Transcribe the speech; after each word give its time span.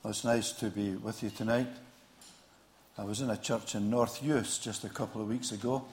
Well, 0.00 0.12
it's 0.12 0.22
nice 0.22 0.52
to 0.52 0.70
be 0.70 0.92
with 0.92 1.24
you 1.24 1.30
tonight. 1.30 1.66
I 2.96 3.02
was 3.02 3.20
in 3.20 3.30
a 3.30 3.36
church 3.36 3.74
in 3.74 3.90
North 3.90 4.22
Uist 4.22 4.62
just 4.62 4.84
a 4.84 4.88
couple 4.88 5.20
of 5.20 5.26
weeks 5.26 5.50
ago, 5.50 5.84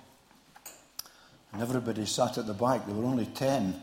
and 1.52 1.60
everybody 1.60 2.06
sat 2.06 2.38
at 2.38 2.46
the 2.46 2.54
back. 2.54 2.86
There 2.86 2.94
were 2.94 3.06
only 3.06 3.26
10, 3.26 3.82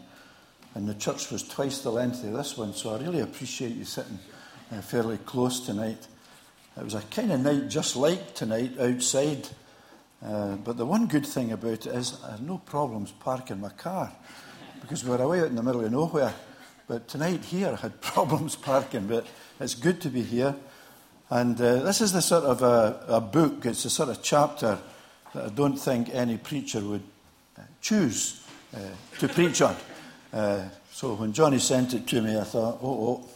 and 0.76 0.88
the 0.88 0.94
church 0.94 1.32
was 1.32 1.42
twice 1.42 1.80
the 1.80 1.90
length 1.90 2.22
of 2.22 2.34
this 2.34 2.56
one, 2.56 2.72
so 2.72 2.94
I 2.94 3.00
really 3.00 3.18
appreciate 3.18 3.72
you 3.72 3.84
sitting 3.84 4.20
uh, 4.70 4.80
fairly 4.80 5.18
close 5.18 5.58
tonight. 5.58 6.06
It 6.76 6.84
was 6.84 6.94
a 6.94 7.02
kind 7.02 7.32
of 7.32 7.40
night 7.40 7.68
just 7.68 7.96
like 7.96 8.32
tonight 8.32 8.78
outside, 8.78 9.48
uh, 10.24 10.54
but 10.54 10.76
the 10.76 10.86
one 10.86 11.08
good 11.08 11.26
thing 11.26 11.50
about 11.50 11.84
it 11.84 11.86
is 11.86 12.22
I 12.22 12.30
had 12.32 12.46
no 12.46 12.58
problems 12.58 13.10
parking 13.10 13.60
my 13.60 13.70
car 13.70 14.12
because 14.80 15.02
we 15.02 15.10
were 15.10 15.20
away 15.20 15.40
out 15.40 15.48
in 15.48 15.56
the 15.56 15.64
middle 15.64 15.84
of 15.84 15.90
nowhere. 15.90 16.32
But 16.86 17.08
tonight 17.08 17.44
here 17.44 17.70
I 17.72 17.80
had 17.80 18.00
problems 18.00 18.54
parking, 18.54 19.08
but 19.08 19.26
it's 19.60 19.74
good 19.74 20.00
to 20.02 20.08
be 20.08 20.22
here. 20.22 20.54
And 21.30 21.58
uh, 21.60 21.82
this 21.82 22.00
is 22.00 22.12
the 22.12 22.20
sort 22.20 22.44
of 22.44 22.62
a, 22.62 23.04
a, 23.08 23.20
book, 23.20 23.64
it's 23.64 23.84
a 23.84 23.90
sort 23.90 24.10
of 24.10 24.22
chapter 24.22 24.78
that 25.32 25.44
I 25.46 25.48
don't 25.48 25.76
think 25.76 26.10
any 26.12 26.36
preacher 26.36 26.80
would 26.80 27.02
uh, 27.58 27.62
choose 27.80 28.46
uh, 28.74 28.80
to 29.18 29.28
preach 29.28 29.62
on. 29.62 29.76
Uh, 30.32 30.68
so 30.90 31.14
when 31.14 31.32
Johnny 31.32 31.58
sent 31.58 31.94
it 31.94 32.06
to 32.08 32.20
me, 32.20 32.38
I 32.38 32.44
thought, 32.44 32.78
oh, 32.82 33.22
oh, 33.22 33.28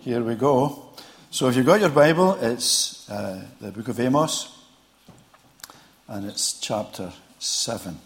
here 0.00 0.22
we 0.22 0.34
go. 0.34 0.90
So 1.30 1.48
if 1.48 1.56
you've 1.56 1.66
got 1.66 1.80
your 1.80 1.90
Bible, 1.90 2.34
it's 2.40 3.08
uh, 3.08 3.46
the 3.60 3.70
book 3.70 3.88
of 3.88 4.00
Amos, 4.00 4.58
and 6.08 6.26
it's 6.26 6.58
chapter 6.60 7.12
7. 7.38 7.96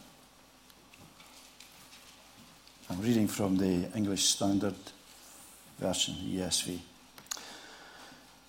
I'm 2.90 3.00
reading 3.00 3.28
from 3.28 3.56
the 3.56 3.88
English 3.94 4.24
Standard 4.24 4.74
Version, 5.78 6.14
ESV. 6.16 6.80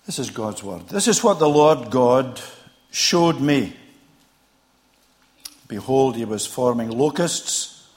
This 0.06 0.18
is 0.18 0.30
God's 0.30 0.64
word. 0.64 0.88
This 0.88 1.06
is 1.06 1.22
what 1.22 1.38
the 1.38 1.48
Lord 1.48 1.90
God 1.90 2.40
showed 2.90 3.40
me. 3.40 3.76
Behold, 5.68 6.16
he 6.16 6.24
was 6.24 6.44
forming 6.44 6.90
locusts 6.90 7.88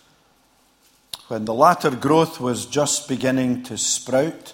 when 1.28 1.46
the 1.46 1.54
latter 1.54 1.92
growth 1.92 2.40
was 2.40 2.68
just 2.68 3.08
beginning 3.08 3.64
to 3.64 3.78
sprout. 3.78 4.54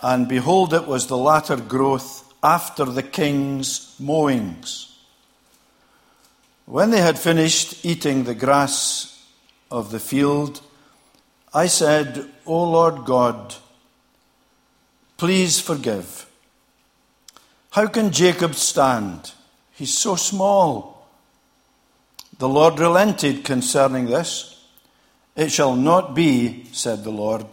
And 0.00 0.26
behold, 0.26 0.72
it 0.72 0.86
was 0.86 1.06
the 1.06 1.16
latter 1.18 1.56
growth 1.56 2.32
after 2.42 2.84
the 2.84 3.02
king's 3.02 3.94
mowings. 4.00 4.96
When 6.66 6.90
they 6.90 7.00
had 7.00 7.18
finished 7.18 7.84
eating 7.84 8.24
the 8.24 8.34
grass 8.34 9.22
of 9.70 9.90
the 9.90 10.00
field, 10.00 10.62
I 11.52 11.66
said, 11.66 12.30
O 12.46 12.64
Lord 12.70 13.04
God, 13.04 13.54
please 15.18 15.60
forgive. 15.60 16.26
How 17.74 17.88
can 17.88 18.12
Jacob 18.12 18.54
stand? 18.54 19.32
He's 19.72 19.92
so 19.92 20.14
small. 20.14 21.08
The 22.38 22.48
Lord 22.48 22.78
relented 22.78 23.42
concerning 23.42 24.06
this. 24.06 24.64
It 25.34 25.50
shall 25.50 25.74
not 25.74 26.14
be, 26.14 26.66
said 26.70 27.02
the 27.02 27.10
Lord. 27.10 27.44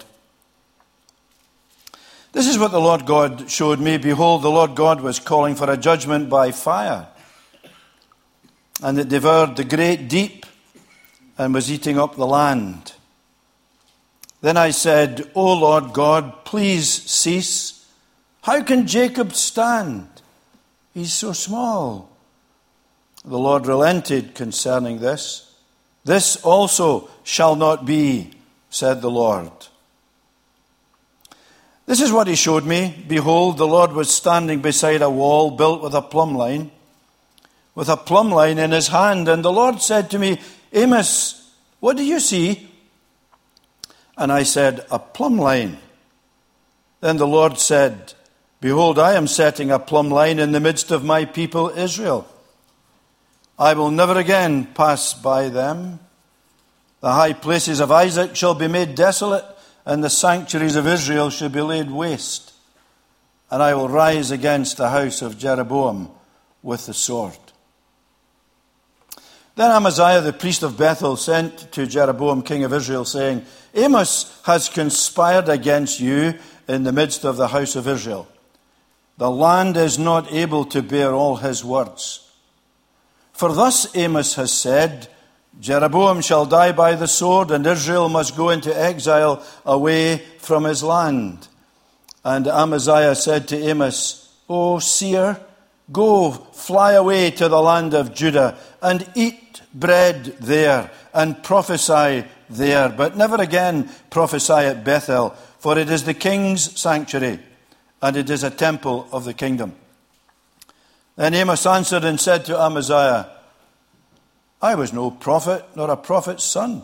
This 2.33 2.47
is 2.47 2.59
what 2.59 2.69
the 2.69 2.80
Lord 2.80 3.08
God 3.08 3.49
showed 3.49 3.80
me. 3.80 3.97
Behold, 3.97 4.44
the 4.44 4.52
Lord 4.52 4.75
God 4.75 5.02
was 5.02 5.17
calling 5.17 5.55
for 5.55 5.72
a 5.72 5.75
judgment 5.75 6.30
by 6.30 6.52
fire, 6.52 7.08
and 8.83 8.99
it 8.99 9.09
devoured 9.09 9.55
the 9.55 9.64
great 9.64 10.08
deep 10.08 10.45
and 11.36 11.52
was 11.52 11.72
eating 11.72 11.97
up 11.97 12.16
the 12.16 12.27
land. 12.27 12.94
Then 14.42 14.55
I 14.55 14.69
said, 14.69 15.31
O 15.33 15.52
Lord 15.52 15.94
God, 15.94 16.45
please 16.45 16.88
cease. 16.88 17.88
How 18.44 18.61
can 18.61 18.86
Jacob 18.86 19.33
stand? 19.33 20.09
He's 20.94 21.14
so 21.14 21.34
small. 21.34 22.09
The 23.23 23.38
Lord 23.38 23.67
relented 23.67 24.36
concerning 24.36 25.00
this. 25.00 25.53
This 26.03 26.38
also 26.38 27.10
shall 27.23 27.55
not 27.55 27.86
be, 27.86 28.32
said 28.70 29.02
the 29.02 29.11
Lord. 29.11 29.52
This 31.86 32.02
is 32.02 32.11
what 32.11 32.27
he 32.27 32.36
showed 32.36 32.66
me. 32.66 33.04
Behold, 33.08 33.58
the 33.58 33.67
Lord 33.67 33.92
was 33.92 34.10
standing 34.10 34.61
beside 34.61 35.02
a 35.02 35.10
wall 35.10 35.52
built 35.52 35.82
with 35.82 35.93
a 35.93 36.02
plumb 36.02 36.36
line, 36.36 36.71
with 37.76 37.89
a 37.89 37.98
plumb 37.98 38.32
line 38.32 38.58
in 38.58 38.71
his 38.71 38.87
hand. 38.87 39.27
And 39.27 39.43
the 39.43 39.52
Lord 39.52 39.82
said 39.82 40.10
to 40.11 40.20
me, 40.20 40.39
Amos, 40.73 41.52
what 41.80 41.98
do 41.98 42.04
you 42.04 42.20
see? 42.20 42.70
And 44.17 44.32
I 44.32 44.43
said, 44.43 44.86
A 44.89 44.99
plumb 44.99 45.37
line. 45.37 45.77
Then 47.02 47.17
the 47.17 47.27
Lord 47.27 47.58
said, 47.58 48.14
Behold, 48.61 48.99
I 48.99 49.16
am 49.16 49.26
setting 49.26 49.72
a 49.72 49.80
plumb 49.80 50.11
line 50.11 50.38
in 50.38 50.52
the 50.52 50.60
midst 50.60 50.92
of 50.92 51.04
my 51.04 51.26
people 51.26 51.70
Israel. 51.70 52.27
I 53.58 53.73
will 53.73 53.89
never 53.89 54.17
again 54.17 54.67
pass 54.67 55.16
by 55.16 55.49
them. 55.49 55.99
The 56.99 57.11
high 57.11 57.33
places 57.33 57.80
of 57.80 57.92
Isaac 57.92 58.36
shall 58.36 58.54
be 58.54 58.67
made 58.67 58.94
desolate, 58.94 59.45
and 59.83 60.04
the 60.04 60.11
sanctuaries 60.11 60.76
of 60.76 60.86
Israel 60.86 61.32
shall 61.32 61.49
be 61.49 61.61
laid 61.61 61.89
waste. 61.89 62.54
And 63.49 63.64
I 63.64 63.73
will 63.73 63.89
rise 63.89 64.30
against 64.30 64.78
the 64.78 64.89
house 64.89 65.23
of 65.23 65.39
Jeroboam 65.39 66.11
with 66.61 66.86
the 66.86 66.93
sword. 66.93 67.38
Then 69.55 69.72
Amaziah 69.72 70.22
the 70.22 70.33
priest 70.33 70.61
of 70.61 70.78
Bethel 70.78 71.17
sent 71.17 71.72
to 71.72 71.88
Jeroboam 71.88 72.43
king 72.43 72.64
of 72.64 72.73
Israel, 72.73 73.05
saying, 73.05 73.43
Amos 73.73 74.39
has 74.45 74.70
conspired 74.70 75.49
against 75.49 75.99
you 75.99 76.36
in 76.67 76.83
the 76.83 76.93
midst 76.93 77.26
of 77.26 77.38
the 77.38 77.48
house 77.48 77.76
of 77.76 77.88
Israel. 77.88 78.28
The 79.21 79.30
land 79.30 79.77
is 79.77 79.99
not 79.99 80.33
able 80.33 80.65
to 80.65 80.82
bear 80.82 81.14
all 81.14 81.36
his 81.36 81.64
words. 81.64 82.27
For 83.33 83.54
thus 83.54 83.95
Amos 83.95 84.33
has 84.33 84.52
said, 84.52 85.09
Jeroboam 85.59 86.21
shall 86.21 86.48
die 86.48 86.71
by 86.71 86.95
the 86.95 87.08
sword, 87.08 87.52
and 87.52 87.67
Israel 87.67 88.10
must 88.10 88.36
go 88.36 88.49
into 88.49 88.76
exile 88.76 89.45
away 89.64 90.23
from 90.39 90.64
his 90.64 90.81
land. 90.81 91.49
And 92.26 92.48
Amaziah 92.48 93.14
said 93.14 93.48
to 93.49 93.58
Amos, 93.58 94.36
O 94.49 94.80
seer, 94.80 95.39
go, 95.92 96.31
fly 96.31 96.93
away 96.93 97.30
to 97.30 97.48
the 97.48 97.61
land 97.61 97.93
of 97.93 98.15
Judah, 98.15 98.58
and 98.81 99.08
eat 99.14 99.61
bread 99.71 100.36
there, 100.39 100.89
and 101.14 101.43
prophesy 101.43 102.26
there, 102.49 102.89
but 102.89 103.15
never 103.15 103.39
again 103.39 103.87
prophesy 104.10 104.65
at 104.65 104.83
Bethel, 104.83 105.36
for 105.60 105.77
it 105.77 105.92
is 105.92 106.05
the 106.05 106.15
king's 106.15 106.80
sanctuary, 106.80 107.37
and 108.02 108.17
it 108.17 108.30
is 108.30 108.44
a 108.44 108.50
temple 108.50 109.08
of 109.12 109.26
the 109.26 109.34
kingdom. 109.34 109.76
Then 111.16 111.34
Amos 111.34 111.66
answered 111.66 112.04
and 112.04 112.20
said 112.20 112.45
to 112.45 112.60
Amaziah, 112.60 113.30
I 114.62 114.76
was 114.76 114.94
no 114.94 115.12
prophet, 115.12 115.66
nor 115.76 115.89
a 115.89 115.98
prophet's 115.98 116.44
son, 116.44 116.84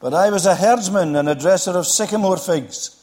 but 0.00 0.12
I 0.12 0.30
was 0.30 0.46
a 0.46 0.54
herdsman 0.54 1.16
and 1.16 1.28
a 1.28 1.34
dresser 1.34 1.72
of 1.72 1.86
sycamore 1.86 2.36
figs. 2.36 3.02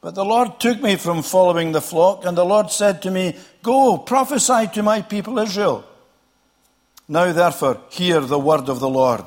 But 0.00 0.16
the 0.16 0.24
Lord 0.24 0.58
took 0.58 0.82
me 0.82 0.96
from 0.96 1.22
following 1.22 1.72
the 1.72 1.80
flock, 1.80 2.24
and 2.24 2.36
the 2.36 2.44
Lord 2.44 2.70
said 2.70 3.02
to 3.02 3.10
me, 3.10 3.36
Go, 3.62 3.98
prophesy 3.98 4.66
to 4.74 4.82
my 4.82 5.00
people 5.00 5.38
Israel. 5.38 5.84
Now, 7.08 7.32
therefore, 7.32 7.80
hear 7.88 8.20
the 8.20 8.38
word 8.38 8.68
of 8.68 8.80
the 8.80 8.88
Lord. 8.88 9.24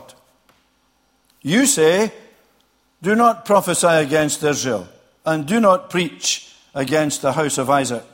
You 1.41 1.65
say, 1.65 2.11
Do 3.01 3.15
not 3.15 3.45
prophesy 3.45 3.87
against 3.87 4.43
Israel, 4.43 4.87
and 5.25 5.45
do 5.45 5.61
not 5.61 5.89
preach 5.89 6.54
against 6.75 7.21
the 7.21 7.33
house 7.33 7.57
of 7.57 7.69
Isaac. 7.69 8.05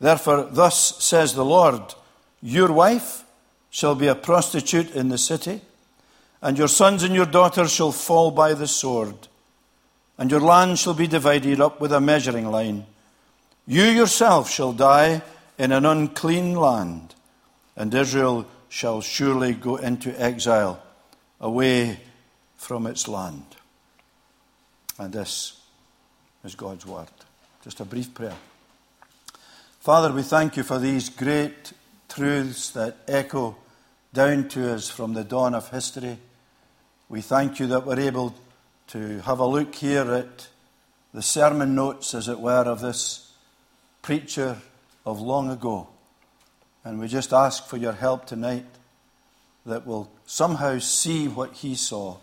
Therefore, 0.00 0.48
thus 0.50 1.02
says 1.02 1.34
the 1.34 1.44
Lord 1.44 1.94
Your 2.42 2.72
wife 2.72 3.24
shall 3.70 3.94
be 3.94 4.08
a 4.08 4.14
prostitute 4.14 4.94
in 4.94 5.08
the 5.08 5.18
city, 5.18 5.62
and 6.42 6.58
your 6.58 6.68
sons 6.68 7.02
and 7.02 7.14
your 7.14 7.26
daughters 7.26 7.72
shall 7.72 7.92
fall 7.92 8.30
by 8.30 8.52
the 8.52 8.68
sword, 8.68 9.28
and 10.18 10.30
your 10.30 10.40
land 10.40 10.78
shall 10.78 10.94
be 10.94 11.06
divided 11.06 11.60
up 11.60 11.80
with 11.80 11.92
a 11.92 12.00
measuring 12.00 12.50
line. 12.50 12.84
You 13.66 13.84
yourself 13.84 14.50
shall 14.50 14.72
die 14.72 15.22
in 15.56 15.72
an 15.72 15.86
unclean 15.86 16.54
land, 16.54 17.14
and 17.76 17.94
Israel 17.94 18.46
shall 18.68 19.00
surely 19.00 19.54
go 19.54 19.76
into 19.76 20.10
exile 20.20 20.82
away 21.40 22.00
from 22.56 22.86
its 22.86 23.08
land. 23.08 23.44
And 24.98 25.12
this 25.12 25.60
is 26.44 26.54
God's 26.54 26.84
word. 26.86 27.08
Just 27.62 27.80
a 27.80 27.84
brief 27.84 28.14
prayer. 28.14 28.36
Father, 29.80 30.12
we 30.12 30.22
thank 30.22 30.56
you 30.56 30.62
for 30.62 30.78
these 30.78 31.08
great 31.08 31.72
truths 32.08 32.70
that 32.70 32.98
echo 33.08 33.56
down 34.12 34.48
to 34.48 34.72
us 34.72 34.88
from 34.88 35.12
the 35.12 35.24
dawn 35.24 35.54
of 35.54 35.68
history. 35.70 36.18
We 37.08 37.20
thank 37.20 37.58
you 37.58 37.66
that 37.66 37.84
we're 37.84 37.98
able 37.98 38.34
to 38.88 39.20
have 39.22 39.40
a 39.40 39.46
look 39.46 39.74
here 39.74 40.12
at 40.12 40.48
the 41.12 41.20
sermon 41.20 41.74
notes, 41.74 42.14
as 42.14 42.28
it 42.28 42.38
were, 42.38 42.62
of 42.62 42.80
this 42.80 43.32
preacher 44.02 44.58
of 45.04 45.20
long 45.20 45.50
ago. 45.50 45.88
And 46.84 47.00
we 47.00 47.08
just 47.08 47.32
ask 47.32 47.66
for 47.66 47.76
your 47.76 47.92
help 47.92 48.26
tonight 48.26 48.66
that 49.66 49.84
we'll 49.84 50.08
somehow 50.26 50.78
see 50.78 51.26
what 51.26 51.54
he 51.54 51.74
saw 51.74 52.18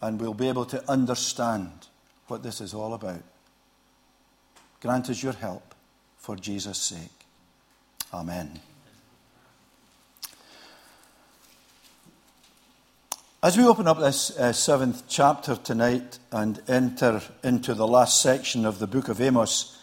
and 0.00 0.18
we'll 0.18 0.34
be 0.34 0.48
able 0.48 0.64
to 0.66 0.90
understand 0.90 1.88
what 2.28 2.42
this 2.42 2.62
is 2.62 2.72
all 2.72 2.94
about. 2.94 3.22
Grant 4.86 5.10
us 5.10 5.20
your 5.20 5.32
help 5.32 5.74
for 6.16 6.36
Jesus' 6.36 6.78
sake. 6.78 7.26
Amen. 8.14 8.60
As 13.42 13.56
we 13.56 13.64
open 13.64 13.88
up 13.88 13.98
this 13.98 14.30
uh, 14.38 14.52
seventh 14.52 15.02
chapter 15.08 15.56
tonight 15.56 16.20
and 16.30 16.62
enter 16.68 17.20
into 17.42 17.74
the 17.74 17.88
last 17.88 18.22
section 18.22 18.64
of 18.64 18.78
the 18.78 18.86
book 18.86 19.08
of 19.08 19.20
Amos, 19.20 19.76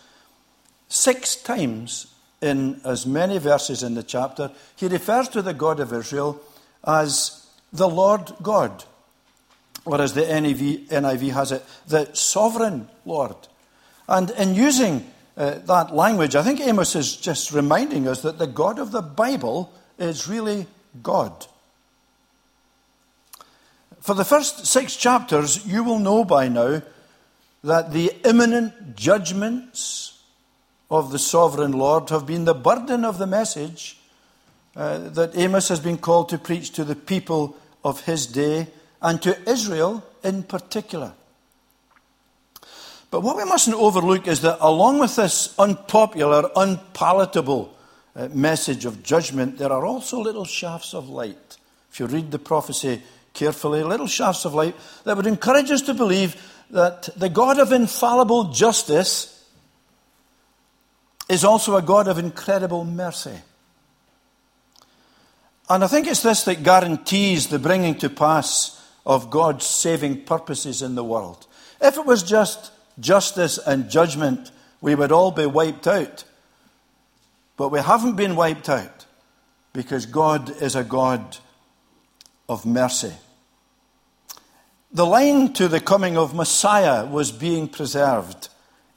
six 0.87 1.35
times 1.35 2.07
in 2.41 2.79
as 2.85 3.05
many 3.05 3.39
verses 3.39 3.83
in 3.83 3.95
the 3.95 4.03
chapter, 4.03 4.51
he 4.77 4.87
refers 4.87 5.27
to 5.27 5.41
the 5.41 5.53
God 5.53 5.81
of 5.81 5.91
Israel 5.91 6.41
as 6.87 7.45
the 7.73 7.89
Lord 7.89 8.31
God, 8.41 8.85
or 9.83 9.99
as 9.99 10.13
the 10.13 10.21
NIV, 10.21 10.87
NIV 10.87 11.33
has 11.33 11.51
it, 11.51 11.65
the 11.87 12.09
sovereign 12.13 12.87
Lord. 13.03 13.35
And 14.07 14.29
in 14.31 14.55
using 14.55 15.09
uh, 15.37 15.59
that 15.65 15.93
language, 15.95 16.35
I 16.35 16.43
think 16.43 16.59
Amos 16.59 16.95
is 16.95 17.15
just 17.15 17.51
reminding 17.51 18.07
us 18.07 18.21
that 18.21 18.37
the 18.37 18.47
God 18.47 18.79
of 18.79 18.91
the 18.91 19.01
Bible 19.01 19.71
is 19.97 20.27
really 20.27 20.67
God. 21.01 21.47
For 23.99 24.13
the 24.13 24.25
first 24.25 24.65
six 24.65 24.97
chapters, 24.97 25.65
you 25.65 25.83
will 25.83 25.99
know 25.99 26.25
by 26.25 26.49
now 26.49 26.81
that 27.63 27.93
the 27.93 28.11
imminent 28.25 28.95
judgments 28.95 30.21
of 30.91 31.11
the 31.11 31.19
sovereign 31.19 31.71
Lord 31.71 32.09
have 32.09 32.25
been 32.25 32.45
the 32.45 32.53
burden 32.53 33.05
of 33.05 33.17
the 33.17 33.25
message 33.25 33.97
uh, 34.75 34.97
that 34.97 35.37
Amos 35.37 35.69
has 35.69 35.79
been 35.79 35.97
called 35.97 36.29
to 36.29 36.37
preach 36.37 36.71
to 36.71 36.83
the 36.83 36.95
people 36.95 37.55
of 37.83 38.01
his 38.05 38.27
day 38.27 38.67
and 39.01 39.21
to 39.21 39.49
Israel 39.49 40.03
in 40.23 40.43
particular. 40.43 41.13
But 43.13 43.21
what 43.21 43.37
we 43.37 43.45
mustn't 43.45 43.75
overlook 43.75 44.27
is 44.27 44.41
that 44.41 44.57
along 44.59 44.97
with 44.97 45.15
this 45.17 45.53
unpopular, 45.59 46.49
unpalatable 46.55 47.71
uh, 48.15 48.29
message 48.29 48.85
of 48.85 49.03
judgment, 49.03 49.59
there 49.59 49.71
are 49.71 49.85
also 49.85 50.19
little 50.19 50.45
shafts 50.45 50.95
of 50.95 51.09
light. 51.09 51.57
If 51.91 51.99
you 51.99 52.07
read 52.07 52.31
the 52.31 52.39
prophecy 52.39 53.03
carefully, 53.35 53.83
little 53.83 54.07
shafts 54.07 54.45
of 54.45 54.55
light 54.55 54.75
that 55.03 55.15
would 55.15 55.27
encourage 55.27 55.69
us 55.69 55.83
to 55.83 55.93
believe 55.93 56.41
that 56.71 57.07
the 57.15 57.29
God 57.29 57.59
of 57.59 57.71
infallible 57.71 58.45
justice 58.45 59.47
is 61.29 61.43
also 61.43 61.75
a 61.75 61.83
God 61.83 62.07
of 62.07 62.17
incredible 62.17 62.83
mercy. 62.83 63.37
And 65.69 65.83
I 65.83 65.87
think 65.87 66.07
it's 66.07 66.23
this 66.23 66.45
that 66.45 66.63
guarantees 66.63 67.49
the 67.49 67.59
bringing 67.59 67.93
to 67.99 68.09
pass 68.09 68.83
of 69.05 69.29
God's 69.29 69.67
saving 69.67 70.23
purposes 70.23 70.81
in 70.81 70.95
the 70.95 71.03
world. 71.03 71.45
If 71.79 71.97
it 71.97 72.07
was 72.07 72.23
just 72.23 72.71
justice 72.99 73.57
and 73.57 73.89
judgment, 73.89 74.51
we 74.81 74.95
would 74.95 75.11
all 75.11 75.31
be 75.31 75.45
wiped 75.45 75.87
out. 75.87 76.23
But 77.57 77.69
we 77.69 77.79
haven't 77.79 78.15
been 78.15 78.35
wiped 78.35 78.69
out 78.69 79.05
because 79.71 80.05
God 80.05 80.49
is 80.61 80.75
a 80.75 80.83
God 80.83 81.37
of 82.49 82.65
mercy. 82.65 83.13
The 84.91 85.05
line 85.05 85.53
to 85.53 85.67
the 85.67 85.79
coming 85.79 86.17
of 86.17 86.35
Messiah 86.35 87.05
was 87.05 87.31
being 87.31 87.67
preserved, 87.67 88.49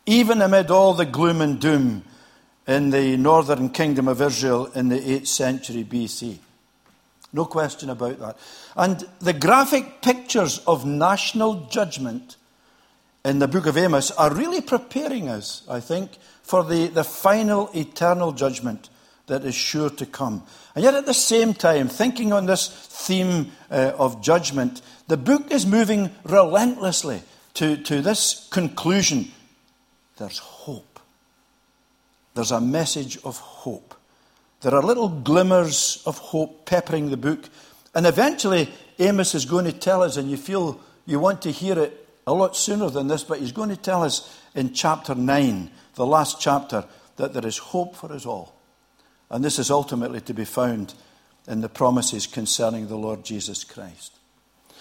even 0.04 0.42
amid 0.42 0.70
all 0.70 0.92
the 0.92 1.06
gloom 1.06 1.40
and 1.40 1.58
doom 1.58 2.04
in 2.66 2.90
the 2.90 3.16
northern 3.16 3.70
kingdom 3.70 4.08
of 4.08 4.20
Israel 4.20 4.66
in 4.74 4.88
the 4.88 4.98
8th 4.98 5.26
century 5.26 5.84
BC. 5.84 6.38
No 7.32 7.44
question 7.44 7.90
about 7.90 8.18
that. 8.18 8.36
And 8.76 9.06
the 9.20 9.32
graphic 9.32 10.02
pictures 10.02 10.58
of 10.66 10.84
national 10.84 11.66
judgment 11.66 12.36
in 13.26 13.40
the 13.40 13.48
book 13.48 13.66
of 13.66 13.76
Amos 13.76 14.12
are 14.12 14.32
really 14.32 14.60
preparing 14.60 15.28
us, 15.28 15.62
I 15.68 15.80
think, 15.80 16.12
for 16.42 16.62
the, 16.62 16.86
the 16.86 17.02
final 17.02 17.68
eternal 17.74 18.30
judgment 18.30 18.88
that 19.26 19.44
is 19.44 19.54
sure 19.54 19.90
to 19.90 20.06
come. 20.06 20.44
And 20.76 20.84
yet, 20.84 20.94
at 20.94 21.06
the 21.06 21.14
same 21.14 21.52
time, 21.52 21.88
thinking 21.88 22.32
on 22.32 22.46
this 22.46 22.68
theme 22.68 23.50
uh, 23.68 23.92
of 23.98 24.22
judgment, 24.22 24.80
the 25.08 25.16
book 25.16 25.50
is 25.50 25.66
moving 25.66 26.12
relentlessly 26.24 27.22
to, 27.54 27.76
to 27.78 28.00
this 28.00 28.48
conclusion 28.50 29.32
there's 30.18 30.38
hope. 30.38 31.00
There's 32.34 32.52
a 32.52 32.60
message 32.60 33.18
of 33.24 33.38
hope. 33.38 33.94
There 34.62 34.74
are 34.74 34.82
little 34.82 35.08
glimmers 35.08 36.02
of 36.06 36.16
hope 36.18 36.64
peppering 36.64 37.10
the 37.10 37.16
book. 37.16 37.50
And 37.94 38.06
eventually, 38.06 38.70
Amos 38.98 39.34
is 39.34 39.44
going 39.44 39.66
to 39.66 39.72
tell 39.72 40.02
us, 40.02 40.16
and 40.16 40.30
you 40.30 40.36
feel 40.36 40.80
you 41.04 41.20
want 41.20 41.42
to 41.42 41.50
hear 41.50 41.78
it 41.78 42.05
a 42.26 42.34
lot 42.34 42.56
sooner 42.56 42.90
than 42.90 43.06
this, 43.06 43.22
but 43.22 43.38
he's 43.38 43.52
going 43.52 43.68
to 43.68 43.76
tell 43.76 44.02
us 44.02 44.38
in 44.54 44.72
chapter 44.72 45.14
9, 45.14 45.70
the 45.94 46.06
last 46.06 46.40
chapter, 46.40 46.84
that 47.16 47.32
there 47.32 47.46
is 47.46 47.58
hope 47.58 47.94
for 47.94 48.12
us 48.12 48.26
all. 48.26 48.54
And 49.30 49.44
this 49.44 49.58
is 49.58 49.70
ultimately 49.70 50.20
to 50.22 50.34
be 50.34 50.44
found 50.44 50.94
in 51.46 51.60
the 51.60 51.68
promises 51.68 52.26
concerning 52.26 52.88
the 52.88 52.96
Lord 52.96 53.24
Jesus 53.24 53.62
Christ. 53.64 54.12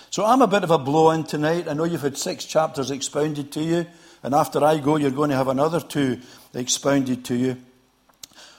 So 0.10 0.26
I'm 0.26 0.42
a 0.42 0.48
bit 0.48 0.64
of 0.64 0.72
a 0.72 0.78
blow 0.78 1.12
in 1.12 1.24
tonight. 1.24 1.68
I 1.68 1.74
know 1.74 1.84
you've 1.84 2.02
had 2.02 2.18
six 2.18 2.46
chapters 2.46 2.90
expounded 2.90 3.52
to 3.54 3.62
you, 3.62 3.86
and 4.24 4.34
after 4.34 4.64
I 4.64 4.80
go, 4.80 4.96
you're 4.96 5.12
going 5.12 5.30
to 5.30 5.36
have 5.36 5.48
another 5.48 5.80
two 5.80 6.20
expounded 6.54 7.26
to 7.26 7.36
you. 7.36 7.58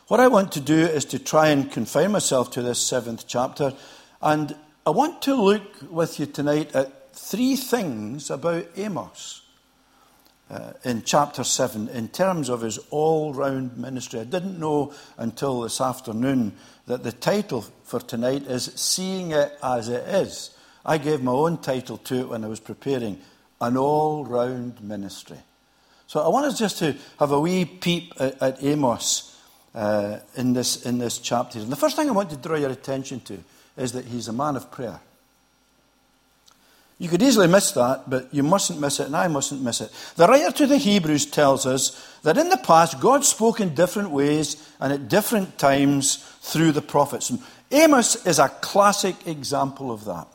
What 0.06 0.20
I 0.20 0.28
want 0.28 0.52
to 0.52 0.60
do 0.60 0.78
is 0.78 1.04
to 1.06 1.18
try 1.18 1.48
and 1.48 1.70
confine 1.70 2.12
myself 2.12 2.52
to 2.52 2.62
this 2.62 2.80
seventh 2.80 3.26
chapter, 3.26 3.72
and 4.22 4.54
I 4.86 4.90
want 4.90 5.22
to 5.22 5.34
look 5.34 5.90
with 5.90 6.20
you 6.20 6.26
tonight 6.26 6.72
at 6.74 7.05
three 7.26 7.56
things 7.56 8.30
about 8.30 8.64
Amos 8.76 9.42
uh, 10.48 10.74
in 10.84 11.02
chapter 11.02 11.42
7 11.42 11.88
in 11.88 12.06
terms 12.08 12.48
of 12.48 12.60
his 12.60 12.78
all 12.90 13.34
round 13.34 13.76
ministry. 13.76 14.20
I 14.20 14.24
didn't 14.24 14.60
know 14.60 14.94
until 15.18 15.62
this 15.62 15.80
afternoon 15.80 16.52
that 16.86 17.02
the 17.02 17.10
title 17.10 17.62
for 17.82 17.98
tonight 17.98 18.44
is 18.46 18.66
Seeing 18.76 19.32
It 19.32 19.58
As 19.60 19.88
It 19.88 20.06
Is. 20.06 20.50
I 20.84 20.98
gave 20.98 21.20
my 21.20 21.32
own 21.32 21.58
title 21.58 21.98
to 21.98 22.20
it 22.20 22.28
when 22.28 22.44
I 22.44 22.48
was 22.48 22.60
preparing 22.60 23.18
An 23.60 23.76
All 23.76 24.24
Round 24.24 24.80
Ministry. 24.80 25.38
So 26.06 26.20
I 26.20 26.28
want 26.28 26.46
us 26.46 26.56
just 26.56 26.78
to 26.78 26.94
have 27.18 27.32
a 27.32 27.40
wee 27.40 27.64
peep 27.64 28.12
at, 28.20 28.40
at 28.40 28.62
Amos 28.62 29.36
uh, 29.74 30.20
in, 30.36 30.52
this, 30.52 30.86
in 30.86 30.98
this 30.98 31.18
chapter. 31.18 31.58
And 31.58 31.72
the 31.72 31.76
first 31.76 31.96
thing 31.96 32.08
I 32.08 32.12
want 32.12 32.30
to 32.30 32.36
draw 32.36 32.56
your 32.56 32.70
attention 32.70 33.18
to 33.22 33.42
is 33.76 33.90
that 33.92 34.04
he's 34.04 34.28
a 34.28 34.32
man 34.32 34.54
of 34.54 34.70
prayer. 34.70 35.00
You 36.98 37.10
could 37.10 37.22
easily 37.22 37.46
miss 37.46 37.72
that, 37.72 38.08
but 38.08 38.32
you 38.32 38.42
mustn't 38.42 38.80
miss 38.80 39.00
it, 39.00 39.06
and 39.06 39.16
I 39.16 39.28
mustn't 39.28 39.62
miss 39.62 39.82
it. 39.82 39.92
The 40.16 40.26
writer 40.26 40.50
to 40.52 40.66
the 40.66 40.78
Hebrews 40.78 41.26
tells 41.26 41.66
us 41.66 42.18
that 42.22 42.38
in 42.38 42.48
the 42.48 42.56
past, 42.56 43.00
God 43.00 43.22
spoke 43.24 43.60
in 43.60 43.74
different 43.74 44.10
ways 44.10 44.56
and 44.80 44.92
at 44.92 45.08
different 45.08 45.58
times 45.58 46.16
through 46.40 46.72
the 46.72 46.80
prophets. 46.80 47.28
And 47.28 47.40
Amos 47.70 48.24
is 48.24 48.38
a 48.38 48.48
classic 48.48 49.26
example 49.26 49.90
of 49.90 50.06
that. 50.06 50.26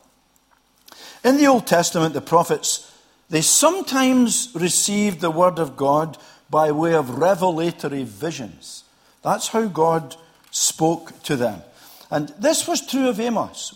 In 1.24 1.36
the 1.36 1.48
Old 1.48 1.66
Testament, 1.66 2.14
the 2.14 2.20
prophets, 2.20 2.92
they 3.28 3.40
sometimes 3.40 4.50
received 4.54 5.20
the 5.20 5.30
word 5.30 5.58
of 5.58 5.76
God 5.76 6.16
by 6.48 6.70
way 6.70 6.94
of 6.94 7.18
revelatory 7.18 8.04
visions. 8.04 8.84
That's 9.22 9.48
how 9.48 9.66
God 9.66 10.14
spoke 10.52 11.22
to 11.24 11.34
them. 11.34 11.62
And 12.10 12.28
this 12.38 12.68
was 12.68 12.86
true 12.86 13.08
of 13.08 13.18
Amos. 13.18 13.74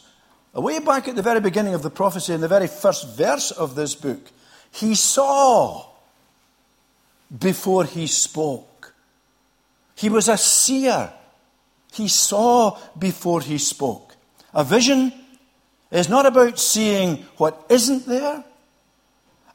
Way 0.56 0.78
back 0.78 1.06
at 1.06 1.16
the 1.16 1.22
very 1.22 1.40
beginning 1.40 1.74
of 1.74 1.82
the 1.82 1.90
prophecy, 1.90 2.32
in 2.32 2.40
the 2.40 2.48
very 2.48 2.66
first 2.66 3.14
verse 3.14 3.50
of 3.50 3.74
this 3.74 3.94
book, 3.94 4.30
he 4.72 4.94
saw 4.94 5.84
before 7.38 7.84
he 7.84 8.06
spoke. 8.06 8.94
He 9.94 10.08
was 10.08 10.28
a 10.28 10.38
seer. 10.38 11.12
He 11.92 12.08
saw 12.08 12.78
before 12.98 13.42
he 13.42 13.58
spoke. 13.58 14.16
A 14.54 14.64
vision 14.64 15.12
is 15.90 16.08
not 16.08 16.24
about 16.24 16.58
seeing 16.58 17.26
what 17.36 17.66
isn't 17.68 18.06
there. 18.06 18.42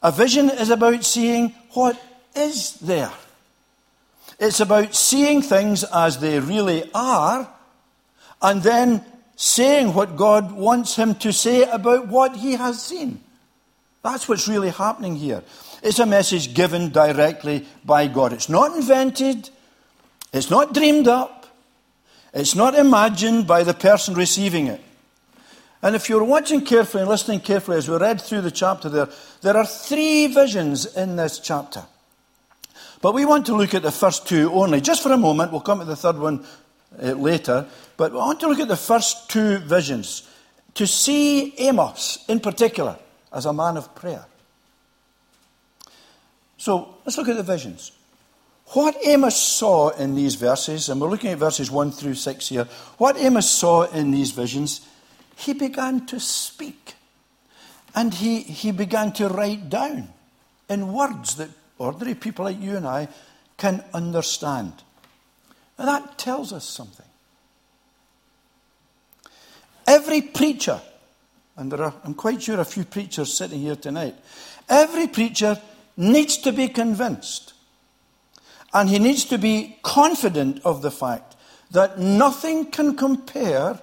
A 0.03 0.12
vision 0.12 0.51
is 0.51 0.70
about 0.70 1.03
seeing 1.03 1.50
what 1.72 2.00
is 2.36 2.74
there. 2.75 3.12
It's 4.39 4.60
about 4.60 4.93
seeing 4.93 5.41
things 5.41 5.84
as 5.84 6.20
they 6.20 6.39
really 6.39 6.89
are 6.93 7.50
and 8.41 8.63
then 8.63 9.05
saying 9.35 9.93
what 9.93 10.15
God 10.15 10.51
wants 10.51 10.95
him 10.95 11.15
to 11.15 11.33
say 11.33 11.63
about 11.63 12.07
what 12.07 12.35
he 12.35 12.53
has 12.53 12.81
seen. 12.81 13.21
That's 14.03 14.27
what's 14.27 14.47
really 14.47 14.69
happening 14.69 15.15
here. 15.15 15.43
It's 15.83 16.00
a 16.00 16.05
message 16.05 16.53
given 16.53 16.89
directly 16.89 17.65
by 17.83 18.07
God. 18.07 18.33
It's 18.33 18.50
not 18.50 18.75
invented, 18.75 19.50
it's 20.33 20.50
not 20.50 20.73
dreamed 20.73 21.07
up, 21.07 21.47
it's 22.33 22.55
not 22.55 22.75
imagined 22.75 23.47
by 23.47 23.63
the 23.63 23.73
person 23.73 24.13
receiving 24.13 24.67
it. 24.67 24.81
And 25.83 25.95
if 25.95 26.09
you're 26.09 26.23
watching 26.23 26.63
carefully 26.63 27.01
and 27.01 27.09
listening 27.09 27.39
carefully 27.39 27.77
as 27.77 27.89
we 27.89 27.97
read 27.97 28.21
through 28.21 28.41
the 28.41 28.51
chapter 28.51 28.88
there, 28.88 29.09
there 29.41 29.57
are 29.57 29.65
three 29.65 30.27
visions 30.27 30.85
in 30.85 31.15
this 31.15 31.39
chapter. 31.39 31.83
But 33.01 33.15
we 33.15 33.25
want 33.25 33.47
to 33.47 33.55
look 33.55 33.73
at 33.73 33.81
the 33.81 33.91
first 33.91 34.27
two 34.27 34.51
only. 34.51 34.79
Just 34.79 35.01
for 35.01 35.11
a 35.11 35.17
moment, 35.17 35.51
we'll 35.51 35.61
come 35.61 35.79
to 35.79 35.85
the 35.85 35.95
third 35.95 36.19
one 36.19 36.45
Uh, 37.00 37.13
later. 37.13 37.65
But 37.95 38.12
I 38.12 38.15
want 38.15 38.41
to 38.41 38.48
look 38.48 38.60
at 38.60 38.67
the 38.67 38.75
first 38.75 39.29
two 39.29 39.60
visions 39.60 40.27
to 40.74 40.86
see 40.86 41.53
Amos 41.57 42.25
in 42.27 42.41
particular 42.41 42.98
as 43.31 43.45
a 43.45 43.53
man 43.53 43.77
of 43.77 43.95
prayer. 43.95 44.25
So 46.57 46.95
let's 47.05 47.17
look 47.17 47.29
at 47.29 47.38
the 47.38 47.43
visions. 47.43 47.93
What 48.74 48.98
Amos 49.05 49.38
saw 49.38 49.89
in 49.89 50.15
these 50.15 50.36
verses, 50.36 50.89
and 50.89 51.00
we're 51.00 51.10
looking 51.10 51.31
at 51.31 51.38
verses 51.38 51.71
1 51.71 51.91
through 51.91 52.15
6 52.15 52.50
here, 52.50 52.67
what 52.98 53.17
Amos 53.17 53.50
saw 53.50 53.83
in 53.83 54.12
these 54.12 54.31
visions, 54.31 54.86
he 55.38 55.53
began 55.53 56.05
to 56.07 56.19
speak. 56.19 56.95
And 57.95 58.13
he, 58.13 58.41
he 58.41 58.71
began 58.71 59.13
to 59.13 59.29
write 59.29 59.69
down 59.69 60.10
in 60.69 60.91
words 60.91 61.36
that 61.36 61.50
ordinary 61.77 62.15
people 62.15 62.45
like 62.45 62.62
you 62.62 62.75
and 62.75 62.86
I 62.86 63.07
can 63.57 63.83
understand. 63.93 64.74
And 65.81 65.88
that 65.88 66.19
tells 66.19 66.53
us 66.53 66.63
something. 66.63 67.07
Every 69.88 70.21
preacher, 70.21 70.79
and 71.57 71.71
there 71.71 71.81
are, 71.81 71.95
I'm 72.03 72.13
quite 72.13 72.43
sure, 72.43 72.59
a 72.59 72.65
few 72.65 72.83
preachers 72.83 73.33
sitting 73.33 73.61
here 73.61 73.75
tonight, 73.75 74.13
every 74.69 75.07
preacher 75.07 75.59
needs 75.97 76.38
to 76.38 76.51
be 76.51 76.67
convinced. 76.67 77.53
And 78.71 78.89
he 78.89 79.00
needs 79.00 79.25
to 79.25 79.39
be 79.39 79.79
confident 79.81 80.61
of 80.63 80.83
the 80.83 80.91
fact 80.91 81.35
that 81.71 81.97
nothing 81.97 82.69
can 82.69 82.95
compare 82.95 83.79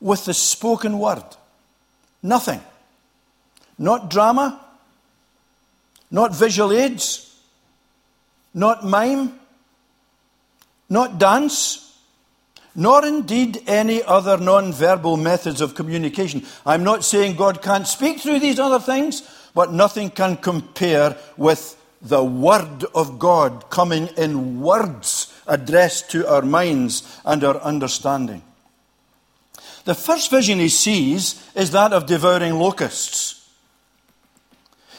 with 0.00 0.24
the 0.24 0.34
spoken 0.34 0.98
word. 0.98 1.22
Nothing. 2.20 2.60
Not 3.78 4.10
drama, 4.10 4.60
not 6.10 6.34
visual 6.34 6.72
aids, 6.72 7.40
not 8.52 8.84
mime, 8.84 9.39
not 10.90 11.18
dance, 11.18 11.96
nor 12.74 13.06
indeed 13.06 13.62
any 13.66 14.02
other 14.02 14.36
non 14.36 14.72
verbal 14.72 15.16
methods 15.16 15.60
of 15.60 15.74
communication. 15.74 16.44
I'm 16.66 16.84
not 16.84 17.04
saying 17.04 17.36
God 17.36 17.62
can't 17.62 17.86
speak 17.86 18.20
through 18.20 18.40
these 18.40 18.58
other 18.58 18.80
things, 18.80 19.22
but 19.54 19.72
nothing 19.72 20.10
can 20.10 20.36
compare 20.36 21.16
with 21.36 21.76
the 22.02 22.24
Word 22.24 22.84
of 22.94 23.18
God 23.18 23.70
coming 23.70 24.08
in 24.16 24.60
words 24.60 25.32
addressed 25.46 26.10
to 26.10 26.26
our 26.26 26.42
minds 26.42 27.20
and 27.24 27.44
our 27.44 27.58
understanding. 27.58 28.42
The 29.84 29.94
first 29.94 30.30
vision 30.30 30.58
he 30.58 30.68
sees 30.68 31.42
is 31.54 31.70
that 31.70 31.92
of 31.92 32.06
devouring 32.06 32.54
locusts. 32.54 33.48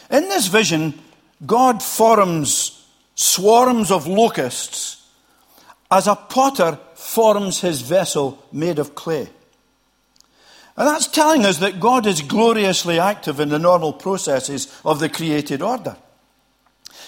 In 0.10 0.24
this 0.24 0.48
vision, 0.48 1.00
God 1.46 1.82
forms 1.82 2.86
swarms 3.16 3.92
of 3.92 4.08
locusts 4.08 5.01
as 5.92 6.08
a 6.08 6.16
potter 6.16 6.80
forms 6.96 7.60
his 7.60 7.82
vessel 7.82 8.44
made 8.52 8.80
of 8.80 8.96
clay. 8.96 9.30
And 10.78 10.88
that's 10.88 11.08
telling 11.08 11.46
us 11.46 11.58
that 11.58 11.82
God 11.82 12.08
is 12.08 12.22
gloriously 12.22 12.98
active 12.98 13.42
in 13.42 13.50
the 13.50 13.60
normal 13.60 13.92
processes 13.92 14.80
of 14.86 15.00
the 15.00 15.10
created 15.10 15.62
order. 15.62 15.98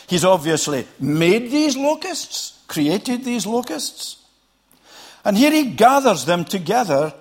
He's 0.07 0.25
obviously 0.25 0.85
made 0.99 1.49
these 1.49 1.77
locusts, 1.77 2.61
created 2.67 3.23
these 3.23 3.45
locusts. 3.45 4.17
And 5.23 5.37
here 5.37 5.51
he 5.51 5.71
gathers 5.71 6.25
them 6.25 6.43
together 6.43 7.13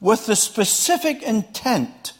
with 0.00 0.26
the 0.26 0.36
specific 0.36 1.22
intent 1.22 2.12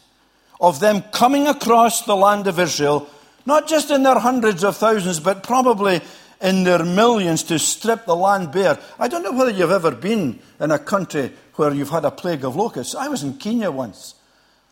of 0.59 0.79
them 0.79 1.03
coming 1.11 1.47
across 1.47 2.01
the 2.01 2.15
land 2.15 2.47
of 2.47 2.59
Israel, 2.59 3.07
not 3.45 3.67
just 3.67 3.91
in 3.91 4.03
their 4.03 4.19
hundreds 4.19 4.63
of 4.63 4.75
thousands, 4.75 5.19
but 5.19 5.43
probably 5.43 6.01
in 6.41 6.63
their 6.63 6.85
millions 6.85 7.43
to 7.43 7.59
strip 7.59 8.05
the 8.05 8.15
land 8.15 8.51
bare. 8.51 8.79
I 8.97 9.07
don't 9.07 9.23
know 9.23 9.33
whether 9.33 9.51
you've 9.51 9.71
ever 9.71 9.91
been 9.91 10.39
in 10.59 10.71
a 10.71 10.79
country 10.79 11.33
where 11.55 11.73
you've 11.73 11.89
had 11.89 12.05
a 12.05 12.11
plague 12.11 12.45
of 12.45 12.55
locusts. 12.55 12.95
I 12.95 13.09
was 13.09 13.23
in 13.23 13.33
Kenya 13.33 13.71
once, 13.71 14.15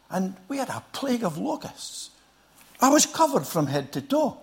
and 0.09 0.35
we 0.47 0.57
had 0.57 0.69
a 0.69 0.83
plague 0.93 1.23
of 1.23 1.37
locusts. 1.37 2.11
I 2.81 2.89
was 2.89 3.05
covered 3.05 3.45
from 3.45 3.67
head 3.67 3.91
to 3.93 4.01
toe. 4.01 4.37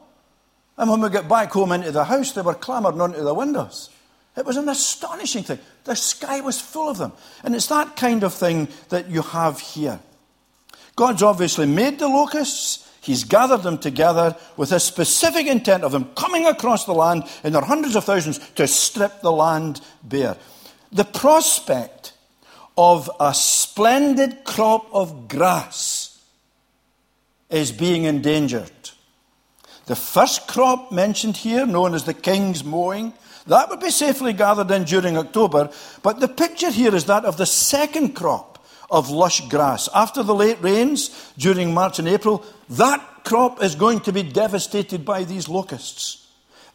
And 0.76 0.90
when 0.90 1.00
we 1.00 1.08
got 1.08 1.28
back 1.28 1.52
home 1.52 1.72
into 1.72 1.92
the 1.92 2.04
house, 2.04 2.32
they 2.32 2.42
were 2.42 2.54
clambering 2.54 3.00
onto 3.00 3.22
the 3.22 3.32
windows. 3.32 3.90
It 4.36 4.44
was 4.44 4.56
an 4.56 4.68
astonishing 4.68 5.44
thing. 5.44 5.60
The 5.84 5.94
sky 5.94 6.40
was 6.40 6.60
full 6.60 6.90
of 6.90 6.98
them. 6.98 7.12
And 7.44 7.54
it's 7.54 7.68
that 7.68 7.96
kind 7.96 8.24
of 8.24 8.34
thing 8.34 8.68
that 8.88 9.08
you 9.08 9.22
have 9.22 9.60
here. 9.60 10.00
God's 10.96 11.22
obviously 11.22 11.66
made 11.66 12.00
the 12.00 12.08
locusts. 12.08 12.83
He's 13.04 13.24
gathered 13.24 13.62
them 13.62 13.76
together 13.76 14.34
with 14.56 14.72
a 14.72 14.80
specific 14.80 15.46
intent 15.46 15.84
of 15.84 15.92
them 15.92 16.06
coming 16.16 16.46
across 16.46 16.86
the 16.86 16.94
land 16.94 17.24
in 17.42 17.52
their 17.52 17.60
hundreds 17.60 17.96
of 17.96 18.04
thousands 18.04 18.38
to 18.54 18.66
strip 18.66 19.20
the 19.20 19.30
land 19.30 19.82
bare. 20.02 20.38
The 20.90 21.04
prospect 21.04 22.14
of 22.78 23.10
a 23.20 23.34
splendid 23.34 24.44
crop 24.44 24.88
of 24.90 25.28
grass 25.28 26.18
is 27.50 27.72
being 27.72 28.04
endangered. 28.04 28.72
The 29.84 29.96
first 29.96 30.48
crop 30.48 30.90
mentioned 30.90 31.36
here, 31.36 31.66
known 31.66 31.92
as 31.92 32.04
the 32.04 32.14
king's 32.14 32.64
mowing, 32.64 33.12
that 33.48 33.68
would 33.68 33.80
be 33.80 33.90
safely 33.90 34.32
gathered 34.32 34.70
in 34.70 34.84
during 34.84 35.18
October, 35.18 35.70
but 36.02 36.20
the 36.20 36.28
picture 36.28 36.70
here 36.70 36.94
is 36.94 37.04
that 37.04 37.26
of 37.26 37.36
the 37.36 37.44
second 37.44 38.14
crop 38.14 38.53
of 38.90 39.10
lush 39.10 39.48
grass. 39.48 39.88
After 39.94 40.22
the 40.22 40.34
late 40.34 40.58
rains 40.60 41.32
during 41.36 41.74
March 41.74 41.98
and 41.98 42.08
April, 42.08 42.44
that 42.70 43.24
crop 43.24 43.62
is 43.62 43.74
going 43.74 44.00
to 44.00 44.12
be 44.12 44.22
devastated 44.22 45.04
by 45.04 45.24
these 45.24 45.48
locusts. 45.48 46.26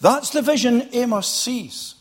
That's 0.01 0.29
the 0.31 0.41
vision 0.41 0.89
Amos 0.93 1.27
sees. 1.27 1.95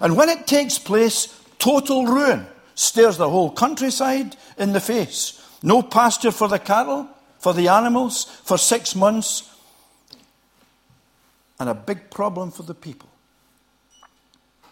And 0.00 0.16
when 0.16 0.28
it 0.28 0.46
takes 0.46 0.78
place, 0.78 1.28
total 1.58 2.06
ruin 2.06 2.46
stares 2.74 3.16
the 3.16 3.28
whole 3.28 3.50
countryside 3.50 4.36
in 4.58 4.72
the 4.72 4.80
face. 4.80 5.42
No 5.62 5.82
pasture 5.82 6.30
for 6.30 6.48
the 6.48 6.58
cattle, 6.58 7.08
for 7.38 7.52
the 7.52 7.68
animals, 7.68 8.24
for 8.44 8.58
six 8.58 8.94
months, 8.94 9.50
and 11.58 11.68
a 11.68 11.74
big 11.74 12.10
problem 12.10 12.50
for 12.50 12.62
the 12.62 12.74
people. 12.74 13.08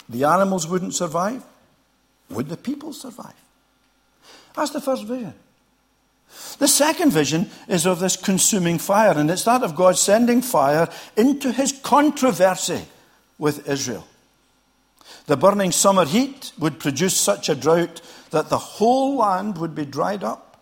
The 0.09 0.25
animals 0.25 0.67
wouldn't 0.67 0.95
survive. 0.95 1.43
Would 2.31 2.49
the 2.49 2.57
people 2.57 2.93
survive? 2.93 3.35
That's 4.55 4.71
the 4.71 4.81
first 4.81 5.05
vision. 5.05 5.35
The 6.59 6.69
second 6.69 7.13
vision 7.13 7.51
is 7.69 7.87
of 7.87 8.01
this 8.01 8.17
consuming 8.17 8.79
fire, 8.79 9.13
and 9.13 9.31
it's 9.31 9.45
that 9.45 9.63
of 9.63 9.77
God 9.77 9.97
sending 9.97 10.43
fire 10.43 10.89
into 11.17 11.53
his 11.53 11.73
controversy 11.73 12.87
with 13.39 13.69
Israel. 13.69 14.07
The 15.27 15.37
burning 15.37 15.73
summer 15.73 16.05
heat 16.05 16.53
would 16.59 16.79
produce 16.79 17.17
such 17.17 17.49
a 17.49 17.55
drought 17.55 18.01
that 18.31 18.49
the 18.49 18.59
whole 18.59 19.17
land 19.17 19.59
would 19.59 19.75
be 19.75 19.85
dried 19.85 20.23
up 20.23 20.54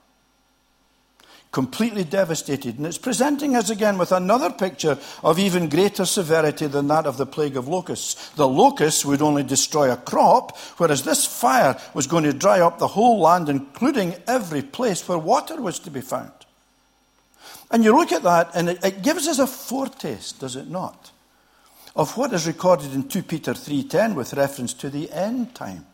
completely 1.52 2.02
devastated. 2.02 2.78
And 2.78 2.86
it's 2.86 2.98
presenting 2.98 3.54
us 3.54 3.68
again 3.68 3.98
with 3.98 4.10
another 4.10 4.50
picture 4.50 4.98
of 5.22 5.38
even 5.38 5.68
greater 5.68 6.06
severity 6.06 6.66
than 6.66 6.88
that 6.88 7.06
of 7.06 7.18
the 7.18 7.26
plague 7.26 7.58
of 7.58 7.68
locusts. 7.68 8.30
The 8.30 8.48
locusts 8.48 9.04
would 9.04 9.20
only 9.20 9.42
destroy 9.42 9.92
a 9.92 9.96
crop, 9.96 10.56
whereas 10.78 11.04
this 11.04 11.26
fire 11.26 11.78
was 11.92 12.06
going 12.06 12.24
to 12.24 12.32
dry 12.32 12.60
up 12.60 12.78
the 12.78 12.88
whole 12.88 13.20
land, 13.20 13.50
including 13.50 14.16
every 14.26 14.62
place 14.62 15.06
where 15.06 15.18
water 15.18 15.60
was 15.60 15.78
to 15.80 15.90
be 15.90 16.00
found. 16.00 16.32
And 17.70 17.84
you 17.84 17.94
look 17.96 18.12
at 18.12 18.22
that, 18.22 18.50
and 18.54 18.70
it, 18.70 18.84
it 18.84 19.02
gives 19.02 19.28
us 19.28 19.38
a 19.38 19.46
foretaste, 19.46 20.40
does 20.40 20.56
it 20.56 20.68
not, 20.68 21.10
of 21.94 22.16
what 22.16 22.32
is 22.32 22.46
recorded 22.46 22.94
in 22.94 23.08
2 23.08 23.22
Peter 23.24 23.52
3.10 23.52 24.14
with 24.14 24.32
reference 24.32 24.72
to 24.74 24.88
the 24.88 25.10
end 25.12 25.54
time. 25.54 25.86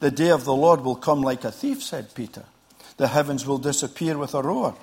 The 0.00 0.10
day 0.10 0.30
of 0.30 0.46
the 0.46 0.54
Lord 0.54 0.80
will 0.80 0.96
come 0.96 1.20
like 1.20 1.44
a 1.44 1.52
thief, 1.52 1.82
said 1.82 2.14
Peter. 2.14 2.44
The 3.00 3.08
heavens 3.08 3.46
will 3.46 3.56
disappear 3.56 4.18
with 4.18 4.34
a 4.34 4.42
roar. 4.42 4.76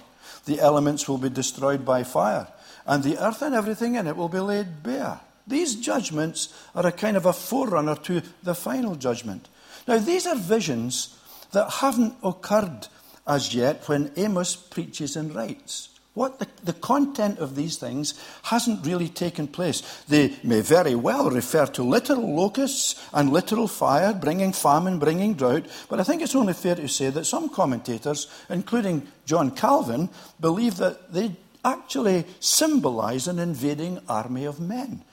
The 0.46 0.60
elements 0.60 1.08
will 1.08 1.20
be 1.20 1.30
destroyed 1.30 1.86
by 1.86 2.02
fire. 2.02 2.48
And 2.88 3.04
the 3.04 3.24
earth 3.24 3.44
and 3.44 3.54
everything 3.54 3.94
in 3.94 4.08
it 4.08 4.18
will 4.18 4.28
be 4.28 4.40
laid 4.40 4.82
bare. 4.82 5.20
These 5.46 5.76
judgments 5.76 6.52
are 6.74 6.88
a 6.88 6.92
kind 6.92 7.16
of 7.16 7.28
a 7.28 7.32
forerunner 7.32 7.96
to 7.96 8.24
the 8.42 8.56
final 8.56 8.96
judgment. 8.96 9.48
Now, 9.88 10.00
these 10.00 10.26
are 10.26 10.36
visions 10.36 11.16
that 11.52 11.70
haven't 11.70 12.16
occurred 12.24 12.88
as 13.28 13.54
yet 13.54 13.88
when 13.88 14.12
Amos 14.18 14.56
preaches 14.56 15.16
and 15.16 15.36
writes. 15.36 15.90
What 16.18 16.40
the, 16.40 16.48
the 16.64 16.74
content 16.74 17.38
of 17.38 17.54
these 17.54 17.78
things 17.78 18.16
hasn't 18.42 18.84
really 18.84 19.08
taken 19.08 19.48
place. 19.48 19.82
They 20.08 20.34
may 20.42 20.62
very 20.62 20.96
well 20.96 21.30
refer 21.30 21.68
to 21.68 21.84
literal 21.84 22.36
locusts 22.36 22.96
and 23.14 23.32
literal 23.32 23.68
fire, 23.68 24.16
bringing 24.16 24.52
famine, 24.52 24.98
bringing 24.98 25.36
drought, 25.36 25.68
but 25.88 26.00
I 26.00 26.04
think 26.04 26.24
it's 26.24 26.34
only 26.34 26.54
fair 26.54 26.74
to 26.74 26.88
say 26.88 27.12
that 27.12 27.26
some 27.26 27.50
commentators, 27.50 28.26
including 28.50 29.06
John 29.28 29.52
Calvin, 29.52 30.10
believe 30.40 30.78
that 30.78 31.14
they 31.14 31.36
actually 31.64 32.26
symbolize 32.40 33.28
an 33.28 33.38
invading 33.38 34.00
army 34.10 34.46
of 34.46 34.60
men. 34.60 35.04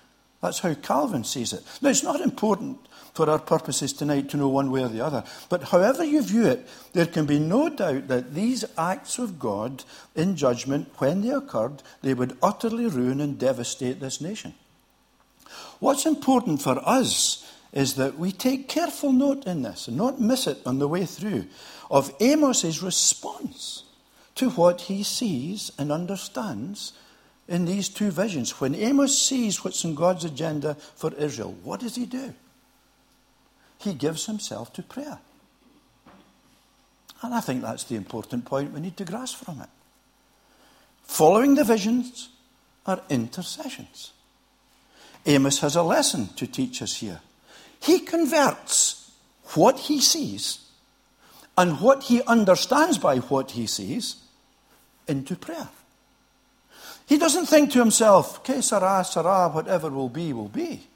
That's 0.41 0.61
how 0.61 0.73
Calvin 0.73 1.25
sees 1.25 1.53
it. 1.53 1.65
Now, 1.83 1.91
it's 1.91 2.03
not 2.03 2.23
important 2.23 2.79
for 3.15 3.31
our 3.31 3.39
purposes 3.39 3.93
tonight 3.93 4.29
to 4.29 4.37
know 4.37 4.49
one 4.49 4.71
way 4.71 4.83
or 4.83 4.89
the 4.89 5.01
other. 5.01 5.25
But 5.49 5.65
however 5.65 6.05
you 6.05 6.21
view 6.23 6.47
it, 6.47 6.69
there 6.93 7.07
can 7.07 7.27
be 7.27 7.39
no 7.39 7.69
doubt 7.69 8.09
that 8.09 8.35
these 8.35 8.65
acts 8.77 9.19
of 9.19 9.39
God 9.39 9.85
in 10.17 10.37
judgment, 10.37 10.93
when 10.99 11.23
they 11.23 11.31
occurred, 11.31 11.83
they 12.03 12.13
would 12.13 12.37
utterly 12.43 12.87
ruin 12.87 13.21
and 13.21 13.39
devastate 13.39 14.01
this 14.01 14.21
nation. 14.21 14.55
What's 15.79 16.07
important 16.07 16.61
for 16.61 16.81
us 16.87 17.49
is 17.73 17.95
that 17.95 18.19
we 18.19 18.33
take 18.33 18.69
careful 18.69 19.13
note 19.13 19.47
in 19.47 19.63
this 19.63 19.89
and 19.89 19.97
not 19.97 20.21
miss 20.21 20.47
it 20.47 20.59
on 20.67 20.79
the 20.79 20.89
way 20.89 21.07
through 21.07 21.47
of 21.91 22.13
Amos's 22.21 22.83
response 22.83 23.85
to 24.35 24.51
what 24.51 24.83
he 24.83 25.03
sees 25.03 25.71
and 25.79 25.93
understands 25.93 26.93
in 27.47 27.65
these 27.65 27.89
two 27.89 28.11
visions. 28.11 28.61
When 28.61 28.75
Amos 28.75 29.21
sees 29.21 29.63
what's 29.63 29.85
in 29.85 29.95
God's 29.95 30.25
agenda 30.25 30.75
for 30.97 31.13
Israel, 31.15 31.55
what 31.63 31.81
does 31.81 31.95
he 31.95 32.07
do? 32.07 32.35
He 33.85 33.93
gives 33.93 34.25
himself 34.25 34.73
to 34.73 34.83
prayer. 34.83 35.19
And 37.21 37.35
I 37.35 37.41
think 37.41 37.61
that's 37.61 37.85
the 37.85 37.97
important 37.97 38.47
point 38.47 38.73
we 38.73 38.81
need 38.81 38.97
to 38.97 39.05
grasp 39.05 39.45
from 39.45 39.61
it. 39.61 39.69
Following 41.03 41.55
the 41.55 41.65
visions 41.65 42.31
are 42.87 43.03
intercessions. 43.11 44.13
Amos 45.27 45.59
has 45.61 45.77
a 45.77 45.83
lesson 45.83 46.29
to 46.37 46.47
teach 46.47 46.81
us 46.81 46.97
here. 46.97 47.21
He 47.79 47.99
converts 48.01 49.13
what 49.55 49.79
he 49.81 50.01
sees 50.01 50.61
and 51.59 51.79
what 51.81 52.05
he 52.05 52.23
understands 52.23 52.97
by 52.97 53.19
what 53.19 53.51
he 53.51 53.67
sees 53.67 54.17
into 55.07 55.37
prayer. 55.37 55.69
He 57.07 57.19
doesn't 57.19 57.47
think 57.47 57.71
to 57.73 57.81
himself, 57.81 58.47
sera, 58.47 59.05
sera, 59.05 59.51
whatever 59.51 59.91
will 59.91 60.09
be, 60.09 60.33
will 60.33 60.49
be. 60.49 60.87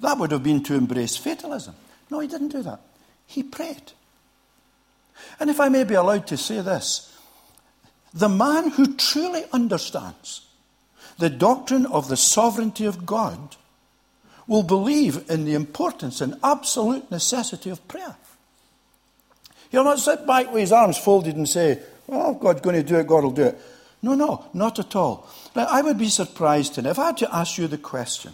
That 0.00 0.18
would 0.18 0.30
have 0.30 0.42
been 0.42 0.62
to 0.64 0.74
embrace 0.74 1.16
fatalism. 1.16 1.74
No, 2.10 2.20
he 2.20 2.28
didn't 2.28 2.48
do 2.48 2.62
that. 2.62 2.80
He 3.26 3.42
prayed. 3.42 3.92
And 5.38 5.50
if 5.50 5.60
I 5.60 5.68
may 5.68 5.84
be 5.84 5.94
allowed 5.94 6.26
to 6.28 6.36
say 6.36 6.60
this, 6.60 7.16
the 8.12 8.28
man 8.28 8.70
who 8.70 8.94
truly 8.94 9.44
understands 9.52 10.46
the 11.18 11.30
doctrine 11.30 11.86
of 11.86 12.08
the 12.08 12.16
sovereignty 12.16 12.86
of 12.86 13.06
God 13.06 13.56
will 14.46 14.62
believe 14.62 15.30
in 15.30 15.44
the 15.44 15.54
importance 15.54 16.20
and 16.20 16.34
absolute 16.42 17.10
necessity 17.10 17.70
of 17.70 17.86
prayer. 17.86 18.16
He'll 19.70 19.84
not 19.84 20.00
sit 20.00 20.26
back 20.26 20.50
with 20.50 20.62
his 20.62 20.72
arms 20.72 20.98
folded 20.98 21.36
and 21.36 21.48
say, 21.48 21.78
oh, 22.08 22.18
Well, 22.18 22.34
God's 22.34 22.60
going 22.60 22.76
to 22.76 22.82
do 22.82 22.96
it, 22.96 23.06
God 23.06 23.22
will 23.22 23.30
do 23.30 23.44
it. 23.44 23.58
No, 24.02 24.14
no, 24.14 24.46
not 24.54 24.78
at 24.78 24.96
all. 24.96 25.28
Now, 25.54 25.66
I 25.70 25.82
would 25.82 25.98
be 25.98 26.08
surprised 26.08 26.78
if 26.78 26.98
I 26.98 27.06
had 27.06 27.18
to 27.18 27.34
ask 27.34 27.58
you 27.58 27.68
the 27.68 27.78
question 27.78 28.32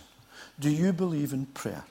Do 0.58 0.70
you 0.70 0.92
believe 0.92 1.32
in 1.32 1.46
prayer? 1.46 1.84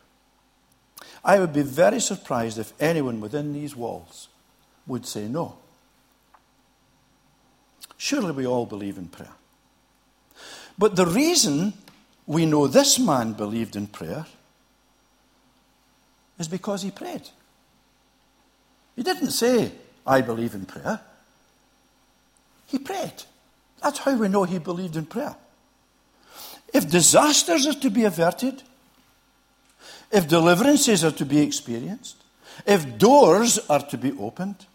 I 1.23 1.39
would 1.39 1.53
be 1.53 1.61
very 1.61 1.99
surprised 1.99 2.57
if 2.57 2.73
anyone 2.79 3.19
within 3.21 3.53
these 3.53 3.75
walls 3.75 4.27
would 4.87 5.05
say 5.05 5.27
no. 5.27 5.57
Surely 7.97 8.31
we 8.31 8.45
all 8.45 8.65
believe 8.65 8.97
in 8.97 9.07
prayer. 9.07 9.33
But 10.77 10.95
the 10.95 11.05
reason 11.05 11.73
we 12.27 12.45
know 12.45 12.67
this 12.67 12.99
man 12.99 13.33
believed 13.33 13.75
in 13.75 13.87
prayer 13.87 14.25
is 16.37 16.47
because 16.47 16.81
he 16.81 16.91
prayed. 16.91 17.29
He 18.95 19.03
didn't 19.03 19.31
say, 19.31 19.71
I 20.05 20.21
believe 20.21 20.53
in 20.53 20.65
prayer. 20.65 20.99
He 22.67 22.79
prayed. 22.79 23.23
That's 23.81 23.99
how 23.99 24.15
we 24.15 24.27
know 24.27 24.43
he 24.43 24.59
believed 24.59 24.95
in 24.95 25.05
prayer. 25.05 25.35
If 26.75 26.89
disasters 26.89 27.65
are 27.67 27.79
to 27.79 27.89
be 27.89 28.03
averted, 28.03 28.61
if 30.11 30.27
deliverances 30.27 31.05
are 31.05 31.11
to 31.11 31.25
be 31.25 31.39
experienced, 31.39 32.17
if 32.65 32.97
doors 32.97 33.59
are 33.69 33.79
to 33.87 33.97
be 33.97 34.11
opened, 34.19 34.65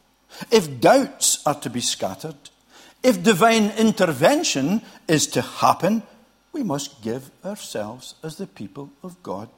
if 0.50 0.80
doubts 0.80 1.42
are 1.44 1.60
to 1.60 1.68
be 1.68 1.82
scattered, 1.82 2.38
if 3.02 3.22
divine 3.22 3.72
intervention 3.72 4.80
is 5.08 5.26
to 5.26 5.42
happen, 5.42 6.02
we 6.54 6.62
must 6.62 7.02
give 7.02 7.30
ourselves 7.44 8.14
as 8.22 8.36
the 8.36 8.46
people 8.46 8.88
of 9.02 9.22
God 9.22 9.50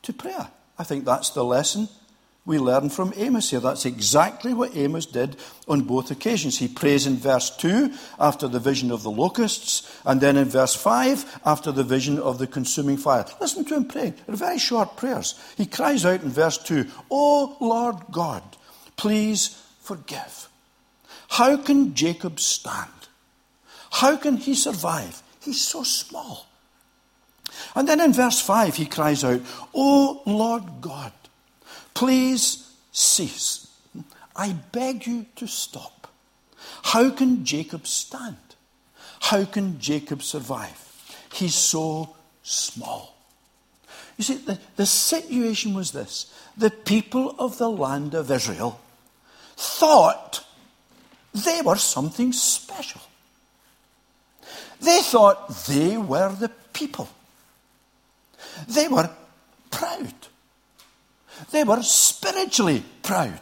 to 0.00 0.14
prayer. 0.14 0.48
I 0.78 0.84
think 0.84 1.04
that's 1.04 1.28
the 1.28 1.44
lesson 1.44 1.90
we 2.46 2.58
learn 2.58 2.88
from 2.88 3.12
Amos 3.16 3.50
here. 3.50 3.60
That's 3.60 3.84
exactly 3.84 4.54
what 4.54 4.74
Amos 4.74 5.06
did 5.06 5.36
on 5.68 5.82
both 5.82 6.10
occasions. 6.10 6.58
He 6.58 6.68
prays 6.68 7.06
in 7.06 7.16
verse 7.16 7.54
2 7.56 7.92
after 8.18 8.48
the 8.48 8.58
vision 8.58 8.90
of 8.90 9.02
the 9.02 9.10
locusts, 9.10 10.00
and 10.04 10.20
then 10.20 10.36
in 10.36 10.48
verse 10.48 10.74
5 10.74 11.40
after 11.44 11.70
the 11.70 11.84
vision 11.84 12.18
of 12.18 12.38
the 12.38 12.46
consuming 12.46 12.96
fire. 12.96 13.26
Listen 13.40 13.64
to 13.66 13.76
him 13.76 13.84
praying. 13.84 14.14
They're 14.26 14.36
very 14.36 14.58
short 14.58 14.96
prayers. 14.96 15.34
He 15.56 15.66
cries 15.66 16.04
out 16.04 16.22
in 16.22 16.30
verse 16.30 16.58
two, 16.58 16.84
2, 16.84 16.90
O 17.10 17.56
Lord 17.60 17.96
God, 18.10 18.42
please 18.96 19.60
forgive. 19.80 20.48
How 21.28 21.56
can 21.58 21.94
Jacob 21.94 22.40
stand? 22.40 22.90
How 23.90 24.16
can 24.16 24.36
he 24.38 24.54
survive? 24.54 25.22
He's 25.42 25.60
so 25.60 25.82
small. 25.82 26.46
And 27.74 27.86
then 27.86 28.00
in 28.00 28.12
verse 28.12 28.40
5, 28.40 28.76
he 28.76 28.86
cries 28.86 29.24
out, 29.24 29.40
O 29.74 30.22
Lord 30.24 30.64
God, 30.80 31.12
Please 31.94 32.72
cease. 32.92 33.68
I 34.34 34.52
beg 34.72 35.06
you 35.06 35.26
to 35.36 35.46
stop. 35.46 36.08
How 36.82 37.10
can 37.10 37.44
Jacob 37.44 37.86
stand? 37.86 38.36
How 39.20 39.44
can 39.44 39.78
Jacob 39.78 40.22
survive? 40.22 40.86
He's 41.32 41.54
so 41.54 42.16
small. 42.42 43.16
You 44.16 44.24
see, 44.24 44.36
the, 44.36 44.58
the 44.76 44.86
situation 44.86 45.74
was 45.74 45.92
this 45.92 46.32
the 46.56 46.70
people 46.70 47.34
of 47.38 47.58
the 47.58 47.70
land 47.70 48.14
of 48.14 48.30
Israel 48.30 48.80
thought 49.56 50.44
they 51.32 51.62
were 51.62 51.76
something 51.76 52.32
special. 52.32 53.00
They 54.80 55.00
thought 55.00 55.48
they 55.66 55.96
were 55.96 56.34
the 56.34 56.50
people. 56.72 57.08
They 58.68 58.88
were 58.88 59.10
proud. 59.70 60.14
They 61.50 61.64
were 61.64 61.82
spiritually 61.82 62.84
proud. 63.02 63.40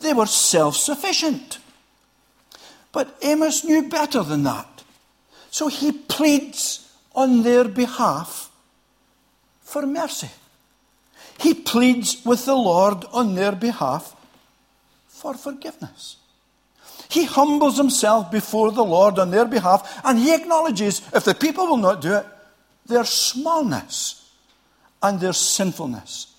They 0.00 0.12
were 0.12 0.26
self 0.26 0.76
sufficient. 0.76 1.58
But 2.92 3.16
Amos 3.22 3.64
knew 3.64 3.88
better 3.88 4.22
than 4.22 4.44
that. 4.44 4.84
So 5.50 5.68
he 5.68 5.92
pleads 5.92 6.92
on 7.14 7.42
their 7.42 7.64
behalf 7.64 8.50
for 9.62 9.86
mercy. 9.86 10.30
He 11.38 11.54
pleads 11.54 12.24
with 12.24 12.44
the 12.44 12.54
Lord 12.54 13.04
on 13.12 13.34
their 13.34 13.52
behalf 13.52 14.14
for 15.08 15.34
forgiveness. 15.34 16.16
He 17.08 17.24
humbles 17.24 17.76
himself 17.76 18.30
before 18.30 18.72
the 18.72 18.84
Lord 18.84 19.18
on 19.18 19.30
their 19.30 19.44
behalf 19.44 20.00
and 20.04 20.18
he 20.18 20.34
acknowledges, 20.34 21.02
if 21.12 21.24
the 21.24 21.34
people 21.34 21.66
will 21.66 21.76
not 21.76 22.00
do 22.00 22.14
it, 22.14 22.26
their 22.86 23.04
smallness 23.04 24.30
and 25.02 25.20
their 25.20 25.32
sinfulness. 25.32 26.33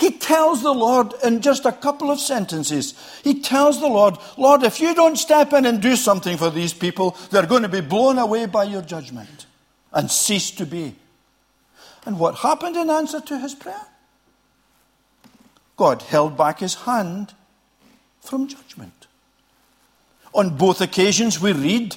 He 0.00 0.12
tells 0.12 0.62
the 0.62 0.72
Lord 0.72 1.12
in 1.22 1.42
just 1.42 1.66
a 1.66 1.72
couple 1.72 2.10
of 2.10 2.18
sentences, 2.18 2.94
he 3.22 3.40
tells 3.40 3.80
the 3.80 3.86
Lord, 3.86 4.16
Lord, 4.38 4.62
if 4.62 4.80
you 4.80 4.94
don't 4.94 5.16
step 5.16 5.52
in 5.52 5.66
and 5.66 5.82
do 5.82 5.94
something 5.94 6.38
for 6.38 6.48
these 6.48 6.72
people, 6.72 7.18
they're 7.28 7.44
going 7.44 7.64
to 7.64 7.68
be 7.68 7.82
blown 7.82 8.16
away 8.16 8.46
by 8.46 8.64
your 8.64 8.80
judgment 8.80 9.44
and 9.92 10.10
cease 10.10 10.50
to 10.52 10.64
be. 10.64 10.96
And 12.06 12.18
what 12.18 12.36
happened 12.36 12.76
in 12.76 12.88
answer 12.88 13.20
to 13.20 13.38
his 13.38 13.54
prayer? 13.54 13.86
God 15.76 16.00
held 16.00 16.34
back 16.34 16.60
his 16.60 16.76
hand 16.76 17.34
from 18.22 18.48
judgment. 18.48 19.06
On 20.32 20.56
both 20.56 20.80
occasions, 20.80 21.42
we 21.42 21.52
read, 21.52 21.96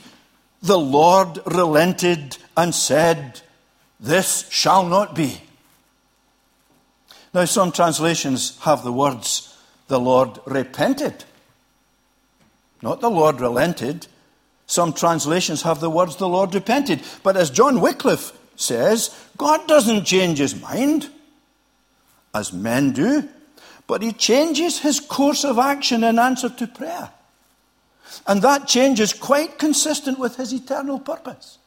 The 0.62 0.78
Lord 0.78 1.40
relented 1.46 2.36
and 2.58 2.76
said, 2.76 3.40
This 3.98 4.50
shall 4.50 4.86
not 4.86 5.16
be. 5.16 5.40
Now, 7.34 7.46
some 7.46 7.72
translations 7.72 8.60
have 8.62 8.84
the 8.84 8.94
words, 8.94 9.58
the 9.88 10.00
Lord 10.00 10.40
repented. 10.46 11.26
Not 12.82 13.02
the 13.02 13.10
Lord 13.10 13.42
relented. 13.42 14.08
Some 14.68 14.94
translations 14.94 15.64
have 15.64 15.80
the 15.80 15.90
words, 15.90 16.18
the 16.18 16.28
Lord 16.28 16.54
repented. 16.54 17.02
But 17.24 17.38
as 17.38 17.50
John 17.50 17.82
Wycliffe 17.82 18.32
says, 18.56 19.16
God 19.38 19.68
doesn't 19.68 20.06
change 20.06 20.38
his 20.38 20.60
mind, 20.60 21.10
as 22.34 22.54
men 22.54 22.92
do, 22.92 23.30
but 23.88 24.02
he 24.02 24.12
changes 24.12 24.80
his 24.80 25.00
course 25.00 25.44
of 25.44 25.58
action 25.58 26.04
in 26.04 26.20
answer 26.20 26.50
to 26.50 26.68
prayer. 26.68 27.12
And 28.28 28.42
that 28.42 28.68
change 28.68 29.00
is 29.00 29.14
quite 29.14 29.58
consistent 29.58 30.20
with 30.20 30.36
his 30.36 30.54
eternal 30.54 31.00
purpose. 31.00 31.58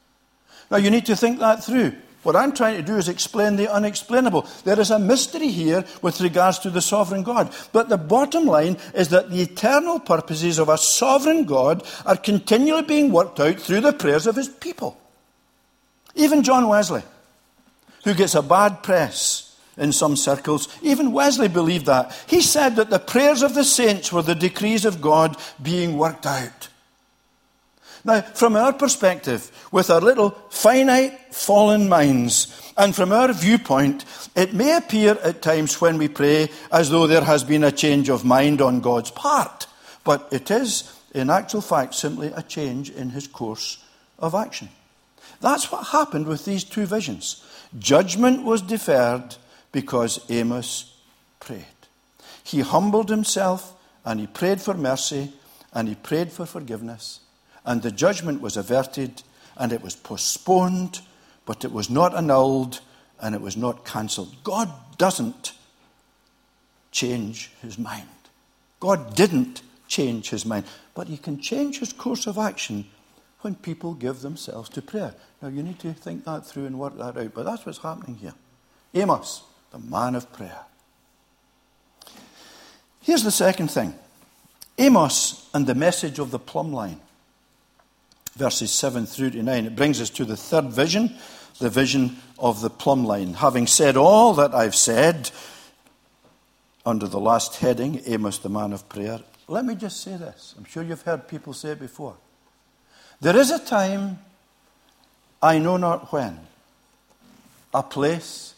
Now, 0.71 0.77
you 0.79 0.91
need 0.91 1.07
to 1.07 1.17
think 1.17 1.39
that 1.41 1.65
through. 1.65 1.95
What 2.27 2.35
I'm 2.35 2.51
trying 2.51 2.77
to 2.77 2.83
do 2.83 2.97
is 2.97 3.09
explain 3.09 3.55
the 3.55 3.73
unexplainable. 3.73 4.49
There 4.65 4.81
is 4.81 4.91
a 4.91 4.99
mystery 4.99 5.47
here 5.47 5.85
with 6.03 6.21
regards 6.21 6.59
to 6.59 6.71
the 6.71 6.81
sovereign 6.81 7.23
God. 7.23 7.55
But 7.71 7.89
the 7.89 7.97
bottom 7.97 8.47
line 8.47 8.79
is 8.95 9.11
that 9.11 9.31
the 9.31 9.43
eternal 9.43 10.01
purposes 10.01 10.59
of 10.59 10.69
a 10.69 10.77
sovereign 10.77 11.45
God 11.45 11.87
are 12.05 12.17
continually 12.17 12.83
being 12.83 13.13
worked 13.13 13.39
out 13.39 13.61
through 13.61 13.81
the 13.81 13.93
prayers 13.93 14.27
of 14.27 14.35
his 14.35 14.49
people. 14.49 14.99
Even 16.17 16.43
John 16.43 16.67
Wesley, 16.67 17.05
who 18.03 18.13
gets 18.13 18.35
a 18.35 18.43
bad 18.43 18.83
press 18.83 19.57
in 19.77 19.93
some 19.93 20.17
circles, 20.17 20.69
even 20.83 21.13
Wesley 21.13 21.47
believed 21.47 21.87
that. 21.87 22.13
He 22.27 22.41
said 22.41 22.75
that 22.75 22.91
the 22.91 22.99
prayers 22.99 23.43
of 23.43 23.55
the 23.55 23.63
saints 23.63 24.13
were 24.13 24.23
the 24.23 24.35
decrees 24.35 24.85
of 24.85 25.01
God 25.01 25.37
being 25.63 25.97
worked 25.97 26.27
out. 26.27 26.71
Now, 28.07 28.21
from 28.21 28.55
our 28.55 28.73
perspective, 28.73 29.51
with 29.73 29.91
our 29.91 30.01
little 30.01 30.31
finite 30.49 31.35
fallen 31.35 31.89
minds, 31.89 32.73
and 32.79 32.95
from 32.95 33.11
our 33.11 33.33
viewpoint, 33.33 34.05
it 34.37 34.55
may 34.55 34.77
appear 34.77 35.19
at 35.25 35.43
times 35.43 35.81
when 35.81 35.99
we 35.99 36.07
pray 36.07 36.49
as 36.71 36.89
though 36.89 37.09
there 37.09 37.25
has 37.25 37.43
been 37.43 37.65
a 37.65 37.73
change 37.73 38.09
of 38.09 38.25
mind 38.25 38.63
on 38.63 38.81
God's 38.81 39.11
part. 39.11 39.67
But 40.05 40.29
it 40.31 40.53
is, 40.53 40.97
in 41.15 41.31
actual 41.31 41.63
fact, 41.63 41.97
simply 41.97 42.29
a 42.29 42.43
change 42.43 42.91
in 42.91 43.11
his 43.11 43.27
course 43.27 43.83
of 44.21 44.37
action. 44.37 44.69
That's 45.41 45.73
what 45.73 45.89
happened 45.89 46.27
with 46.27 46.45
these 46.45 46.63
two 46.63 46.87
visions. 46.87 47.45
Judgment 47.77 48.45
was 48.45 48.63
deferred 48.63 49.35
because 49.73 50.25
Amos 50.31 50.95
prayed. 51.41 51.65
He 52.45 52.61
humbled 52.61 53.11
himself 53.11 53.75
and 54.05 54.21
he 54.21 54.29
prayed 54.29 54.61
for 54.61 54.75
mercy 54.75 55.33
and 55.73 55.89
he 55.89 55.97
prayed 55.97 56.31
for 56.31 56.47
forgiveness. 56.47 57.19
And 57.67 57.83
the 57.83 57.91
judgment 57.91 58.41
was 58.41 58.57
averted 58.57 59.23
and 59.57 59.73
it 59.73 59.83
was 59.83 59.95
postponed, 59.95 61.01
but 61.45 61.65
it 61.65 61.73
was 61.73 61.91
not 61.91 62.15
annulled 62.15 62.81
and 63.21 63.35
it 63.35 63.41
was 63.41 63.57
not 63.57 63.85
cancelled. 63.85 64.35
God 64.45 64.71
doesn't 64.97 65.53
change 66.93 67.51
his 67.61 67.79
mind. 67.79 68.09
God 68.81 69.15
didn't 69.15 69.63
change 69.89 70.31
his 70.31 70.47
mind, 70.47 70.65
but 70.95 71.09
he 71.09 71.17
can 71.17 71.41
change 71.41 71.81
his 71.81 71.93
course 71.93 72.27
of 72.27 72.39
action 72.39 72.87
when 73.41 73.55
people 73.55 73.95
give 73.95 74.21
themselves 74.21 74.69
to 74.71 74.83
prayer. 74.83 75.15
Now, 75.41 75.49
you 75.49 75.63
need 75.63 75.79
to 75.81 75.93
think 75.93 76.25
that 76.25 76.47
through 76.47 76.67
and 76.67 76.79
work 76.79 76.97
that 76.99 77.17
out, 77.17 77.35
but 77.35 77.45
that's 77.45 77.67
what's 77.67 77.79
happening 77.79 78.17
here. 78.17 78.35
Amos, 78.95 79.43
the 79.71 79.79
man 79.79 80.15
of 80.15 80.33
prayer. 80.33 80.61
Here's 83.03 83.23
the 83.23 83.31
second 83.31 83.71
thing 83.71 83.95
Amos 84.79 85.49
and 85.55 85.67
the 85.67 85.75
message 85.75 86.19
of 86.19 86.31
the 86.31 86.39
plumb 86.39 86.73
line. 86.73 87.01
Verses 88.37 88.71
7 88.71 89.07
through 89.07 89.31
to 89.31 89.43
9. 89.43 89.67
It 89.67 89.77
brings 89.77 90.01
us 90.01 90.11
to 90.11 90.25
the 90.25 90.37
third 90.37 90.67
vision, 90.67 91.17
the 91.59 91.71
vision 91.71 92.17
of 92.39 92.61
the 92.61 92.71
plumb 92.71 93.05
line. 93.05 93.35
Having 93.35 93.67
said 93.67 93.97
all 93.97 94.35
that 94.35 94.55
I've 94.55 94.75
said 94.75 95.31
under 96.85 97.09
the 97.09 97.19
last 97.19 97.57
heading, 97.57 98.03
Amos, 98.07 98.39
the 98.39 98.49
man 98.49 98.73
of 98.73 98.89
prayer, 98.89 99.21
let 99.49 99.65
me 99.65 99.75
just 99.75 100.01
say 100.03 100.17
this. 100.17 100.55
I'm 100.59 100.65
sure 100.65 100.83
you've 100.83 101.03
heard 101.03 101.29
people 101.29 101.53
say 101.53 101.71
it 101.71 101.81
before. 101.81 102.17
There 103.21 103.37
is 103.37 103.51
a 103.51 103.59
time, 103.59 104.19
I 105.43 105.59
know 105.59 105.77
not 105.77 106.13
when, 106.13 106.39
a 107.73 107.83
place, 107.83 108.55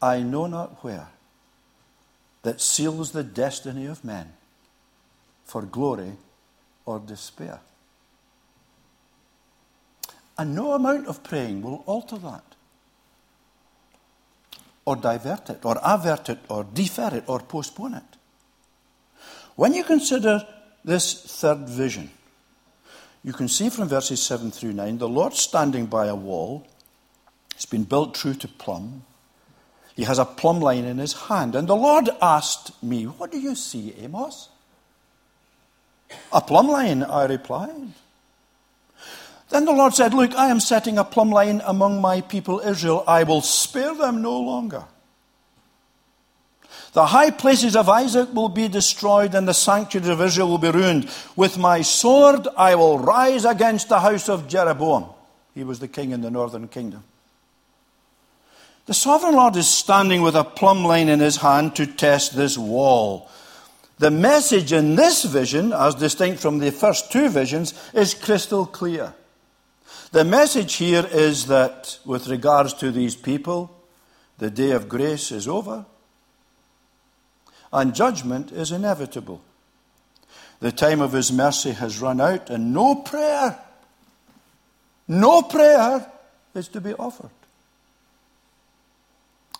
I 0.00 0.22
know 0.22 0.46
not 0.46 0.84
where, 0.84 1.08
that 2.42 2.60
seals 2.60 3.12
the 3.12 3.24
destiny 3.24 3.86
of 3.86 4.04
men 4.04 4.32
for 5.44 5.62
glory 5.62 6.12
or 6.86 6.98
despair. 6.98 7.60
And 10.36 10.54
no 10.54 10.72
amount 10.72 11.06
of 11.06 11.22
praying 11.22 11.62
will 11.62 11.84
alter 11.86 12.18
that, 12.18 12.44
or 14.84 14.96
divert 14.96 15.50
it, 15.50 15.64
or 15.64 15.78
avert 15.82 16.28
it, 16.28 16.40
or 16.48 16.64
defer 16.64 17.14
it, 17.14 17.24
or 17.26 17.40
postpone 17.40 17.94
it. 17.94 18.02
When 19.56 19.74
you 19.74 19.84
consider 19.84 20.46
this 20.84 21.14
third 21.40 21.68
vision, 21.68 22.10
you 23.22 23.32
can 23.32 23.48
see 23.48 23.70
from 23.70 23.88
verses 23.88 24.22
7 24.22 24.50
through 24.50 24.74
9 24.74 24.98
the 24.98 25.08
Lord 25.08 25.34
standing 25.34 25.86
by 25.86 26.06
a 26.06 26.14
wall. 26.14 26.66
It's 27.54 27.66
been 27.66 27.84
built 27.84 28.14
true 28.14 28.34
to 28.34 28.48
plumb. 28.48 29.04
He 29.96 30.02
has 30.02 30.18
a 30.18 30.24
plumb 30.24 30.60
line 30.60 30.84
in 30.84 30.98
his 30.98 31.12
hand. 31.12 31.54
And 31.54 31.68
the 31.68 31.76
Lord 31.76 32.10
asked 32.20 32.82
me, 32.82 33.04
What 33.04 33.30
do 33.30 33.38
you 33.38 33.54
see, 33.54 33.94
Amos? 34.00 34.48
A 36.32 36.40
plumb 36.40 36.68
line, 36.68 37.02
I 37.02 37.24
replied. 37.24 37.92
Then 39.54 39.66
the 39.66 39.72
Lord 39.72 39.94
said, 39.94 40.14
Look, 40.14 40.34
I 40.34 40.48
am 40.48 40.58
setting 40.58 40.98
a 40.98 41.04
plumb 41.04 41.30
line 41.30 41.62
among 41.64 42.00
my 42.00 42.22
people 42.22 42.58
Israel. 42.58 43.04
I 43.06 43.22
will 43.22 43.40
spare 43.40 43.94
them 43.94 44.20
no 44.20 44.36
longer. 44.40 44.82
The 46.92 47.06
high 47.06 47.30
places 47.30 47.76
of 47.76 47.88
Isaac 47.88 48.34
will 48.34 48.48
be 48.48 48.66
destroyed, 48.66 49.32
and 49.32 49.46
the 49.46 49.54
sanctuary 49.54 50.10
of 50.12 50.20
Israel 50.20 50.48
will 50.48 50.58
be 50.58 50.72
ruined. 50.72 51.08
With 51.36 51.56
my 51.56 51.82
sword 51.82 52.48
I 52.56 52.74
will 52.74 52.98
rise 52.98 53.44
against 53.44 53.88
the 53.88 54.00
house 54.00 54.28
of 54.28 54.48
Jeroboam. 54.48 55.04
He 55.54 55.62
was 55.62 55.78
the 55.78 55.86
king 55.86 56.10
in 56.10 56.20
the 56.20 56.32
northern 56.32 56.66
kingdom. 56.66 57.04
The 58.86 58.94
sovereign 58.94 59.36
Lord 59.36 59.54
is 59.54 59.68
standing 59.68 60.22
with 60.22 60.34
a 60.34 60.42
plumb 60.42 60.84
line 60.84 61.08
in 61.08 61.20
his 61.20 61.36
hand 61.36 61.76
to 61.76 61.86
test 61.86 62.36
this 62.36 62.58
wall. 62.58 63.30
The 63.98 64.10
message 64.10 64.72
in 64.72 64.96
this 64.96 65.22
vision, 65.22 65.72
as 65.72 65.94
distinct 65.94 66.40
from 66.40 66.58
the 66.58 66.72
first 66.72 67.12
two 67.12 67.28
visions, 67.28 67.72
is 67.92 68.14
crystal 68.14 68.66
clear. 68.66 69.14
The 70.14 70.24
message 70.24 70.74
here 70.74 71.04
is 71.10 71.46
that 71.46 71.98
with 72.04 72.28
regards 72.28 72.72
to 72.74 72.92
these 72.92 73.16
people, 73.16 73.76
the 74.38 74.48
day 74.48 74.70
of 74.70 74.88
grace 74.88 75.32
is 75.32 75.48
over 75.48 75.86
and 77.72 77.92
judgment 77.92 78.52
is 78.52 78.70
inevitable. 78.70 79.40
The 80.60 80.70
time 80.70 81.00
of 81.00 81.14
his 81.14 81.32
mercy 81.32 81.72
has 81.72 82.00
run 82.00 82.20
out, 82.20 82.48
and 82.48 82.72
no 82.72 82.94
prayer, 82.94 83.58
no 85.08 85.42
prayer 85.42 86.08
is 86.54 86.68
to 86.68 86.80
be 86.80 86.94
offered. 86.94 87.30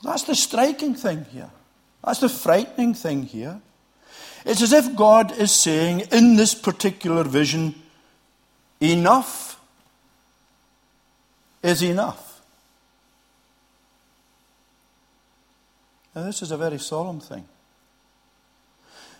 That's 0.04 0.22
the 0.22 0.36
striking 0.36 0.94
thing 0.94 1.26
here. 1.32 1.50
That's 2.04 2.20
the 2.20 2.28
frightening 2.28 2.94
thing 2.94 3.24
here. 3.24 3.60
It's 4.44 4.62
as 4.62 4.72
if 4.72 4.94
God 4.94 5.36
is 5.36 5.50
saying 5.50 6.02
in 6.12 6.36
this 6.36 6.54
particular 6.54 7.24
vision, 7.24 7.74
enough 8.80 9.53
is 11.64 11.82
enough. 11.82 12.42
Now, 16.14 16.22
this 16.22 16.42
is 16.42 16.52
a 16.52 16.56
very 16.56 16.78
solemn 16.78 17.18
thing. 17.18 17.48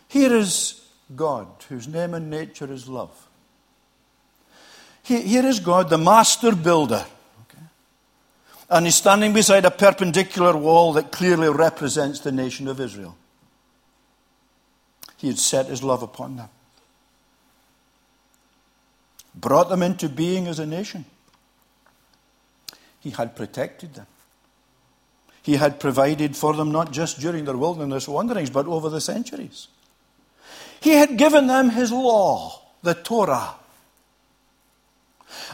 Here 0.07 0.33
is 0.33 0.87
God, 1.16 1.48
whose 1.68 1.88
name 1.88 2.14
and 2.14 2.30
nature 2.30 2.70
is 2.70 2.87
love. 2.87 3.28
Here 5.02 5.44
is 5.44 5.59
God, 5.59 5.90
the 5.90 5.98
master 5.98 6.54
builder. 6.54 7.04
And 8.70 8.87
he's 8.87 8.94
standing 8.94 9.33
beside 9.33 9.64
a 9.64 9.70
perpendicular 9.70 10.57
wall 10.57 10.92
that 10.94 11.12
clearly 11.12 11.48
represents 11.48 12.20
the 12.20 12.33
nation 12.33 12.68
of 12.68 12.80
Israel. 12.80 13.16
He 15.16 15.28
had 15.28 15.38
set 15.38 15.66
his 15.66 15.83
love 15.83 16.02
upon 16.02 16.37
them, 16.37 16.48
brought 19.35 19.68
them 19.68 19.83
into 19.83 20.09
being 20.09 20.46
as 20.46 20.59
a 20.59 20.66
nation. 20.66 21.07
He 23.04 23.10
had 23.10 23.36
protected 23.36 23.92
them. 23.92 24.06
He 25.42 25.56
had 25.56 25.78
provided 25.78 26.38
for 26.38 26.54
them 26.54 26.72
not 26.72 26.90
just 26.90 27.20
during 27.20 27.44
their 27.44 27.56
wilderness 27.56 28.08
wanderings, 28.08 28.48
but 28.48 28.66
over 28.66 28.88
the 28.88 29.00
centuries. 29.02 29.68
He 30.80 30.92
had 30.92 31.18
given 31.18 31.46
them 31.46 31.68
his 31.68 31.92
law, 31.92 32.62
the 32.82 32.94
Torah. 32.94 33.56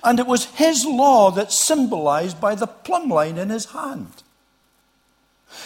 And 0.05 0.21
it 0.21 0.29
was 0.29 0.45
his 0.45 0.87
law 0.87 1.33
that 1.33 1.51
symbolized 1.51 2.41
by 2.41 2.55
the 2.55 2.69
plumb 2.69 3.09
line 3.09 3.37
in 3.37 3.51
his 3.51 3.65
hand. 3.65 4.23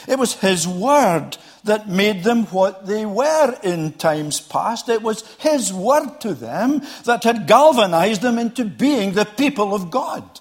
It 0.08 0.18
was 0.18 0.40
his 0.40 0.66
word 0.66 1.36
that 1.64 1.90
made 1.90 2.24
them 2.24 2.46
what 2.46 2.86
they 2.86 3.04
were 3.04 3.58
in 3.62 3.92
times 3.92 4.40
past. 4.40 4.88
It 4.88 5.02
was 5.02 5.22
his 5.36 5.70
word 5.70 6.18
to 6.22 6.32
them 6.32 6.80
that 7.04 7.24
had 7.24 7.46
galvanized 7.46 8.22
them 8.22 8.38
into 8.38 8.64
being 8.64 9.12
the 9.12 9.26
people 9.26 9.74
of 9.74 9.90
God. 9.90 10.40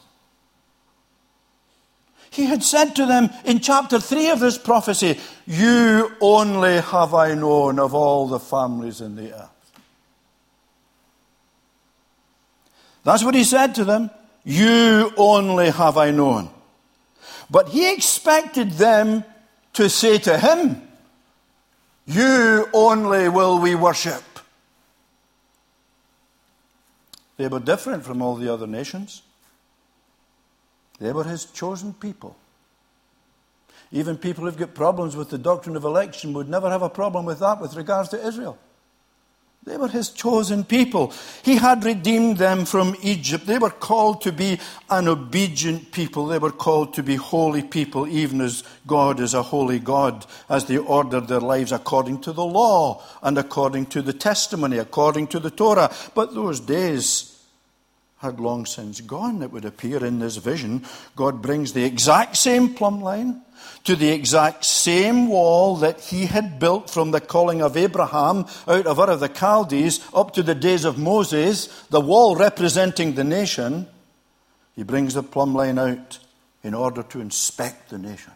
He 2.34 2.46
had 2.46 2.64
said 2.64 2.96
to 2.96 3.06
them 3.06 3.30
in 3.46 3.60
chapter 3.60 4.00
3 4.00 4.32
of 4.32 4.40
this 4.40 4.58
prophecy, 4.58 5.20
You 5.46 6.12
only 6.20 6.82
have 6.82 7.14
I 7.14 7.36
known 7.36 7.78
of 7.78 7.94
all 7.94 8.28
the 8.28 8.40
families 8.40 9.02
in 9.02 9.16
the 9.16 9.36
earth. 9.36 9.72
That's 13.04 13.24
what 13.24 13.36
he 13.36 13.44
said 13.44 13.76
to 13.76 13.86
them. 13.86 14.10
You 14.44 15.12
only 15.16 15.70
have 15.70 15.96
I 15.96 16.10
known. 16.10 16.50
But 17.52 17.70
he 17.70 17.94
expected 17.94 18.72
them 18.72 19.24
to 19.74 19.88
say 19.88 20.18
to 20.18 20.40
him, 20.40 20.82
You 22.08 22.68
only 22.74 23.30
will 23.30 23.60
we 23.60 23.76
worship. 23.76 24.24
They 27.38 27.48
were 27.48 27.60
different 27.60 28.04
from 28.04 28.24
all 28.24 28.36
the 28.36 28.52
other 28.52 28.66
nations. 28.66 29.22
They 31.04 31.12
were 31.12 31.26
his 31.26 31.44
chosen 31.44 31.94
people. 31.94 32.34
Even 33.92 34.16
people 34.18 34.46
who've 34.46 34.56
got 34.56 34.74
problems 34.74 35.18
with 35.18 35.30
the 35.30 35.38
doctrine 35.38 35.76
of 35.76 35.84
election 35.84 36.32
would 36.32 36.48
never 36.48 36.70
have 36.70 36.82
a 36.82 36.90
problem 36.90 37.26
with 37.26 37.40
that 37.40 37.60
with 37.60 37.76
regards 37.76 38.08
to 38.10 38.26
Israel. 38.26 38.58
They 39.66 39.76
were 39.76 39.90
his 39.90 40.12
chosen 40.12 40.64
people. 40.64 41.12
He 41.44 41.58
had 41.58 41.84
redeemed 41.84 42.38
them 42.38 42.64
from 42.64 42.96
Egypt. 43.02 43.46
They 43.46 43.58
were 43.58 43.70
called 43.70 44.22
to 44.22 44.32
be 44.32 44.62
an 44.90 45.10
obedient 45.10 45.92
people. 45.92 46.28
They 46.28 46.40
were 46.40 46.52
called 46.52 46.94
to 46.94 47.04
be 47.04 47.18
holy 47.18 47.64
people, 47.64 48.08
even 48.08 48.40
as 48.40 48.64
God 48.88 49.20
is 49.20 49.34
a 49.34 49.44
holy 49.44 49.80
God, 49.80 50.26
as 50.48 50.66
they 50.66 50.78
ordered 50.78 51.28
their 51.28 51.42
lives 51.42 51.74
according 51.74 52.22
to 52.22 52.32
the 52.32 52.46
law 52.46 53.04
and 53.22 53.38
according 53.38 53.88
to 53.88 54.02
the 54.02 54.14
testimony, 54.14 54.78
according 54.78 55.28
to 55.28 55.40
the 55.42 55.52
Torah. 55.52 55.94
But 56.16 56.34
those 56.34 56.62
days 56.62 57.33
had 58.24 58.40
long 58.40 58.66
since 58.66 59.02
gone, 59.02 59.44
it 59.44 59.52
would 59.52 59.66
appear 59.66 60.04
in 60.04 60.18
this 60.18 60.38
vision. 60.38 60.84
God 61.16 61.42
brings 61.42 61.74
the 61.74 61.84
exact 61.84 62.38
same 62.38 62.74
plumb 62.74 63.02
line 63.02 63.42
to 63.84 63.96
the 63.96 64.10
exact 64.10 64.66
same 64.66 65.28
wall 65.28 65.76
that 65.78 66.00
he 66.00 66.26
had 66.26 66.58
built 66.58 66.90
from 66.90 67.12
the 67.12 67.22
calling 67.22 67.62
of 67.62 67.78
Abraham 67.78 68.46
out 68.68 68.88
of 68.88 68.98
Ur 68.98 69.12
of 69.12 69.20
the 69.20 69.28
Chaldees 69.28 70.00
up 70.14 70.34
to 70.34 70.42
the 70.44 70.56
days 70.56 70.86
of 70.86 70.98
Moses, 70.98 71.68
the 71.90 72.02
wall 72.02 72.36
representing 72.36 73.14
the 73.14 73.24
nation. 73.24 73.88
He 74.76 74.84
brings 74.84 75.14
the 75.14 75.24
plumb 75.24 75.54
line 75.54 75.78
out 75.78 76.20
in 76.64 76.74
order 76.74 77.04
to 77.04 77.22
inspect 77.22 77.90
the 77.90 77.98
nation 77.98 78.34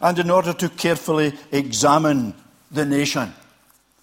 and 0.00 0.18
in 0.18 0.30
order 0.30 0.52
to 0.52 0.68
carefully 0.68 1.32
examine 1.50 2.34
the 2.70 2.84
nation. 2.84 3.32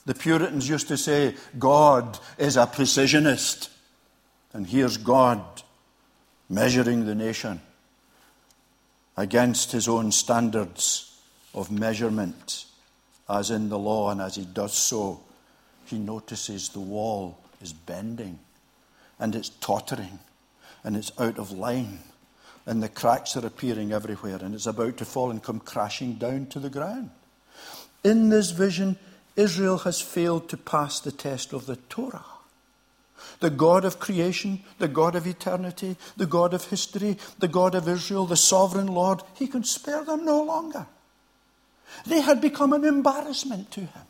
The 0.06 0.16
Puritans 0.16 0.68
used 0.68 0.88
to 0.88 0.98
say, 0.98 1.36
God 1.58 2.18
is 2.38 2.58
a 2.58 2.66
precisionist. 2.66 3.70
And 4.54 4.66
here's 4.66 4.98
God 4.98 5.42
measuring 6.50 7.06
the 7.06 7.16
nation 7.16 7.62
against 9.16 9.72
his 9.72 9.88
own 9.88 10.12
standards 10.12 11.20
of 11.54 11.72
measurement, 11.72 12.66
as 13.30 13.52
in 13.52 13.70
the 13.70 13.78
law, 13.78 14.12
and 14.12 14.22
as 14.22 14.36
he 14.36 14.46
does 14.46 14.74
so, 14.74 15.22
he 15.86 15.98
notices 15.98 16.70
the 16.70 16.80
wall 16.80 17.38
is 17.62 17.74
bending 17.74 18.40
and 19.20 19.36
it's 19.36 19.50
tottering 19.50 20.20
and 20.84 20.96
it's 20.96 21.12
out 21.20 21.38
of 21.38 21.52
line 21.52 22.00
and 22.66 22.82
the 22.82 22.90
cracks 22.90 23.36
are 23.36 23.46
appearing 23.46 23.92
everywhere 23.92 24.38
and 24.42 24.54
it's 24.54 24.68
about 24.68 24.98
to 24.98 25.06
fall 25.06 25.32
and 25.32 25.44
come 25.44 25.60
crashing 25.60 26.14
down 26.14 26.46
to 26.46 26.60
the 26.60 26.70
ground. 26.70 27.10
In 28.04 28.30
this 28.30 28.52
vision, 28.52 28.98
Israel 29.36 29.80
has 29.80 30.00
failed 30.00 30.48
to 30.50 30.58
pass 30.58 31.00
the 31.00 31.12
test 31.12 31.52
of 31.52 31.66
the 31.66 31.76
Torah. 31.76 32.24
The 33.40 33.50
God 33.50 33.86
of 33.86 34.00
creation, 34.00 34.64
the 34.78 34.88
God 34.88 35.16
of 35.16 35.28
eternity, 35.28 35.98
the 36.18 36.26
God 36.26 36.54
of 36.54 36.66
history, 36.66 37.18
the 37.40 37.48
God 37.48 37.76
of 37.76 37.88
Israel, 37.88 38.26
the 38.26 38.36
sovereign 38.36 38.88
Lord, 38.88 39.22
he 39.36 39.48
can 39.48 39.64
spare 39.64 40.04
them 40.04 40.26
no 40.26 40.42
longer. 40.44 40.88
They 42.06 42.22
had 42.22 42.42
become 42.42 42.74
an 42.74 42.86
embarrassment 42.86 43.72
to 43.72 43.82
him. 43.82 44.06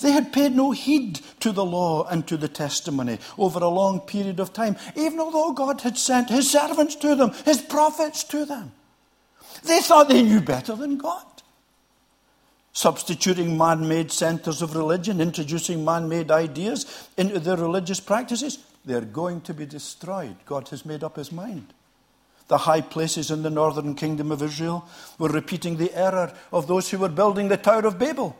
They 0.00 0.12
had 0.12 0.32
paid 0.32 0.54
no 0.56 0.72
heed 0.72 1.20
to 1.40 1.52
the 1.52 1.64
law 1.64 2.04
and 2.04 2.26
to 2.26 2.36
the 2.36 2.48
testimony 2.48 3.18
over 3.36 3.60
a 3.60 3.68
long 3.68 4.00
period 4.00 4.40
of 4.40 4.52
time, 4.52 4.76
even 4.96 5.20
although 5.20 5.52
God 5.52 5.80
had 5.82 5.96
sent 5.96 6.30
his 6.30 6.50
servants 6.50 6.96
to 6.96 7.14
them, 7.14 7.32
his 7.44 7.62
prophets 7.62 8.24
to 8.24 8.44
them. 8.44 8.72
They 9.62 9.80
thought 9.80 10.08
they 10.08 10.22
knew 10.22 10.40
better 10.40 10.74
than 10.74 10.98
God. 10.98 11.24
Substituting 12.78 13.58
man 13.58 13.88
made 13.88 14.12
centers 14.12 14.62
of 14.62 14.76
religion, 14.76 15.20
introducing 15.20 15.84
man 15.84 16.08
made 16.08 16.30
ideas 16.30 17.08
into 17.16 17.40
their 17.40 17.56
religious 17.56 17.98
practices, 17.98 18.60
they're 18.84 19.00
going 19.00 19.40
to 19.40 19.52
be 19.52 19.66
destroyed. 19.66 20.36
God 20.46 20.68
has 20.68 20.86
made 20.86 21.02
up 21.02 21.16
his 21.16 21.32
mind. 21.32 21.74
The 22.46 22.58
high 22.58 22.82
places 22.82 23.32
in 23.32 23.42
the 23.42 23.50
northern 23.50 23.96
kingdom 23.96 24.30
of 24.30 24.44
Israel 24.44 24.86
were 25.18 25.28
repeating 25.28 25.76
the 25.76 25.92
error 25.92 26.32
of 26.52 26.68
those 26.68 26.88
who 26.88 26.98
were 26.98 27.08
building 27.08 27.48
the 27.48 27.56
Tower 27.56 27.84
of 27.84 27.98
Babel. 27.98 28.36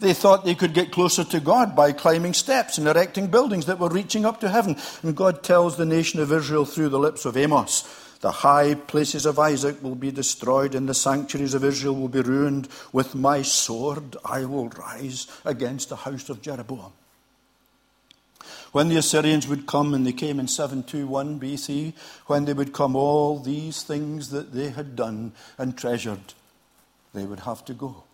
They 0.00 0.12
thought 0.12 0.44
they 0.44 0.56
could 0.56 0.74
get 0.74 0.90
closer 0.90 1.22
to 1.22 1.38
God 1.38 1.76
by 1.76 1.92
climbing 1.92 2.34
steps 2.34 2.78
and 2.78 2.88
erecting 2.88 3.28
buildings 3.28 3.66
that 3.66 3.78
were 3.78 3.90
reaching 3.90 4.26
up 4.26 4.40
to 4.40 4.48
heaven. 4.48 4.76
And 5.04 5.16
God 5.16 5.44
tells 5.44 5.76
the 5.76 5.86
nation 5.86 6.18
of 6.18 6.32
Israel 6.32 6.64
through 6.64 6.88
the 6.88 6.98
lips 6.98 7.24
of 7.24 7.36
Amos 7.36 8.09
the 8.20 8.30
high 8.30 8.74
places 8.74 9.24
of 9.24 9.38
Isaac 9.38 9.82
will 9.82 9.94
be 9.94 10.10
destroyed, 10.10 10.74
and 10.74 10.88
the 10.88 10.94
sanctuaries 10.94 11.54
of 11.54 11.64
Israel 11.64 11.96
will 11.96 12.08
be 12.08 12.20
ruined. 12.20 12.68
With 12.92 13.14
my 13.14 13.42
sword 13.42 14.16
I 14.24 14.44
will 14.44 14.68
rise 14.68 15.26
against 15.44 15.88
the 15.88 15.96
house 15.96 16.28
of 16.28 16.42
Jeroboam. 16.42 16.92
When 18.72 18.88
the 18.88 18.98
Assyrians 18.98 19.48
would 19.48 19.66
come, 19.66 19.94
and 19.94 20.06
they 20.06 20.12
came 20.12 20.38
in 20.38 20.48
721 20.48 21.40
BC, 21.40 21.94
when 22.26 22.44
they 22.44 22.52
would 22.52 22.72
come, 22.72 22.94
all 22.94 23.38
these 23.38 23.82
things 23.82 24.30
that 24.30 24.52
they 24.52 24.68
had 24.68 24.94
done 24.94 25.32
and 25.58 25.76
treasured, 25.76 26.34
they 27.14 27.24
would 27.24 27.40
have 27.40 27.64
to 27.64 27.74
go. 27.74 28.04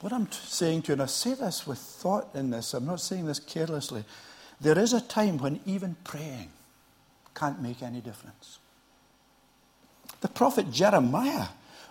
What 0.00 0.12
I'm 0.12 0.30
saying 0.30 0.82
to 0.82 0.88
you, 0.88 0.92
and 0.94 1.02
I 1.02 1.06
say 1.06 1.34
this 1.34 1.66
with 1.66 1.78
thought 1.78 2.34
in 2.34 2.50
this, 2.50 2.74
I'm 2.74 2.86
not 2.86 3.00
saying 3.00 3.26
this 3.26 3.40
carelessly. 3.40 4.04
There 4.60 4.78
is 4.78 4.92
a 4.92 5.00
time 5.00 5.38
when 5.38 5.60
even 5.64 5.96
praying 6.04 6.50
can't 7.34 7.60
make 7.60 7.82
any 7.82 8.00
difference. 8.00 8.58
The 10.20 10.28
prophet 10.28 10.70
Jeremiah 10.70 11.46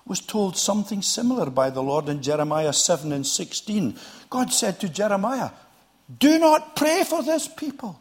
was 0.05 0.19
told 0.19 0.57
something 0.57 1.01
similar 1.01 1.49
by 1.49 1.69
the 1.69 1.83
Lord 1.83 2.09
in 2.09 2.21
Jeremiah 2.21 2.73
7 2.73 3.11
and 3.11 3.25
16. 3.25 3.95
God 4.29 4.51
said 4.51 4.79
to 4.79 4.89
Jeremiah, 4.89 5.51
Do 6.19 6.39
not 6.39 6.75
pray 6.75 7.03
for 7.03 7.23
this 7.23 7.47
people, 7.47 7.99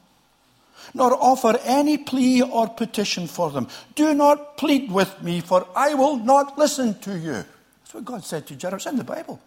nor 0.94 1.14
offer 1.14 1.58
any 1.64 1.98
plea 1.98 2.42
or 2.42 2.68
petition 2.68 3.26
for 3.26 3.50
them. 3.50 3.68
Do 3.94 4.14
not 4.14 4.56
plead 4.56 4.90
with 4.90 5.22
me, 5.22 5.40
for 5.40 5.66
I 5.76 5.94
will 5.94 6.16
not 6.16 6.56
listen 6.56 6.98
to 7.00 7.18
you. 7.18 7.32
That's 7.32 7.94
what 7.94 8.04
God 8.04 8.24
said 8.24 8.46
to 8.46 8.56
Jeremiah. 8.56 8.76
It's 8.76 8.86
in 8.86 8.96
the 8.96 9.04
Bible. 9.04 9.40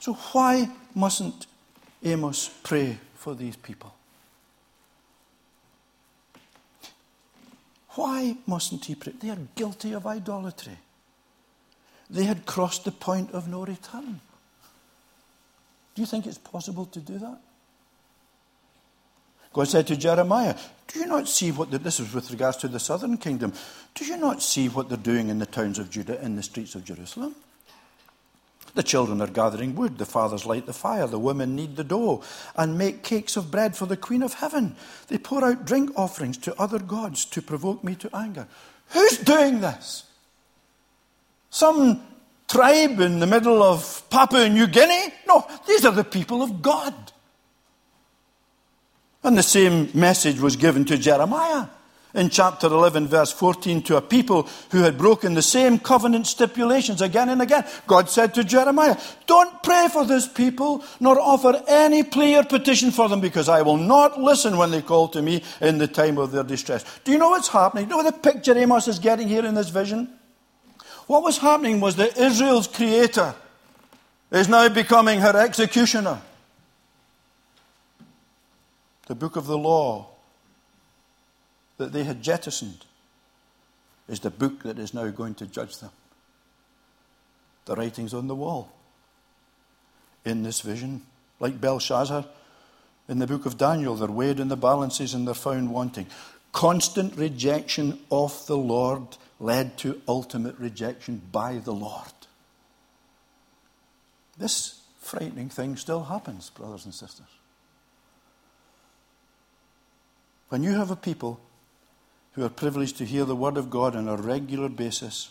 So, 0.00 0.12
why 0.32 0.68
mustn't 0.94 1.46
Amos 2.04 2.50
pray 2.62 2.98
for 3.14 3.34
these 3.34 3.56
people? 3.56 3.95
Why 7.96 8.36
mustn't 8.46 8.84
he 8.84 8.94
pray? 8.94 9.14
They 9.18 9.30
are 9.30 9.38
guilty 9.54 9.92
of 9.92 10.06
idolatry. 10.06 10.78
They 12.08 12.24
had 12.24 12.46
crossed 12.46 12.84
the 12.84 12.92
point 12.92 13.32
of 13.32 13.48
no 13.48 13.64
return. 13.64 14.20
Do 15.94 16.02
you 16.02 16.06
think 16.06 16.26
it's 16.26 16.38
possible 16.38 16.86
to 16.86 17.00
do 17.00 17.18
that? 17.18 17.38
God 19.52 19.68
said 19.68 19.86
to 19.86 19.96
Jeremiah, 19.96 20.54
Do 20.86 20.98
you 20.98 21.06
not 21.06 21.26
see 21.26 21.50
what 21.50 21.70
the, 21.70 21.78
this 21.78 21.98
is 21.98 22.12
with 22.12 22.30
regards 22.30 22.58
to 22.58 22.68
the 22.68 22.78
southern 22.78 23.16
kingdom? 23.16 23.54
Do 23.94 24.04
you 24.04 24.18
not 24.18 24.42
see 24.42 24.68
what 24.68 24.90
they're 24.90 24.98
doing 24.98 25.30
in 25.30 25.38
the 25.38 25.46
towns 25.46 25.78
of 25.78 25.90
Judah, 25.90 26.22
in 26.22 26.36
the 26.36 26.42
streets 26.42 26.74
of 26.74 26.84
Jerusalem? 26.84 27.34
The 28.76 28.82
children 28.82 29.22
are 29.22 29.26
gathering 29.26 29.74
wood, 29.74 29.96
the 29.96 30.04
fathers 30.04 30.44
light 30.44 30.66
the 30.66 30.74
fire, 30.74 31.06
the 31.06 31.18
women 31.18 31.56
knead 31.56 31.76
the 31.76 31.82
dough 31.82 32.22
and 32.54 32.76
make 32.76 33.02
cakes 33.02 33.34
of 33.34 33.50
bread 33.50 33.74
for 33.74 33.86
the 33.86 33.96
Queen 33.96 34.22
of 34.22 34.34
Heaven. 34.34 34.76
They 35.08 35.16
pour 35.16 35.42
out 35.42 35.64
drink 35.64 35.92
offerings 35.96 36.36
to 36.38 36.54
other 36.60 36.78
gods 36.78 37.24
to 37.24 37.40
provoke 37.40 37.82
me 37.82 37.94
to 37.94 38.14
anger. 38.14 38.46
Who's 38.88 39.16
doing 39.16 39.62
this? 39.62 40.04
Some 41.48 42.02
tribe 42.48 43.00
in 43.00 43.18
the 43.18 43.26
middle 43.26 43.62
of 43.62 44.04
Papua 44.10 44.46
New 44.50 44.66
Guinea? 44.66 45.10
No, 45.26 45.46
these 45.66 45.86
are 45.86 45.92
the 45.92 46.04
people 46.04 46.42
of 46.42 46.60
God. 46.60 46.94
And 49.22 49.38
the 49.38 49.42
same 49.42 49.88
message 49.94 50.38
was 50.38 50.54
given 50.54 50.84
to 50.84 50.98
Jeremiah 50.98 51.68
in 52.16 52.30
chapter 52.30 52.66
11, 52.66 53.06
verse 53.06 53.30
14, 53.30 53.82
to 53.82 53.96
a 53.96 54.00
people 54.00 54.48
who 54.70 54.82
had 54.82 54.96
broken 54.96 55.34
the 55.34 55.42
same 55.42 55.78
covenant 55.78 56.26
stipulations 56.26 57.02
again 57.02 57.28
and 57.28 57.42
again. 57.42 57.64
God 57.86 58.08
said 58.08 58.34
to 58.34 58.42
Jeremiah, 58.42 58.96
Don't 59.26 59.62
pray 59.62 59.88
for 59.92 60.04
this 60.06 60.26
people, 60.26 60.82
nor 60.98 61.20
offer 61.20 61.62
any 61.68 62.02
plea 62.02 62.38
or 62.38 62.44
petition 62.44 62.90
for 62.90 63.08
them, 63.08 63.20
because 63.20 63.48
I 63.50 63.62
will 63.62 63.76
not 63.76 64.18
listen 64.18 64.56
when 64.56 64.70
they 64.70 64.80
call 64.80 65.08
to 65.08 65.20
me 65.20 65.44
in 65.60 65.76
the 65.76 65.86
time 65.86 66.16
of 66.16 66.32
their 66.32 66.42
distress. 66.42 66.84
Do 67.04 67.12
you 67.12 67.18
know 67.18 67.30
what's 67.30 67.48
happening? 67.48 67.84
Do 67.84 67.96
you 67.96 68.02
know 68.02 68.10
the 68.10 68.16
picture 68.16 68.56
Amos 68.56 68.88
is 68.88 68.98
getting 68.98 69.28
here 69.28 69.44
in 69.44 69.54
this 69.54 69.68
vision? 69.68 70.08
What 71.06 71.22
was 71.22 71.38
happening 71.38 71.80
was 71.80 71.96
that 71.96 72.16
Israel's 72.16 72.66
creator 72.66 73.34
is 74.32 74.48
now 74.48 74.68
becoming 74.70 75.20
her 75.20 75.36
executioner. 75.36 76.20
The 79.06 79.14
book 79.14 79.36
of 79.36 79.46
the 79.46 79.58
law 79.58 80.15
that 81.78 81.92
they 81.92 82.04
had 82.04 82.22
jettisoned 82.22 82.84
is 84.08 84.20
the 84.20 84.30
book 84.30 84.62
that 84.62 84.78
is 84.78 84.94
now 84.94 85.08
going 85.10 85.34
to 85.34 85.46
judge 85.46 85.78
them. 85.78 85.90
The 87.64 87.74
writings 87.74 88.14
on 88.14 88.28
the 88.28 88.34
wall. 88.34 88.72
In 90.24 90.42
this 90.42 90.60
vision, 90.60 91.02
like 91.40 91.60
Belshazzar 91.60 92.24
in 93.08 93.18
the 93.18 93.26
book 93.26 93.46
of 93.46 93.58
Daniel, 93.58 93.94
they're 93.94 94.08
weighed 94.08 94.40
in 94.40 94.48
the 94.48 94.56
balances 94.56 95.14
and 95.14 95.26
they're 95.26 95.34
found 95.34 95.70
wanting. 95.70 96.06
Constant 96.52 97.16
rejection 97.16 97.98
of 98.10 98.46
the 98.46 98.56
Lord 98.56 99.16
led 99.38 99.76
to 99.78 100.00
ultimate 100.08 100.58
rejection 100.58 101.20
by 101.30 101.58
the 101.58 101.72
Lord. 101.72 102.12
This 104.38 104.80
frightening 105.00 105.48
thing 105.48 105.76
still 105.76 106.04
happens, 106.04 106.50
brothers 106.50 106.84
and 106.84 106.94
sisters. 106.94 107.26
When 110.48 110.62
you 110.62 110.72
have 110.72 110.90
a 110.90 110.96
people 110.96 111.40
who 112.36 112.44
are 112.44 112.50
privileged 112.50 112.98
to 112.98 113.04
hear 113.06 113.24
the 113.24 113.34
Word 113.34 113.56
of 113.56 113.70
God 113.70 113.96
on 113.96 114.08
a 114.08 114.16
regular 114.16 114.68
basis, 114.68 115.30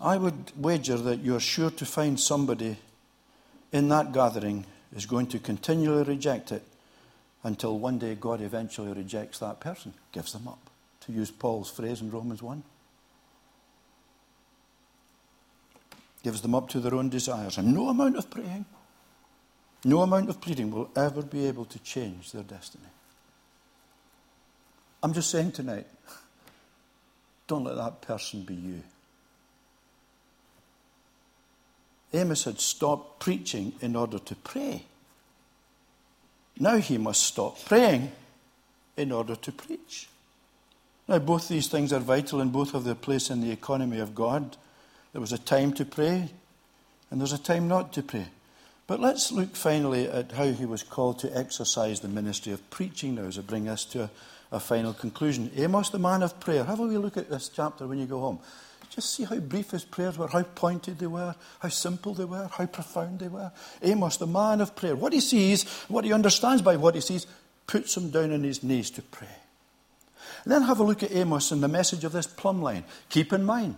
I 0.00 0.16
would 0.16 0.50
wager 0.56 0.96
that 0.96 1.20
you're 1.20 1.38
sure 1.38 1.70
to 1.70 1.86
find 1.86 2.18
somebody 2.18 2.76
in 3.70 3.88
that 3.88 4.12
gathering 4.12 4.66
is 4.94 5.06
going 5.06 5.28
to 5.28 5.38
continually 5.38 6.02
reject 6.02 6.50
it 6.50 6.64
until 7.44 7.78
one 7.78 8.00
day 8.00 8.16
God 8.16 8.40
eventually 8.40 8.92
rejects 8.92 9.38
that 9.38 9.60
person, 9.60 9.94
gives 10.10 10.32
them 10.32 10.48
up, 10.48 10.70
to 11.02 11.12
use 11.12 11.30
Paul's 11.30 11.70
phrase 11.70 12.00
in 12.00 12.10
Romans 12.10 12.42
1. 12.42 12.64
Gives 16.24 16.42
them 16.42 16.54
up 16.56 16.68
to 16.70 16.80
their 16.80 16.96
own 16.96 17.08
desires. 17.08 17.58
And 17.58 17.72
no 17.72 17.88
amount 17.88 18.16
of 18.16 18.28
praying, 18.28 18.64
no 19.84 20.02
amount 20.02 20.30
of 20.30 20.40
pleading 20.40 20.72
will 20.72 20.90
ever 20.96 21.22
be 21.22 21.46
able 21.46 21.64
to 21.66 21.78
change 21.78 22.32
their 22.32 22.42
destiny. 22.42 22.86
I'm 25.02 25.12
just 25.12 25.30
saying 25.30 25.52
tonight, 25.52 25.86
don't 27.46 27.64
let 27.64 27.76
that 27.76 28.02
person 28.02 28.42
be 28.42 28.54
you. 28.54 28.82
Amos 32.14 32.44
had 32.44 32.60
stopped 32.60 33.20
preaching 33.20 33.72
in 33.80 33.96
order 33.96 34.18
to 34.18 34.34
pray. 34.36 34.84
Now 36.58 36.76
he 36.76 36.98
must 36.98 37.22
stop 37.22 37.64
praying 37.64 38.12
in 38.96 39.10
order 39.10 39.34
to 39.34 39.52
preach. 39.52 40.08
Now, 41.08 41.18
both 41.18 41.48
these 41.48 41.68
things 41.68 41.92
are 41.92 41.98
vital 41.98 42.40
and 42.40 42.52
both 42.52 42.72
have 42.72 42.84
their 42.84 42.94
place 42.94 43.30
in 43.30 43.40
the 43.40 43.50
economy 43.50 43.98
of 43.98 44.14
God. 44.14 44.56
There 45.12 45.20
was 45.20 45.32
a 45.32 45.38
time 45.38 45.72
to 45.74 45.84
pray, 45.84 46.30
and 47.10 47.20
there's 47.20 47.32
a 47.32 47.38
time 47.38 47.68
not 47.68 47.92
to 47.94 48.02
pray. 48.02 48.26
But 48.86 49.00
let's 49.00 49.32
look 49.32 49.56
finally 49.56 50.06
at 50.08 50.32
how 50.32 50.46
he 50.52 50.66
was 50.66 50.82
called 50.82 51.18
to 51.20 51.36
exercise 51.36 52.00
the 52.00 52.08
ministry 52.08 52.52
of 52.52 52.70
preaching 52.70 53.16
now 53.16 53.22
as 53.22 53.38
I 53.38 53.42
bring 53.42 53.68
us 53.68 53.84
to 53.86 54.04
a, 54.04 54.10
a 54.52 54.60
final 54.60 54.92
conclusion. 54.92 55.50
Amos, 55.56 55.88
the 55.88 55.98
man 55.98 56.22
of 56.22 56.38
prayer. 56.38 56.64
Have 56.64 56.78
a 56.78 56.86
wee 56.86 56.98
look 56.98 57.16
at 57.16 57.30
this 57.30 57.48
chapter 57.48 57.86
when 57.86 57.98
you 57.98 58.06
go 58.06 58.20
home. 58.20 58.38
Just 58.90 59.14
see 59.14 59.24
how 59.24 59.38
brief 59.38 59.70
his 59.70 59.86
prayers 59.86 60.18
were, 60.18 60.28
how 60.28 60.42
pointed 60.42 60.98
they 60.98 61.06
were, 61.06 61.34
how 61.60 61.70
simple 61.70 62.12
they 62.12 62.26
were, 62.26 62.48
how 62.52 62.66
profound 62.66 63.20
they 63.20 63.28
were. 63.28 63.50
Amos, 63.82 64.18
the 64.18 64.26
man 64.26 64.60
of 64.60 64.76
prayer. 64.76 64.94
What 64.94 65.14
he 65.14 65.20
sees, 65.20 65.64
what 65.88 66.04
he 66.04 66.12
understands 66.12 66.60
by 66.60 66.76
what 66.76 66.94
he 66.94 67.00
sees, 67.00 67.26
puts 67.66 67.96
him 67.96 68.10
down 68.10 68.32
on 68.32 68.42
his 68.42 68.62
knees 68.62 68.90
to 68.90 69.02
pray. 69.02 69.28
And 70.44 70.52
then 70.52 70.62
have 70.62 70.78
a 70.78 70.84
look 70.84 71.02
at 71.02 71.12
Amos 71.12 71.50
and 71.52 71.62
the 71.62 71.68
message 71.68 72.04
of 72.04 72.12
this 72.12 72.26
plumb 72.26 72.60
line. 72.60 72.84
Keep 73.08 73.32
in 73.32 73.44
mind, 73.44 73.76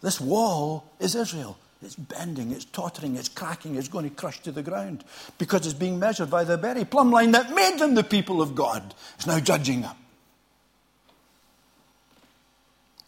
this 0.00 0.20
wall 0.20 0.92
is 1.00 1.16
Israel. 1.16 1.58
It's 1.82 1.96
bending, 1.96 2.52
it's 2.52 2.64
tottering, 2.64 3.16
it's 3.16 3.28
cracking, 3.28 3.74
it's 3.74 3.88
going 3.88 4.08
to 4.08 4.14
crush 4.14 4.40
to 4.40 4.52
the 4.52 4.62
ground 4.62 5.04
because 5.38 5.66
it's 5.66 5.74
being 5.74 5.98
measured 5.98 6.30
by 6.30 6.44
the 6.44 6.56
very 6.56 6.84
plumb 6.84 7.10
line 7.10 7.32
that 7.32 7.52
made 7.52 7.78
them 7.78 7.94
the 7.94 8.04
people 8.04 8.40
of 8.40 8.54
God. 8.54 8.94
It's 9.16 9.26
now 9.26 9.40
judging 9.40 9.82
them. 9.82 9.96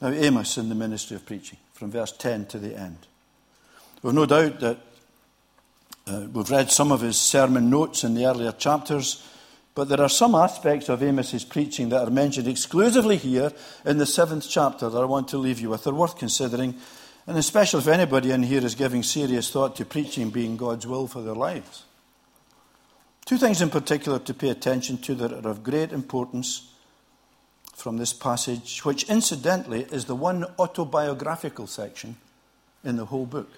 Now, 0.01 0.09
Amos 0.09 0.59
in 0.59 0.69
the 0.69 0.75
ministry 0.75 1.17
of 1.17 1.25
preaching, 1.25 1.59
from 1.73 1.91
verse 1.91 2.13
10 2.13 2.47
to 2.47 2.59
the 2.59 2.77
end. 2.77 3.07
We've 4.03 4.13
no 4.13 4.27
doubt 4.27 4.61
that 4.61 4.79
uh, 6.07 6.27
we've 6.33 6.51
read 6.51 6.71
some 6.71 6.93
of 6.93 7.01
his 7.01 7.19
sermon 7.19 7.71
notes 7.71 8.05
in 8.05 8.15
the 8.15 8.27
earlier 8.27 8.53
chapters, 8.53 9.27
but 9.75 9.89
there 9.89 10.03
are 10.03 10.11
some 10.11 10.35
aspects 10.35 10.89
of 10.89 11.03
Amos's 11.03 11.45
preaching 11.45 11.89
that 11.89 12.07
are 12.07 12.11
mentioned 12.11 12.47
exclusively 12.47 13.17
here 13.17 13.51
in 13.87 13.99
the 13.99 14.05
seventh 14.05 14.47
chapter 14.49 14.91
that 14.91 15.01
I 15.01 15.07
want 15.07 15.29
to 15.29 15.39
leave 15.39 15.61
you 15.61 15.71
with. 15.71 15.85
They're 15.85 15.95
worth 15.95 16.19
considering, 16.19 16.75
and 17.27 17.39
especially 17.39 17.81
if 17.81 17.89
anybody 17.89 18.31
in 18.31 18.43
here 18.43 18.65
is 18.65 18.75
giving 18.75 19.03
serious 19.03 19.51
thought 19.51 19.77
to 19.77 19.85
preaching 19.85 20.31
being 20.31 20.57
God's 20.57 20.87
will 20.87 21.07
for 21.07 21.23
their 21.23 21.35
lives. 21.35 21.85
Two 23.25 23.39
things 23.39 23.63
in 23.63 23.71
particular 23.71 24.19
to 24.19 24.35
pay 24.35 24.51
attention 24.51 24.99
to 24.99 25.15
that 25.15 25.33
are 25.33 25.49
of 25.49 25.63
great 25.63 25.93
importance 25.93 26.71
from 27.75 27.97
this 27.97 28.13
passage, 28.13 28.85
which 28.85 29.05
incidentally 29.05 29.83
is 29.91 30.05
the 30.05 30.15
one 30.15 30.45
autobiographical 30.59 31.67
section 31.67 32.17
in 32.85 32.97
the 32.97 33.07
whole 33.07 33.27
book. 33.27 33.51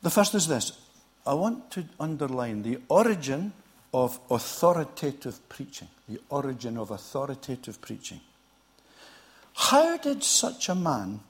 The 0.00 0.10
first 0.10 0.34
is 0.34 0.48
this 0.48 0.72
I 1.26 1.34
want 1.34 1.70
to 1.72 1.84
underline 2.00 2.62
the 2.62 2.80
origin 2.88 3.52
of 3.94 4.18
authoritative 4.30 5.46
preaching. 5.48 5.88
The 6.08 6.20
origin 6.30 6.78
of 6.78 6.90
authoritative 6.90 7.80
preaching. 7.80 8.20
How 9.54 9.96
did 9.96 10.22
such 10.22 10.68
a 10.68 10.74
man 10.74 11.20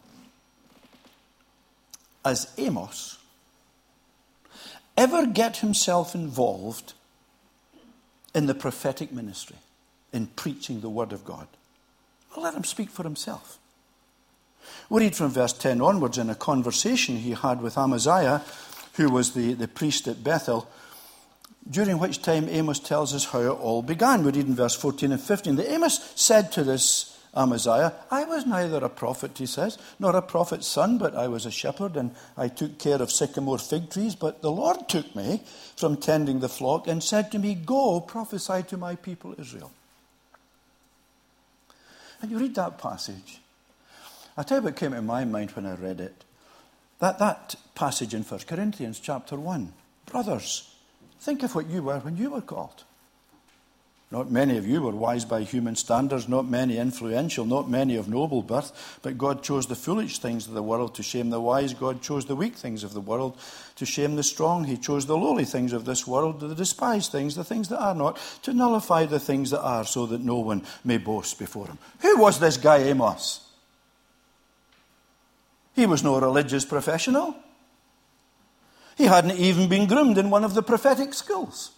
as 2.25 2.53
Amos 2.57 3.19
ever 4.97 5.27
get 5.27 5.59
himself 5.59 6.15
involved 6.15 6.95
in 8.35 8.47
the 8.47 8.55
prophetic 8.55 9.13
ministry? 9.13 9.57
in 10.13 10.27
preaching 10.27 10.81
the 10.81 10.91
Word 10.91 11.13
of 11.13 11.25
God. 11.25 11.49
Well, 12.31 12.45
let 12.45 12.55
him 12.55 12.65
speak 12.65 12.91
for 12.91 13.03
himself. 13.03 13.59
We 14.89 15.01
read 15.01 15.17
from 15.17 15.31
verse 15.31 15.53
10 15.53 15.81
onwards 15.81 16.19
in 16.19 16.31
a 16.31 16.35
conversation 16.35 17.17
he 17.17 17.33
had 17.33 17.61
with 17.61 17.79
Amaziah, 17.79 18.43
who 18.95 19.11
was 19.11 19.33
the, 19.33 19.55
the 19.55 19.69
priest 19.69 20.07
at 20.07 20.23
Bethel, 20.23 20.69
during 21.69 21.99
which 21.99 22.23
time 22.23 22.49
Amos 22.49 22.79
tells 22.79 23.15
us 23.15 23.27
how 23.27 23.41
it 23.41 23.49
all 23.49 23.83
began. 23.83 24.25
We 24.25 24.33
read 24.33 24.47
in 24.47 24.55
verse 24.55 24.75
14 24.75 25.13
and 25.13 25.21
15 25.21 25.57
that 25.57 25.73
Amos 25.73 26.13
said 26.15 26.53
to 26.53 26.65
this 26.65 27.19
Amaziah, 27.35 27.95
I 28.11 28.25
was 28.25 28.45
neither 28.45 28.85
a 28.85 28.91
prophet, 28.91 29.39
he 29.39 29.47
says, 29.47 29.79
nor 29.99 30.15
a 30.15 30.21
prophet's 30.21 30.67
son, 30.67 30.99
but 30.99 31.15
I 31.15 31.29
was 31.29 31.47
a 31.47 31.51
shepherd, 31.51 31.97
and 31.97 32.15
I 32.37 32.49
took 32.49 32.79
care 32.79 33.01
of 33.01 33.11
sycamore 33.11 33.59
fig 33.59 33.89
trees. 33.89 34.15
But 34.15 34.43
the 34.43 34.51
Lord 34.51 34.87
took 34.89 35.17
me 35.17 35.43
from 35.77 35.97
tending 35.97 36.41
the 36.41 36.51
flock 36.51 36.87
and 36.87 37.03
said 37.03 37.33
to 37.33 37.39
me, 37.39 37.55
Go, 37.55 38.01
prophesy 38.01 38.65
to 38.65 38.77
my 38.77 38.97
people 38.97 39.35
Israel. 39.39 39.73
And 42.21 42.31
you 42.31 42.39
read 42.39 42.55
that 42.57 42.79
passage. 42.79 43.41
I'll 44.37 44.45
tell 44.45 44.59
you 44.59 44.65
what 44.65 44.77
came 44.77 44.93
to 44.93 45.01
my 45.01 45.25
mind 45.25 45.53
when 45.53 45.67
I 45.67 45.75
read 45.75 46.01
it. 46.01 46.25
That, 46.99 47.19
that 47.19 47.57
passage 47.75 48.15
in 48.15 48.23
1 48.23 48.41
Corinthians 48.41 49.01
chapter 49.01 49.37
1. 49.37 49.73
Brothers, 50.07 50.71
think 51.21 51.43
of 51.43 51.55
what 51.55 51.67
you 51.67 51.83
were 51.83 51.99
when 52.01 52.17
you 52.17 52.31
were 52.31 52.43
called. 52.43 52.85
Not 54.13 54.31
many 54.31 54.59
of 54.59 54.67
you 54.67 54.83
were 54.83 54.93
wise 54.93 55.25
by 55.25 55.43
human 55.43 55.75
standards, 55.75 56.29
not 56.29 56.47
many 56.47 56.77
influential, 56.77 57.47
not 57.47 57.71
many 57.71 57.97
of 57.97 58.09
noble 58.09 58.43
birth, 58.43 58.99
but 59.01 59.17
God 59.17 59.43
chose 59.43 59.67
the 59.67 59.75
foolish 59.75 60.19
things 60.19 60.47
of 60.47 60.53
the 60.53 60.63
world 60.63 60.95
to 60.97 61.03
shame 61.03 61.31
the 61.31 61.41
wise. 61.41 61.73
God 61.73 62.03
chose 62.03 62.27
the 62.27 62.37
weak 62.37 62.55
things 62.55 62.85
of 62.85 62.93
the 62.93 63.01
world 63.01 63.39
to 63.77 63.87
shame 63.87 64.17
the 64.17 64.23
strong. 64.23 64.65
He 64.65 64.77
chose 64.77 65.07
the 65.07 65.17
lowly 65.17 65.47
things 65.47 65.73
of 65.73 65.87
this 65.87 66.07
world, 66.07 66.41
the 66.41 66.55
despised 66.55 67.11
things, 67.11 67.37
the 67.37 67.43
things 67.43 67.71
that 67.71 67.81
are 67.81 67.95
not, 67.95 68.21
to 68.43 68.53
nullify 68.53 69.07
the 69.07 69.19
things 69.19 69.49
that 69.49 69.63
are, 69.63 69.87
so 69.87 70.05
that 70.05 70.21
no 70.21 70.41
one 70.41 70.67
may 70.85 70.99
boast 70.99 71.39
before 71.39 71.67
him. 71.67 71.79
Who 72.01 72.19
was 72.19 72.39
this 72.39 72.59
guy 72.59 72.81
Amos? 72.81 73.41
He 75.75 75.87
was 75.87 76.05
no 76.05 76.21
religious 76.21 76.67
professional. 76.67 77.35
He 78.99 79.05
hadn't 79.05 79.39
even 79.39 79.71
been 79.71 79.87
groomed 79.87 80.19
in 80.19 80.29
one 80.29 80.45
of 80.45 80.53
the 80.53 80.63
prophetic 80.63 81.15
schools 81.15 81.71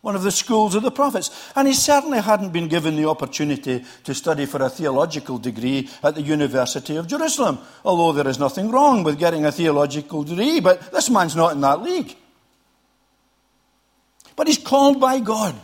one 0.00 0.14
of 0.14 0.22
the 0.22 0.30
schools 0.30 0.74
of 0.74 0.82
the 0.82 0.90
prophets. 0.90 1.30
And 1.56 1.66
he 1.66 1.74
certainly 1.74 2.20
hadn't 2.20 2.52
been 2.52 2.68
given 2.68 2.96
the 2.96 3.08
opportunity 3.08 3.84
to 4.04 4.14
study 4.14 4.46
for 4.46 4.62
a 4.62 4.70
theological 4.70 5.38
degree 5.38 5.88
at 6.02 6.14
the 6.14 6.22
University 6.22 6.96
of 6.96 7.06
Jerusalem, 7.06 7.58
although 7.84 8.12
there 8.12 8.28
is 8.28 8.38
nothing 8.38 8.70
wrong 8.70 9.02
with 9.02 9.18
getting 9.18 9.44
a 9.44 9.52
theological 9.52 10.22
degree, 10.22 10.60
but 10.60 10.92
this 10.92 11.10
man's 11.10 11.36
not 11.36 11.52
in 11.52 11.60
that 11.62 11.82
league. 11.82 12.16
But 14.36 14.46
he's 14.46 14.58
called 14.58 15.00
by 15.00 15.18
God. 15.18 15.56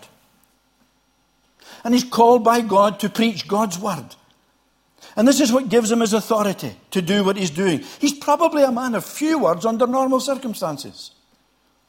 And 1.84 1.94
he's 1.94 2.04
called 2.04 2.42
by 2.42 2.60
God 2.60 2.98
to 3.00 3.08
preach 3.08 3.46
God's 3.46 3.78
word. 3.78 4.16
And 5.16 5.28
this 5.28 5.40
is 5.40 5.52
what 5.52 5.68
gives 5.68 5.92
him 5.92 6.00
his 6.00 6.12
authority 6.12 6.74
to 6.90 7.00
do 7.00 7.22
what 7.22 7.36
he's 7.36 7.50
doing. 7.50 7.84
He's 8.00 8.14
probably 8.14 8.64
a 8.64 8.72
man 8.72 8.96
of 8.96 9.04
few 9.04 9.38
words 9.38 9.64
under 9.64 9.86
normal 9.86 10.18
circumstances. 10.18 11.12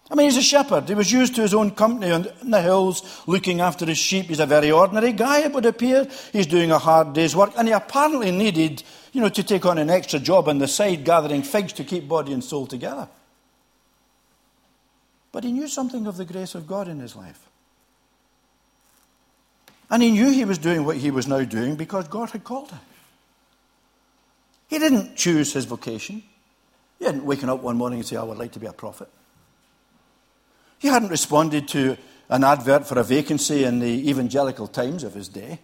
I 0.10 0.14
mean, 0.14 0.26
he's 0.26 0.38
a 0.38 0.44
shepherd. 0.44 0.88
He 0.88 0.94
was 0.94 1.12
used 1.12 1.36
to 1.36 1.42
his 1.42 1.54
own 1.54 1.72
company 1.72 2.12
on 2.12 2.28
the 2.44 2.62
hills, 2.62 3.24
looking 3.26 3.60
after 3.60 3.86
his 3.86 3.98
sheep. 3.98 4.28
He's 4.28 4.40
a 4.40 4.46
very 4.46 4.72
ordinary 4.72 5.14
guy, 5.14 5.40
it 5.40 5.52
would 5.52 5.66
appear. 5.66 6.08
He's 6.32 6.46
doing 6.46 6.72
a 6.72 6.78
hard 6.78 7.14
day's 7.14 7.36
work, 7.36 7.54
and 7.58 7.68
he 7.68 7.74
apparently 7.74 8.30
needed, 8.30 8.84
you 9.14 9.22
know, 9.22 9.30
to 9.30 9.44
take 9.44 9.66
on 9.66 9.80
an 9.80 9.90
extra 9.90 10.20
job 10.20 10.48
on 10.48 10.60
the 10.60 10.68
side, 10.68 11.04
gathering 11.06 11.42
figs 11.42 11.74
to 11.74 11.84
keep 11.84 12.08
body 12.08 12.34
and 12.34 12.44
soul 12.44 12.68
together. 12.68 13.10
But 15.32 15.44
he 15.44 15.52
knew 15.52 15.68
something 15.68 16.06
of 16.06 16.18
the 16.18 16.26
grace 16.26 16.54
of 16.54 16.68
God 16.68 16.88
in 16.88 17.00
his 17.00 17.16
life. 17.16 17.50
And 19.90 20.04
he 20.04 20.12
knew 20.12 20.30
he 20.30 20.46
was 20.46 20.58
doing 20.60 20.86
what 20.86 20.98
he 20.98 21.12
was 21.12 21.28
now 21.28 21.44
doing 21.44 21.76
because 21.76 22.08
God 22.08 22.30
had 22.30 22.44
called 22.44 22.72
him. 22.72 22.80
He 24.68 24.80
didn't 24.80 25.16
choose 25.16 25.54
his 25.54 25.66
vocation. 25.66 26.24
He 27.00 27.06
hadn't 27.06 27.26
waken 27.26 27.50
up 27.50 27.62
one 27.62 27.76
morning 27.76 28.00
and 28.00 28.08
say, 28.08 28.16
I 28.16 28.24
would 28.24 28.38
like 28.38 28.52
to 28.54 28.60
be 28.60 28.68
a 28.68 28.74
prophet. 28.74 29.10
He 30.80 30.88
hadn't 30.88 31.10
responded 31.10 31.68
to 31.70 31.98
an 32.30 32.44
advert 32.44 32.88
for 32.88 33.00
a 33.00 33.04
vacancy 33.04 33.64
in 33.64 33.80
the 33.80 34.10
evangelical 34.10 34.68
times 34.68 35.04
of 35.04 35.14
his 35.14 35.28
day. 35.28 35.60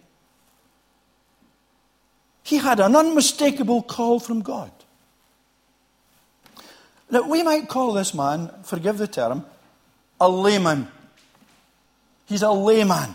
He 2.42 2.58
had 2.58 2.80
an 2.80 2.96
unmistakable 2.96 3.82
call 3.82 4.20
from 4.20 4.42
God. 4.42 4.70
Now, 7.10 7.28
we 7.28 7.42
might 7.42 7.68
call 7.68 7.92
this 7.92 8.14
man, 8.14 8.50
forgive 8.64 8.98
the 8.98 9.06
term, 9.06 9.44
a 10.20 10.28
layman. 10.28 10.88
He's 12.26 12.42
a 12.42 12.50
layman. 12.50 13.14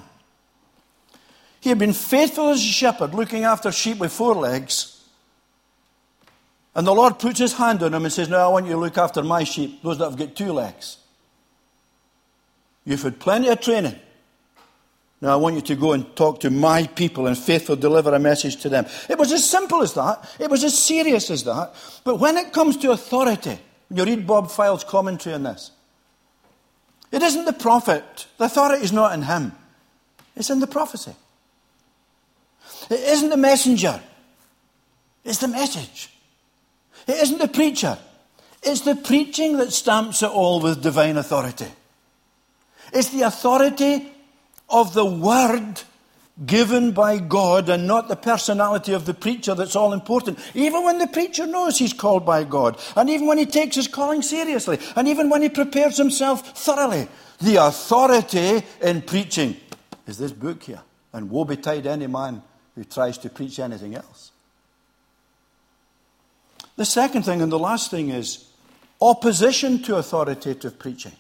He 1.60 1.70
had 1.70 1.80
been 1.80 1.94
faithful 1.94 2.50
as 2.50 2.60
a 2.60 2.68
shepherd, 2.68 3.14
looking 3.14 3.44
after 3.44 3.72
sheep 3.72 3.98
with 3.98 4.14
four 4.14 4.36
legs. 4.36 5.04
And 6.76 6.86
the 6.86 6.94
Lord 6.94 7.18
puts 7.18 7.40
his 7.40 7.54
hand 7.54 7.82
on 7.82 7.94
him 7.94 8.04
and 8.04 8.14
says, 8.14 8.30
Now 8.30 8.46
I 8.46 8.52
want 8.52 8.68
you 8.68 8.74
to 8.74 8.78
look 8.78 8.98
after 8.98 9.24
my 9.24 9.44
sheep, 9.44 9.82
those 9.82 9.98
that 9.98 10.12
have 10.12 10.18
got 10.18 10.36
two 10.36 10.54
legs. 10.54 10.98
You've 12.88 13.04
had 13.04 13.20
plenty 13.20 13.50
of 13.50 13.60
training. 13.60 14.00
Now 15.20 15.34
I 15.34 15.36
want 15.36 15.56
you 15.56 15.62
to 15.62 15.76
go 15.76 15.92
and 15.92 16.16
talk 16.16 16.40
to 16.40 16.50
my 16.50 16.88
people 16.88 17.28
and 17.28 17.38
faithfully 17.38 17.82
deliver 17.82 18.14
a 18.14 18.20
message 18.20 18.62
to 18.62 18.70
them. 18.70 18.86
It 19.10 19.18
was 19.18 19.34
as 19.34 19.48
simple 19.48 19.82
as 19.82 19.94
that. 19.96 20.26
It 20.40 20.50
was 20.50 20.64
as 20.64 20.82
serious 20.82 21.30
as 21.30 21.44
that. 21.44 21.76
But 22.06 22.16
when 22.16 22.38
it 22.38 22.54
comes 22.54 22.78
to 22.78 22.92
authority, 22.92 23.60
when 23.90 23.98
you 23.98 24.06
read 24.06 24.26
Bob 24.26 24.50
Fyall's 24.50 24.86
commentary 24.86 25.36
on 25.36 25.44
this, 25.44 25.72
it 27.12 27.22
isn't 27.22 27.44
the 27.44 27.52
prophet. 27.52 28.28
The 28.38 28.46
authority 28.46 28.86
is 28.86 28.94
not 28.94 29.14
in 29.14 29.24
him. 29.24 29.52
It's 30.38 30.50
in 30.50 30.62
the 30.62 30.68
prophecy. 30.68 31.16
It 32.90 33.02
isn't 33.02 33.30
the 33.30 33.38
messenger. 33.38 34.00
It's 35.26 35.40
the 35.40 35.50
message. 35.50 36.10
It 37.06 37.16
isn't 37.16 37.40
the 37.40 37.50
preacher. 37.50 37.98
It's 38.64 38.82
the 38.82 38.96
preaching 38.96 39.58
that 39.58 39.74
stamps 39.74 40.24
it 40.24 40.30
all 40.30 40.62
with 40.62 40.82
divine 40.82 41.18
authority. 41.18 41.68
It's 42.94 43.10
the 43.10 43.24
authority 43.24 44.12
of 44.70 44.94
the 44.94 45.06
word 45.06 45.82
given 46.46 46.92
by 46.92 47.18
God 47.18 47.68
and 47.70 47.88
not 47.88 48.08
the 48.08 48.16
personality 48.16 48.94
of 48.94 49.06
the 49.06 49.14
preacher 49.14 49.56
that's 49.56 49.76
all 49.76 49.94
important. 49.94 50.38
Even 50.54 50.84
when 50.84 51.00
the 51.00 51.08
preacher 51.08 51.48
knows 51.48 51.80
he's 51.80 51.94
called 51.94 52.26
by 52.26 52.44
God, 52.44 52.80
and 52.96 53.10
even 53.10 53.28
when 53.28 53.38
he 53.38 53.46
takes 53.46 53.76
his 53.76 53.88
calling 53.88 54.22
seriously, 54.22 54.80
and 54.96 55.08
even 55.08 55.30
when 55.30 55.42
he 55.42 55.50
prepares 55.50 55.98
himself 55.98 56.58
thoroughly, 56.58 57.08
the 57.40 57.56
authority 57.56 58.64
in 58.82 59.02
preaching 59.02 59.58
is 60.06 60.18
this 60.18 60.32
book 60.32 60.64
here. 60.64 60.82
And 61.14 61.30
woe 61.32 61.46
betide 61.46 61.88
any 61.88 62.08
man 62.08 62.44
who 62.76 62.84
tries 62.84 63.18
to 63.20 63.30
preach 63.30 63.60
anything 63.60 63.96
else. 63.96 64.32
The 66.76 66.86
second 66.86 67.24
thing 67.24 67.42
and 67.42 67.52
the 67.52 67.58
last 67.58 67.90
thing 67.90 68.10
is 68.10 68.46
opposition 69.02 69.82
to 69.84 69.96
authoritative 69.96 70.78
preaching. 70.78 71.14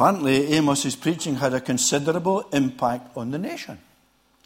Apparently, 0.00 0.56
Amos's 0.56 0.96
preaching 0.96 1.34
had 1.34 1.52
a 1.52 1.60
considerable 1.60 2.40
impact 2.54 3.14
on 3.18 3.32
the 3.32 3.38
nation, 3.38 3.76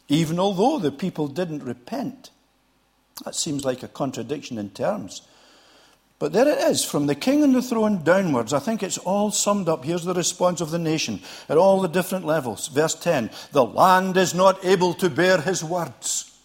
even 0.09 0.37
although 0.37 0.79
the 0.79 0.91
people 0.91 1.29
didn't 1.29 1.63
repent. 1.63 2.29
That 3.23 3.35
seems 3.35 3.63
like 3.63 3.81
a 3.81 3.87
contradiction 3.87 4.57
in 4.57 4.71
terms. 4.71 5.21
But 6.19 6.33
there 6.33 6.49
it 6.49 6.57
is, 6.57 6.83
from 6.83 7.07
the 7.07 7.15
king 7.15 7.41
on 7.41 7.53
the 7.53 7.61
throne 7.61 8.03
downwards. 8.03 8.51
I 8.51 8.59
think 8.59 8.83
it's 8.83 8.97
all 8.97 9.31
summed 9.31 9.69
up. 9.69 9.85
Here's 9.85 10.03
the 10.03 10.13
response 10.13 10.59
of 10.59 10.71
the 10.71 10.77
nation 10.77 11.21
at 11.47 11.57
all 11.57 11.79
the 11.79 11.87
different 11.87 12.25
levels. 12.25 12.67
Verse 12.67 12.95
10 12.95 13.29
The 13.53 13.63
land 13.63 14.17
is 14.17 14.35
not 14.35 14.65
able 14.65 14.93
to 14.95 15.09
bear 15.09 15.39
his 15.39 15.63
words. 15.63 16.37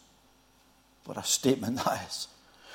What 1.07 1.19
a 1.19 1.25
statement 1.25 1.79
that 1.79 2.07
is. 2.09 2.29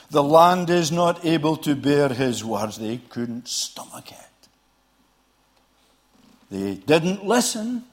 The 0.10 0.22
land 0.22 0.70
is 0.70 0.92
not 0.92 1.24
able 1.24 1.56
to 1.56 1.78
bear 1.78 2.10
his 2.10 2.44
words. 2.44 2.78
They 2.78 2.98
couldn't 2.98 3.48
stomach 3.48 4.12
it. 4.12 4.35
They 6.50 6.76
didn't 6.76 7.26
listen. 7.26 7.84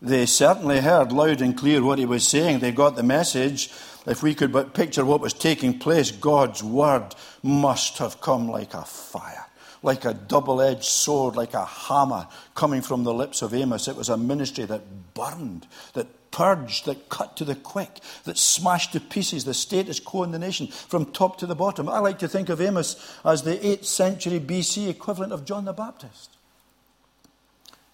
They 0.00 0.26
certainly 0.26 0.80
heard 0.80 1.12
loud 1.12 1.40
and 1.40 1.56
clear 1.56 1.82
what 1.82 1.98
he 1.98 2.06
was 2.06 2.26
saying. 2.26 2.58
They 2.58 2.72
got 2.72 2.96
the 2.96 3.04
message. 3.04 3.70
If 4.04 4.20
we 4.20 4.34
could 4.34 4.52
but 4.52 4.74
picture 4.74 5.04
what 5.04 5.20
was 5.20 5.32
taking 5.32 5.78
place, 5.78 6.10
God's 6.10 6.62
word 6.62 7.14
must 7.42 7.98
have 7.98 8.20
come 8.20 8.48
like 8.48 8.74
a 8.74 8.84
fire, 8.84 9.46
like 9.80 10.04
a 10.04 10.12
double 10.12 10.60
edged 10.60 10.82
sword, 10.82 11.36
like 11.36 11.54
a 11.54 11.64
hammer 11.64 12.26
coming 12.56 12.82
from 12.82 13.04
the 13.04 13.14
lips 13.14 13.42
of 13.42 13.54
Amos. 13.54 13.86
It 13.86 13.94
was 13.94 14.08
a 14.08 14.16
ministry 14.16 14.64
that 14.64 15.14
burned, 15.14 15.68
that 15.94 16.08
purged, 16.32 16.86
that 16.86 17.08
cut 17.08 17.36
to 17.36 17.44
the 17.44 17.54
quick, 17.54 18.00
that 18.24 18.38
smashed 18.38 18.94
to 18.94 19.00
pieces 19.00 19.44
the 19.44 19.54
status 19.54 20.00
quo 20.00 20.24
in 20.24 20.32
the 20.32 20.38
nation 20.38 20.66
from 20.66 21.12
top 21.12 21.38
to 21.38 21.46
the 21.46 21.54
bottom. 21.54 21.88
I 21.88 22.00
like 22.00 22.18
to 22.20 22.28
think 22.28 22.48
of 22.48 22.60
Amos 22.60 22.96
as 23.24 23.44
the 23.44 23.56
8th 23.56 23.84
century 23.84 24.40
BC 24.40 24.88
equivalent 24.88 25.32
of 25.32 25.44
John 25.44 25.64
the 25.64 25.72
Baptist. 25.72 26.30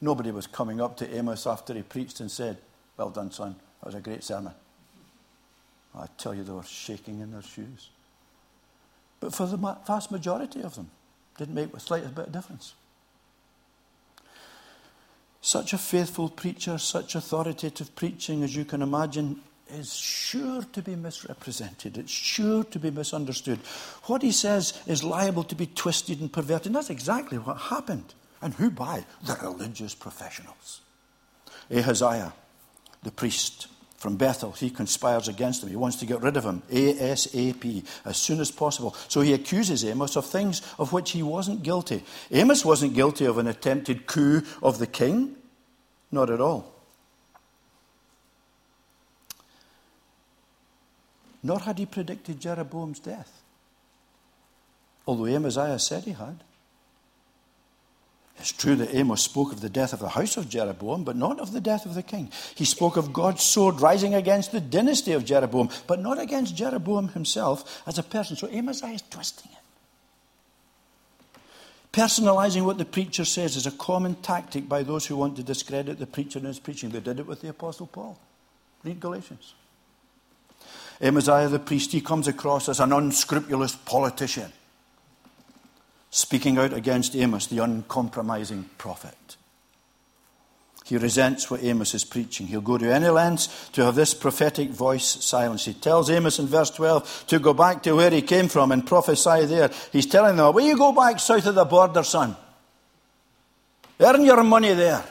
Nobody 0.00 0.30
was 0.30 0.46
coming 0.46 0.80
up 0.80 0.96
to 0.98 1.16
Amos 1.16 1.46
after 1.46 1.74
he 1.74 1.82
preached 1.82 2.20
and 2.20 2.30
said, 2.30 2.58
Well 2.96 3.10
done, 3.10 3.30
son. 3.30 3.56
That 3.80 3.86
was 3.86 3.94
a 3.94 4.00
great 4.00 4.24
sermon. 4.24 4.52
I 5.94 6.06
tell 6.18 6.34
you, 6.34 6.44
they 6.44 6.52
were 6.52 6.62
shaking 6.62 7.20
in 7.20 7.32
their 7.32 7.42
shoes. 7.42 7.90
But 9.20 9.34
for 9.34 9.46
the 9.46 9.56
vast 9.56 10.10
majority 10.10 10.62
of 10.62 10.76
them, 10.76 10.90
didn't 11.36 11.54
make 11.54 11.72
the 11.72 11.80
slightest 11.80 12.14
bit 12.14 12.26
of 12.26 12.32
difference. 12.32 12.74
Such 15.40 15.72
a 15.72 15.78
faithful 15.78 16.28
preacher, 16.28 16.78
such 16.78 17.14
authoritative 17.14 17.94
preaching 17.94 18.42
as 18.42 18.54
you 18.54 18.64
can 18.64 18.82
imagine, 18.82 19.40
is 19.70 19.94
sure 19.94 20.62
to 20.62 20.82
be 20.82 20.96
misrepresented. 20.96 21.96
It's 21.96 22.10
sure 22.10 22.64
to 22.64 22.78
be 22.78 22.90
misunderstood. 22.90 23.58
What 24.04 24.22
he 24.22 24.32
says 24.32 24.80
is 24.86 25.04
liable 25.04 25.44
to 25.44 25.54
be 25.54 25.66
twisted 25.66 26.20
and 26.20 26.32
perverted. 26.32 26.66
And 26.66 26.76
that's 26.76 26.90
exactly 26.90 27.38
what 27.38 27.56
happened. 27.56 28.14
And 28.40 28.54
who 28.54 28.70
by? 28.70 29.04
The 29.24 29.36
religious 29.42 29.94
professionals. 29.94 30.80
Ahaziah, 31.70 32.32
the 33.02 33.10
priest 33.10 33.66
from 33.96 34.16
Bethel, 34.16 34.52
he 34.52 34.70
conspires 34.70 35.26
against 35.26 35.62
him. 35.62 35.68
He 35.68 35.76
wants 35.76 35.96
to 35.96 36.06
get 36.06 36.22
rid 36.22 36.36
of 36.36 36.44
him 36.44 36.62
ASAP, 36.70 37.84
as 38.04 38.16
soon 38.16 38.40
as 38.40 38.50
possible. 38.50 38.94
So 39.08 39.22
he 39.22 39.32
accuses 39.32 39.84
Amos 39.84 40.14
of 40.14 40.24
things 40.24 40.62
of 40.78 40.92
which 40.92 41.10
he 41.10 41.22
wasn't 41.22 41.64
guilty. 41.64 42.04
Amos 42.30 42.64
wasn't 42.64 42.94
guilty 42.94 43.24
of 43.24 43.38
an 43.38 43.48
attempted 43.48 44.06
coup 44.06 44.42
of 44.62 44.78
the 44.78 44.86
king, 44.86 45.34
not 46.12 46.30
at 46.30 46.40
all. 46.40 46.72
Nor 51.42 51.60
had 51.60 51.78
he 51.78 51.86
predicted 51.86 52.40
Jeroboam's 52.40 53.00
death, 53.00 53.42
although 55.06 55.26
Amaziah 55.26 55.78
said 55.78 56.04
he 56.04 56.12
had. 56.12 56.44
It's 58.40 58.52
true 58.52 58.76
that 58.76 58.94
Amos 58.94 59.20
spoke 59.22 59.52
of 59.52 59.60
the 59.60 59.68
death 59.68 59.92
of 59.92 59.98
the 59.98 60.10
house 60.10 60.36
of 60.36 60.48
Jeroboam, 60.48 61.02
but 61.02 61.16
not 61.16 61.40
of 61.40 61.52
the 61.52 61.60
death 61.60 61.86
of 61.86 61.94
the 61.94 62.04
king. 62.04 62.30
He 62.54 62.64
spoke 62.64 62.96
of 62.96 63.12
God's 63.12 63.42
sword 63.42 63.80
rising 63.80 64.14
against 64.14 64.52
the 64.52 64.60
dynasty 64.60 65.12
of 65.12 65.24
Jeroboam, 65.24 65.70
but 65.88 66.00
not 66.00 66.20
against 66.20 66.54
Jeroboam 66.54 67.08
himself 67.08 67.82
as 67.86 67.98
a 67.98 68.02
person. 68.02 68.36
So 68.36 68.48
Amaziah 68.48 68.94
is 68.94 69.02
twisting 69.02 69.50
it. 69.50 69.58
Personalizing 71.92 72.64
what 72.64 72.78
the 72.78 72.84
preacher 72.84 73.24
says 73.24 73.56
is 73.56 73.66
a 73.66 73.72
common 73.72 74.14
tactic 74.16 74.68
by 74.68 74.84
those 74.84 75.06
who 75.06 75.16
want 75.16 75.34
to 75.36 75.42
discredit 75.42 75.98
the 75.98 76.06
preacher 76.06 76.38
and 76.38 76.46
his 76.46 76.60
preaching. 76.60 76.90
They 76.90 77.00
did 77.00 77.18
it 77.18 77.26
with 77.26 77.40
the 77.40 77.48
Apostle 77.48 77.88
Paul. 77.88 78.20
Read 78.84 79.00
Galatians. 79.00 79.54
Amaziah 81.00 81.48
the 81.48 81.58
priest, 81.58 81.90
he 81.90 82.00
comes 82.00 82.28
across 82.28 82.68
as 82.68 82.78
an 82.78 82.92
unscrupulous 82.92 83.74
politician 83.74 84.52
speaking 86.10 86.58
out 86.58 86.72
against 86.72 87.14
Amos, 87.14 87.46
the 87.46 87.58
uncompromising 87.58 88.70
prophet. 88.78 89.36
He 90.88 90.96
resents 90.96 91.50
what 91.50 91.62
Amos 91.62 91.92
is 91.92 92.04
preaching. 92.04 92.46
He'll 92.46 92.62
go 92.62 92.78
to 92.78 92.90
any 92.90 93.08
lengths 93.08 93.68
to 93.72 93.84
have 93.84 93.94
this 93.94 94.14
prophetic 94.14 94.70
voice 94.70 95.04
silenced. 95.04 95.66
He 95.66 95.74
tells 95.74 96.08
Amos 96.08 96.38
in 96.38 96.46
verse 96.46 96.70
12 96.70 97.26
to 97.26 97.38
go 97.38 97.52
back 97.52 97.82
to 97.82 97.94
where 97.94 98.10
he 98.10 98.22
came 98.22 98.48
from 98.48 98.72
and 98.72 98.86
prophesy 98.86 99.44
there. 99.44 99.70
He's 99.92 100.06
telling 100.06 100.36
them, 100.36 100.54
Will 100.54 100.64
you 100.64 100.78
go 100.78 100.92
back 100.92 101.20
south 101.20 101.44
of 101.44 101.56
the 101.56 101.66
border, 101.66 102.02
son? 102.02 102.36
Earn 104.00 104.24
your 104.24 104.42
money 104.44 104.72
there. 104.72 105.04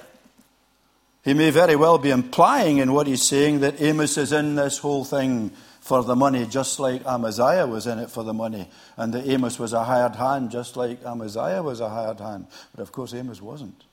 He 1.23 1.35
may 1.35 1.51
very 1.51 1.75
well 1.75 1.99
be 1.99 2.09
implying 2.09 2.77
in 2.79 2.91
what 2.91 3.05
he's 3.05 3.21
saying 3.21 3.59
that 3.59 3.79
Amos 3.79 4.17
is 4.17 4.31
in 4.31 4.55
this 4.55 4.79
whole 4.79 5.03
thing 5.03 5.51
for 5.87 6.03
the 6.03 6.17
money, 6.17 6.45
just 6.45 6.81
like 6.81 7.05
Amaziah 7.07 7.65
was 7.65 7.87
in 7.87 7.97
it 7.97 8.11
for 8.11 8.21
the 8.21 8.33
money, 8.33 8.67
and 8.97 9.13
that 9.13 9.25
Amos 9.25 9.57
was 9.57 9.71
a 9.71 9.85
hired 9.85 10.17
hand, 10.17 10.51
just 10.51 10.75
like 10.75 11.01
Amaziah 11.05 11.63
was 11.63 11.79
a 11.79 11.87
hired 11.87 12.19
hand. 12.19 12.47
But 12.75 12.81
of 12.81 12.91
course, 12.91 13.13
Amos 13.13 13.41
wasn't. 13.41 13.85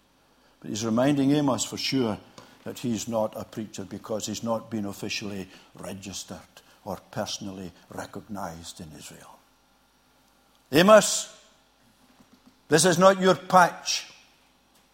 But 0.58 0.70
he's 0.70 0.84
reminding 0.84 1.30
Amos 1.30 1.62
for 1.62 1.76
sure 1.76 2.18
that 2.64 2.80
he's 2.80 3.06
not 3.06 3.34
a 3.36 3.44
preacher 3.44 3.84
because 3.84 4.26
he's 4.26 4.42
not 4.42 4.72
been 4.72 4.86
officially 4.86 5.48
registered 5.78 6.40
or 6.84 6.98
personally 7.12 7.70
recognized 7.90 8.80
in 8.80 8.88
Israel. 8.98 9.38
Amos, 10.72 11.32
this 12.66 12.84
is 12.84 12.98
not 12.98 13.20
your 13.20 13.36
patch. 13.36 14.12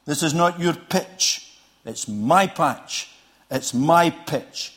This 0.05 0.23
is 0.23 0.35
not 0.35 0.61
your 0.61 0.75
pitch. 0.75 1.57
It's 1.87 2.07
my 2.09 2.47
patch. 2.47 3.09
It's 3.51 3.73
my 3.73 4.11
pitch. 4.11 4.75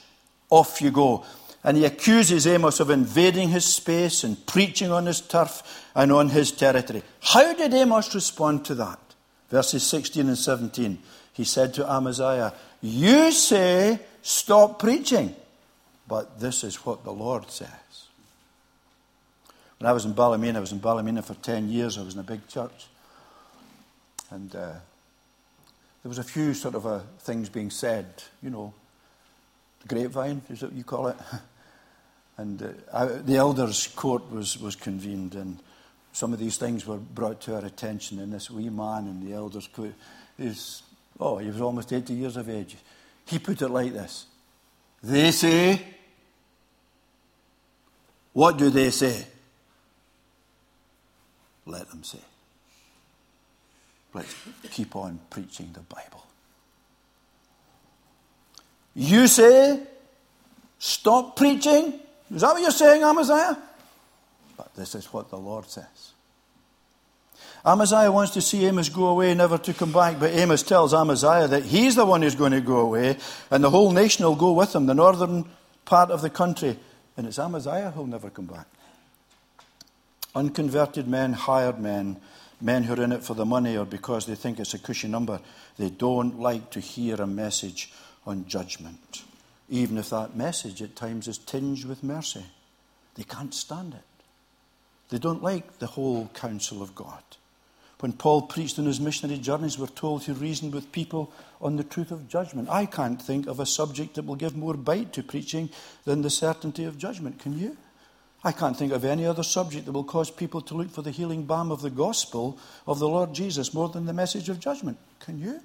Off 0.50 0.82
you 0.82 0.90
go 0.90 1.26
and 1.64 1.78
he 1.78 1.86
accuses 1.86 2.46
Amos 2.46 2.80
of 2.80 2.90
invading 2.90 3.50
his 3.50 3.66
space 3.66 4.24
and 4.24 4.46
preaching 4.46 4.92
on 4.92 5.06
his 5.06 5.22
turf 5.22 5.88
and 5.96 6.12
on 6.12 6.30
his 6.30 6.52
territory. 6.52 7.04
How 7.22 7.54
did 7.54 7.74
Amos 7.74 8.14
respond 8.14 8.66
to 8.66 8.76
that? 8.76 9.00
Verses 9.50 9.84
16 9.84 10.28
and 10.28 10.38
17. 10.38 11.00
He 11.34 11.46
said 11.46 11.74
to 11.76 11.90
Amaziah, 11.90 12.54
You 12.82 13.32
say, 13.32 14.00
stop 14.22 14.80
preaching, 14.80 15.36
but 16.08 16.40
this 16.40 16.64
is 16.64 16.76
what 16.86 17.06
the 17.06 17.14
Lord 17.14 17.50
says. 17.50 17.70
When 19.80 19.90
I 19.90 19.94
was 19.94 20.06
in 20.06 20.14
Ballymena, 20.14 20.58
I 20.58 20.62
was 20.62 20.72
in 20.72 20.80
Ballymena 20.80 21.22
for 21.22 21.34
10 21.36 21.70
years. 21.70 21.98
I 21.98 22.04
was 22.04 22.14
in 22.14 22.20
a 22.20 22.24
big 22.24 22.48
church. 22.48 22.88
And 24.32 24.54
uh, 24.56 24.74
there 26.02 26.10
was 26.10 26.18
a 26.18 26.24
few 26.24 26.54
sort 26.54 26.76
of 26.76 26.86
uh, 26.86 27.00
things 27.20 27.48
being 27.50 27.70
said, 27.70 28.06
you 28.42 28.50
know, 28.50 28.74
grapevine, 29.88 30.42
is 30.50 30.60
that 30.62 30.68
what 30.68 30.76
you 30.76 30.84
call 30.84 31.08
it. 31.08 31.18
And 32.38 32.62
uh, 32.62 32.68
I, 32.94 33.06
the 33.06 33.36
elders' 33.36 33.88
court 33.88 34.32
was, 34.32 34.60
was 34.60 34.76
convened, 34.76 35.36
and 35.36 35.60
some 36.12 36.34
of 36.34 36.40
these 36.40 36.58
things 36.58 36.86
were 36.86 36.98
brought 36.98 37.42
to 37.42 37.56
our 37.56 37.66
attention. 37.66 38.20
And 38.20 38.34
this 38.34 38.50
wee 38.50 38.70
man 38.70 39.08
in 39.08 39.26
the 39.26 39.34
elders' 39.34 39.68
court, 39.68 39.94
is, 40.38 40.84
oh, 41.20 41.38
he 41.38 41.48
was 41.48 41.62
almost 41.62 41.94
80 41.94 42.14
years 42.14 42.38
of 42.38 42.50
age. 42.50 42.76
He 43.26 43.40
put 43.40 43.62
it 43.62 43.70
like 43.70 43.94
this 43.94 44.26
They 45.02 45.32
say, 45.32 45.82
what 48.34 48.58
do 48.58 48.70
they 48.70 48.90
say? 48.90 49.26
Let 51.66 51.90
them 51.90 52.04
say. 52.04 52.20
Let's 54.14 54.36
keep 54.72 54.96
on 54.96 55.20
preaching 55.30 55.70
the 55.74 55.80
Bible. 55.80 56.26
You 58.96 59.28
say, 59.28 59.80
stop 60.78 61.36
preaching. 61.36 62.00
Is 62.34 62.42
that 62.42 62.54
what 62.54 62.62
you're 62.62 62.72
saying, 62.72 63.04
Amaziah? 63.04 63.58
But 64.58 64.74
this 64.76 64.96
is 64.96 65.06
what 65.08 65.30
the 65.30 65.38
Lord 65.38 65.70
says. 65.70 66.14
Amaziah 67.66 68.12
wants 68.12 68.34
to 68.34 68.42
see 68.42 68.66
Amos 68.66 68.90
go 68.90 69.08
away, 69.08 69.34
never 69.34 69.58
to 69.58 69.74
come 69.74 69.94
back, 69.94 70.20
but 70.20 70.32
Amos 70.32 70.64
tells 70.64 70.94
Amaziah 70.94 71.48
that 71.48 71.64
he's 71.64 71.96
the 71.96 72.06
one 72.06 72.22
who's 72.22 72.36
going 72.36 72.52
to 72.52 72.62
go 72.62 72.80
away, 72.80 73.18
and 73.50 73.64
the 73.64 73.70
whole 73.70 73.92
nation 73.92 74.26
will 74.26 74.36
go 74.36 74.52
with 74.52 74.76
him, 74.76 74.86
the 74.86 74.94
northern 74.94 75.46
part 75.86 76.12
of 76.12 76.22
the 76.22 76.30
country. 76.30 76.78
And 77.16 77.28
it's 77.28 77.40
Amaziah 77.40 77.92
who'll 77.92 78.08
never 78.08 78.30
come 78.30 78.48
back. 78.48 78.68
Unconverted 80.36 81.08
men, 81.08 81.34
hired 81.34 81.80
men, 81.80 82.18
men 82.60 82.84
who 82.84 82.94
are 82.94 83.04
in 83.04 83.12
it 83.12 83.24
for 83.24 83.34
the 83.34 83.46
money 83.46 83.78
or 83.78 83.86
because 83.86 84.26
they 84.26 84.36
think 84.36 84.60
it's 84.60 84.74
a 84.74 84.80
cushy 84.80 85.08
number, 85.08 85.40
they 85.78 85.90
don't 85.90 86.40
like 86.40 86.72
to 86.72 86.80
hear 86.80 87.16
a 87.16 87.28
message 87.28 87.94
on 88.26 88.46
judgment, 88.48 89.24
even 89.74 89.98
if 89.98 90.12
that 90.12 90.36
message 90.36 90.84
at 90.84 90.96
times 90.96 91.28
is 91.28 91.40
tinged 91.40 91.84
with 91.86 92.04
mercy. 92.04 92.46
They 93.16 93.24
can't 93.24 93.56
stand 93.56 93.96
it. 93.96 94.24
They 95.10 95.18
don't 95.18 95.42
like 95.42 95.80
the 95.80 95.88
whole 95.88 96.30
counsel 96.36 96.84
of 96.84 96.94
God. 96.94 97.24
When 98.00 98.14
Paul 98.14 98.44
preached 98.44 98.78
on 98.78 98.86
his 98.86 99.00
missionary 99.00 99.40
journeys, 99.40 99.80
we're 99.80 99.88
told 99.88 100.24
he 100.24 100.32
reasoned 100.32 100.76
with 100.76 100.92
people 100.92 101.34
on 101.60 101.78
the 101.78 101.84
truth 101.84 102.12
of 102.12 102.28
judgment. 102.28 102.70
I 102.70 102.86
can't 102.86 103.20
think 103.20 103.48
of 103.48 103.60
a 103.60 103.66
subject 103.66 104.14
that 104.14 104.28
will 104.28 104.36
give 104.36 104.56
more 104.56 104.76
bite 104.76 105.12
to 105.14 105.24
preaching 105.24 105.72
than 106.06 106.22
the 106.22 106.30
certainty 106.30 106.84
of 106.84 107.00
judgment. 107.00 107.40
Can 107.40 107.58
you? 107.58 107.76
I 108.44 108.52
can't 108.52 108.78
think 108.78 108.92
of 108.92 109.04
any 109.04 109.26
other 109.26 109.42
subject 109.42 109.86
that 109.86 109.94
will 109.94 110.04
cause 110.04 110.30
people 110.30 110.62
to 110.62 110.76
look 110.76 110.92
for 110.92 111.02
the 111.02 111.10
healing 111.10 111.46
balm 111.46 111.72
of 111.72 111.82
the 111.82 111.90
gospel 111.90 112.60
of 112.86 113.00
the 113.00 113.08
Lord 113.08 113.34
Jesus 113.34 113.74
more 113.74 113.90
than 113.90 114.06
the 114.06 114.14
message 114.14 114.50
of 114.50 114.60
judgment. 114.60 115.00
Can 115.20 115.40
you? 115.40 115.62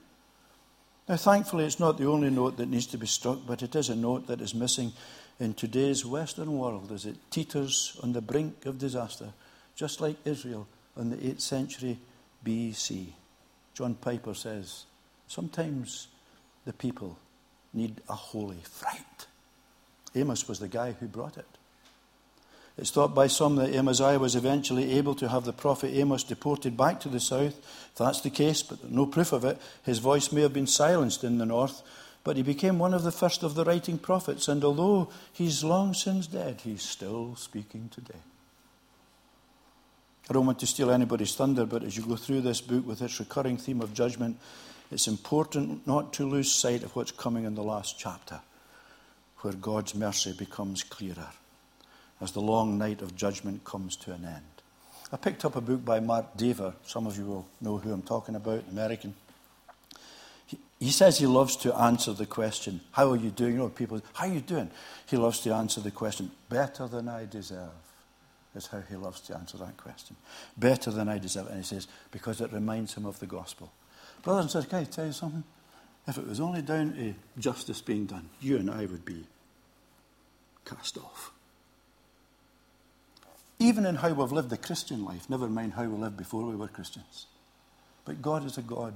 Now, 1.08 1.16
thankfully, 1.16 1.64
it's 1.64 1.80
not 1.80 1.96
the 1.96 2.06
only 2.06 2.28
note 2.28 2.58
that 2.58 2.68
needs 2.68 2.86
to 2.88 2.98
be 2.98 3.06
struck, 3.06 3.38
but 3.46 3.62
it 3.62 3.74
is 3.74 3.88
a 3.88 3.96
note 3.96 4.26
that 4.26 4.42
is 4.42 4.54
missing 4.54 4.92
in 5.40 5.54
today's 5.54 6.04
Western 6.04 6.58
world 6.58 6.92
as 6.92 7.06
it 7.06 7.16
teeters 7.30 7.98
on 8.02 8.12
the 8.12 8.20
brink 8.20 8.66
of 8.66 8.78
disaster, 8.78 9.32
just 9.74 10.02
like 10.02 10.16
Israel 10.26 10.66
in 10.98 11.08
the 11.08 11.16
8th 11.16 11.40
century 11.40 11.98
BC. 12.44 13.06
John 13.72 13.94
Piper 13.94 14.34
says, 14.34 14.84
Sometimes 15.28 16.08
the 16.66 16.74
people 16.74 17.18
need 17.72 18.02
a 18.10 18.14
holy 18.14 18.60
fright. 18.62 19.26
Amos 20.14 20.46
was 20.46 20.58
the 20.58 20.68
guy 20.68 20.92
who 20.92 21.06
brought 21.06 21.38
it. 21.38 21.57
It's 22.78 22.92
thought 22.92 23.12
by 23.12 23.26
some 23.26 23.56
that 23.56 23.74
Amaziah 23.74 24.20
was 24.20 24.36
eventually 24.36 24.92
able 24.92 25.16
to 25.16 25.28
have 25.28 25.44
the 25.44 25.52
prophet 25.52 25.92
Amos 25.94 26.22
deported 26.22 26.76
back 26.76 27.00
to 27.00 27.08
the 27.08 27.18
south. 27.18 27.58
If 27.90 27.94
that's 27.96 28.20
the 28.20 28.30
case, 28.30 28.62
but 28.62 28.88
no 28.88 29.04
proof 29.04 29.32
of 29.32 29.44
it, 29.44 29.58
his 29.82 29.98
voice 29.98 30.30
may 30.30 30.42
have 30.42 30.52
been 30.52 30.68
silenced 30.68 31.24
in 31.24 31.38
the 31.38 31.46
north. 31.46 31.82
But 32.22 32.36
he 32.36 32.44
became 32.44 32.78
one 32.78 32.94
of 32.94 33.02
the 33.02 33.10
first 33.10 33.42
of 33.42 33.56
the 33.56 33.64
writing 33.64 33.98
prophets, 33.98 34.46
and 34.46 34.62
although 34.62 35.10
he's 35.32 35.64
long 35.64 35.92
since 35.92 36.28
dead, 36.28 36.60
he's 36.62 36.82
still 36.82 37.34
speaking 37.34 37.90
today. 37.92 38.20
I 40.30 40.32
don't 40.32 40.46
want 40.46 40.60
to 40.60 40.66
steal 40.66 40.92
anybody's 40.92 41.34
thunder, 41.34 41.66
but 41.66 41.82
as 41.82 41.96
you 41.96 42.04
go 42.04 42.14
through 42.14 42.42
this 42.42 42.60
book 42.60 42.86
with 42.86 43.02
its 43.02 43.18
recurring 43.18 43.56
theme 43.56 43.80
of 43.80 43.92
judgment, 43.92 44.38
it's 44.92 45.08
important 45.08 45.84
not 45.84 46.12
to 46.14 46.28
lose 46.28 46.52
sight 46.52 46.84
of 46.84 46.94
what's 46.94 47.10
coming 47.10 47.44
in 47.44 47.56
the 47.56 47.62
last 47.62 47.98
chapter, 47.98 48.40
where 49.38 49.54
God's 49.54 49.96
mercy 49.96 50.32
becomes 50.32 50.84
clearer 50.84 51.30
as 52.20 52.32
the 52.32 52.40
long 52.40 52.78
night 52.78 53.02
of 53.02 53.14
judgment 53.14 53.64
comes 53.64 53.96
to 53.96 54.12
an 54.12 54.24
end. 54.24 54.44
I 55.12 55.16
picked 55.16 55.44
up 55.44 55.56
a 55.56 55.60
book 55.60 55.84
by 55.84 56.00
Mark 56.00 56.36
Dever. 56.36 56.74
Some 56.84 57.06
of 57.06 57.16
you 57.16 57.24
will 57.24 57.48
know 57.60 57.78
who 57.78 57.92
I'm 57.92 58.02
talking 58.02 58.34
about, 58.34 58.64
American. 58.70 59.14
He, 60.78 60.90
says 60.90 61.18
he 61.18 61.26
loves 61.26 61.56
to 61.56 61.74
answer 61.74 62.12
the 62.12 62.26
question, 62.26 62.80
How 62.92 63.10
are 63.10 63.16
you 63.16 63.30
doing? 63.30 63.52
You 63.52 63.58
know, 63.58 63.68
people, 63.68 64.00
How 64.14 64.26
are 64.26 64.32
you 64.32 64.40
doing? 64.40 64.70
He 65.06 65.16
loves 65.16 65.40
to 65.40 65.54
answer 65.54 65.80
the 65.80 65.90
question, 65.90 66.30
Better 66.48 66.86
than 66.86 67.08
I 67.08 67.26
deserve. 67.26 67.70
Is 68.54 68.66
how 68.66 68.80
he 68.88 68.96
loves 68.96 69.20
to 69.22 69.36
answer 69.36 69.58
that 69.58 69.76
question. 69.76 70.16
Better 70.56 70.90
than 70.90 71.08
I 71.08 71.18
deserve. 71.18 71.48
And 71.48 71.58
he 71.58 71.62
says, 71.62 71.86
Because 72.10 72.40
it 72.40 72.52
reminds 72.52 72.94
him 72.94 73.06
of 73.06 73.18
the 73.20 73.26
gospel. 73.26 73.72
Brothers 74.22 74.44
and 74.44 74.50
sisters, 74.50 74.70
can 74.70 74.78
I 74.80 74.84
tell 74.84 75.06
you 75.06 75.12
something? 75.12 75.44
If 76.06 76.16
it 76.16 76.26
was 76.26 76.40
only 76.40 76.62
down 76.62 76.94
to 76.94 77.14
justice 77.38 77.82
being 77.82 78.06
done, 78.06 78.30
you 78.40 78.56
and 78.56 78.70
I 78.70 78.86
would 78.86 79.04
be 79.04 79.26
cast 80.64 80.96
off. 80.96 81.32
Even 83.58 83.86
in 83.86 83.96
how 83.96 84.12
we've 84.12 84.32
lived 84.32 84.50
the 84.50 84.56
Christian 84.56 85.04
life, 85.04 85.28
never 85.28 85.48
mind 85.48 85.72
how 85.72 85.84
we 85.84 85.96
lived 85.96 86.16
before 86.16 86.44
we 86.44 86.54
were 86.54 86.68
Christians. 86.68 87.26
But 88.04 88.22
God 88.22 88.46
is 88.46 88.56
a 88.56 88.62
God 88.62 88.94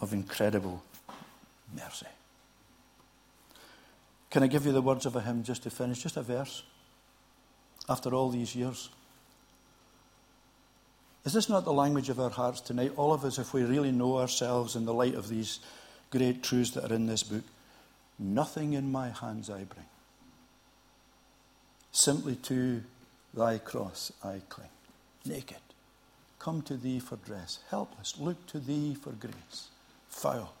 of 0.00 0.12
incredible 0.12 0.82
mercy. 1.74 2.06
Can 4.30 4.42
I 4.42 4.48
give 4.48 4.66
you 4.66 4.72
the 4.72 4.82
words 4.82 5.06
of 5.06 5.16
a 5.16 5.20
hymn 5.20 5.44
just 5.44 5.62
to 5.62 5.70
finish? 5.70 6.02
Just 6.02 6.16
a 6.16 6.22
verse. 6.22 6.62
After 7.88 8.12
all 8.12 8.28
these 8.28 8.56
years. 8.56 8.90
Is 11.24 11.32
this 11.32 11.48
not 11.48 11.64
the 11.64 11.72
language 11.72 12.08
of 12.08 12.20
our 12.20 12.30
hearts 12.30 12.60
tonight? 12.60 12.92
All 12.96 13.12
of 13.12 13.24
us, 13.24 13.38
if 13.38 13.54
we 13.54 13.62
really 13.62 13.92
know 13.92 14.18
ourselves 14.18 14.76
in 14.76 14.84
the 14.84 14.94
light 14.94 15.14
of 15.14 15.28
these 15.28 15.60
great 16.10 16.42
truths 16.42 16.72
that 16.72 16.90
are 16.90 16.94
in 16.94 17.06
this 17.06 17.22
book, 17.22 17.44
nothing 18.18 18.74
in 18.74 18.90
my 18.92 19.10
hands 19.10 19.48
I 19.48 19.64
bring. 19.64 19.86
Simply 21.92 22.36
to 22.36 22.82
Thy 23.36 23.58
cross 23.58 24.12
I 24.24 24.40
cling, 24.48 24.68
naked. 25.26 25.58
Come 26.38 26.62
to 26.62 26.76
thee 26.76 27.00
for 27.00 27.16
dress, 27.16 27.58
helpless, 27.70 28.14
look 28.18 28.46
to 28.46 28.58
thee 28.58 28.94
for 28.94 29.12
grace. 29.12 29.68
Foul, 30.08 30.54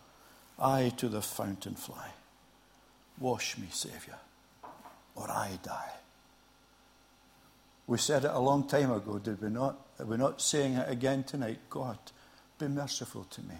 I 0.58 0.92
to 0.98 1.08
the 1.08 1.22
fountain 1.22 1.74
fly. 1.74 2.10
Wash 3.18 3.56
me, 3.56 3.68
Saviour, 3.70 4.18
or 5.14 5.30
I 5.30 5.58
die. 5.62 5.92
We 7.86 7.98
said 7.98 8.24
it 8.24 8.30
a 8.32 8.40
long 8.40 8.66
time 8.66 8.90
ago, 8.90 9.18
did 9.18 9.40
we 9.40 9.48
not? 9.48 9.78
Are 9.98 10.04
we 10.04 10.16
not 10.16 10.42
saying 10.42 10.74
it 10.74 10.90
again 10.90 11.24
tonight? 11.24 11.60
God, 11.70 11.98
be 12.58 12.68
merciful 12.68 13.24
to 13.30 13.40
me. 13.42 13.54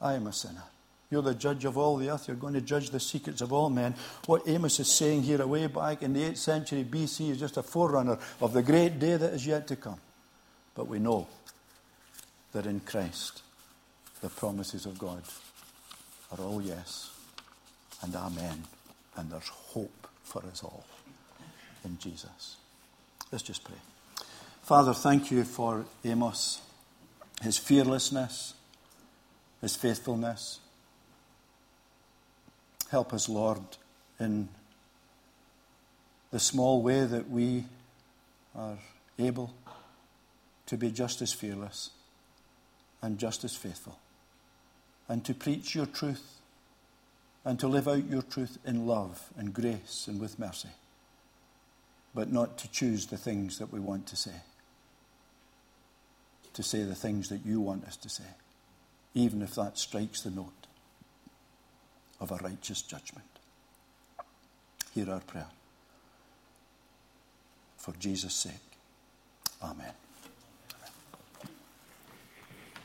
I 0.00 0.14
am 0.14 0.26
a 0.26 0.32
sinner. 0.32 0.64
You're 1.12 1.20
the 1.20 1.34
judge 1.34 1.66
of 1.66 1.76
all 1.76 1.98
the 1.98 2.08
earth. 2.08 2.26
You're 2.26 2.38
going 2.38 2.54
to 2.54 2.62
judge 2.62 2.88
the 2.88 2.98
secrets 2.98 3.42
of 3.42 3.52
all 3.52 3.68
men. 3.68 3.94
What 4.24 4.48
Amos 4.48 4.80
is 4.80 4.90
saying 4.90 5.24
here, 5.24 5.42
away 5.42 5.66
back 5.66 6.02
in 6.02 6.14
the 6.14 6.22
8th 6.22 6.38
century 6.38 6.84
BC, 6.84 7.28
is 7.28 7.38
just 7.38 7.58
a 7.58 7.62
forerunner 7.62 8.16
of 8.40 8.54
the 8.54 8.62
great 8.62 8.98
day 8.98 9.18
that 9.18 9.34
is 9.34 9.46
yet 9.46 9.66
to 9.66 9.76
come. 9.76 10.00
But 10.74 10.88
we 10.88 10.98
know 10.98 11.26
that 12.52 12.64
in 12.64 12.80
Christ, 12.80 13.42
the 14.22 14.30
promises 14.30 14.86
of 14.86 14.98
God 14.98 15.22
are 16.30 16.42
all 16.42 16.62
yes 16.62 17.10
and 18.00 18.16
amen. 18.16 18.64
And 19.18 19.30
there's 19.30 19.48
hope 19.48 20.08
for 20.24 20.42
us 20.46 20.64
all 20.64 20.86
in 21.84 21.98
Jesus. 21.98 22.56
Let's 23.30 23.44
just 23.44 23.64
pray. 23.64 23.76
Father, 24.62 24.94
thank 24.94 25.30
you 25.30 25.44
for 25.44 25.84
Amos, 26.06 26.62
his 27.42 27.58
fearlessness, 27.58 28.54
his 29.60 29.76
faithfulness. 29.76 30.60
Help 32.92 33.14
us, 33.14 33.26
Lord, 33.26 33.58
in 34.20 34.50
the 36.30 36.38
small 36.38 36.82
way 36.82 37.06
that 37.06 37.30
we 37.30 37.64
are 38.54 38.76
able 39.18 39.54
to 40.66 40.76
be 40.76 40.90
just 40.90 41.22
as 41.22 41.32
fearless 41.32 41.88
and 43.00 43.16
just 43.18 43.44
as 43.44 43.56
faithful, 43.56 43.98
and 45.08 45.24
to 45.24 45.32
preach 45.32 45.74
your 45.74 45.86
truth 45.86 46.36
and 47.46 47.58
to 47.60 47.66
live 47.66 47.88
out 47.88 48.10
your 48.10 48.20
truth 48.20 48.58
in 48.66 48.86
love 48.86 49.30
and 49.38 49.54
grace 49.54 50.06
and 50.06 50.20
with 50.20 50.38
mercy, 50.38 50.68
but 52.14 52.30
not 52.30 52.58
to 52.58 52.70
choose 52.70 53.06
the 53.06 53.16
things 53.16 53.58
that 53.58 53.72
we 53.72 53.80
want 53.80 54.06
to 54.08 54.16
say, 54.16 54.42
to 56.52 56.62
say 56.62 56.82
the 56.82 56.94
things 56.94 57.30
that 57.30 57.46
you 57.46 57.58
want 57.58 57.86
us 57.86 57.96
to 57.96 58.10
say, 58.10 58.34
even 59.14 59.40
if 59.40 59.54
that 59.54 59.78
strikes 59.78 60.20
the 60.20 60.30
note 60.30 60.61
of 62.22 62.30
a 62.30 62.36
righteous 62.36 62.82
judgment. 62.82 63.26
Hear 64.94 65.10
our 65.10 65.20
prayer. 65.20 65.48
For 67.76 67.92
Jesus' 67.98 68.34
sake. 68.34 68.52
Amen. 69.62 69.92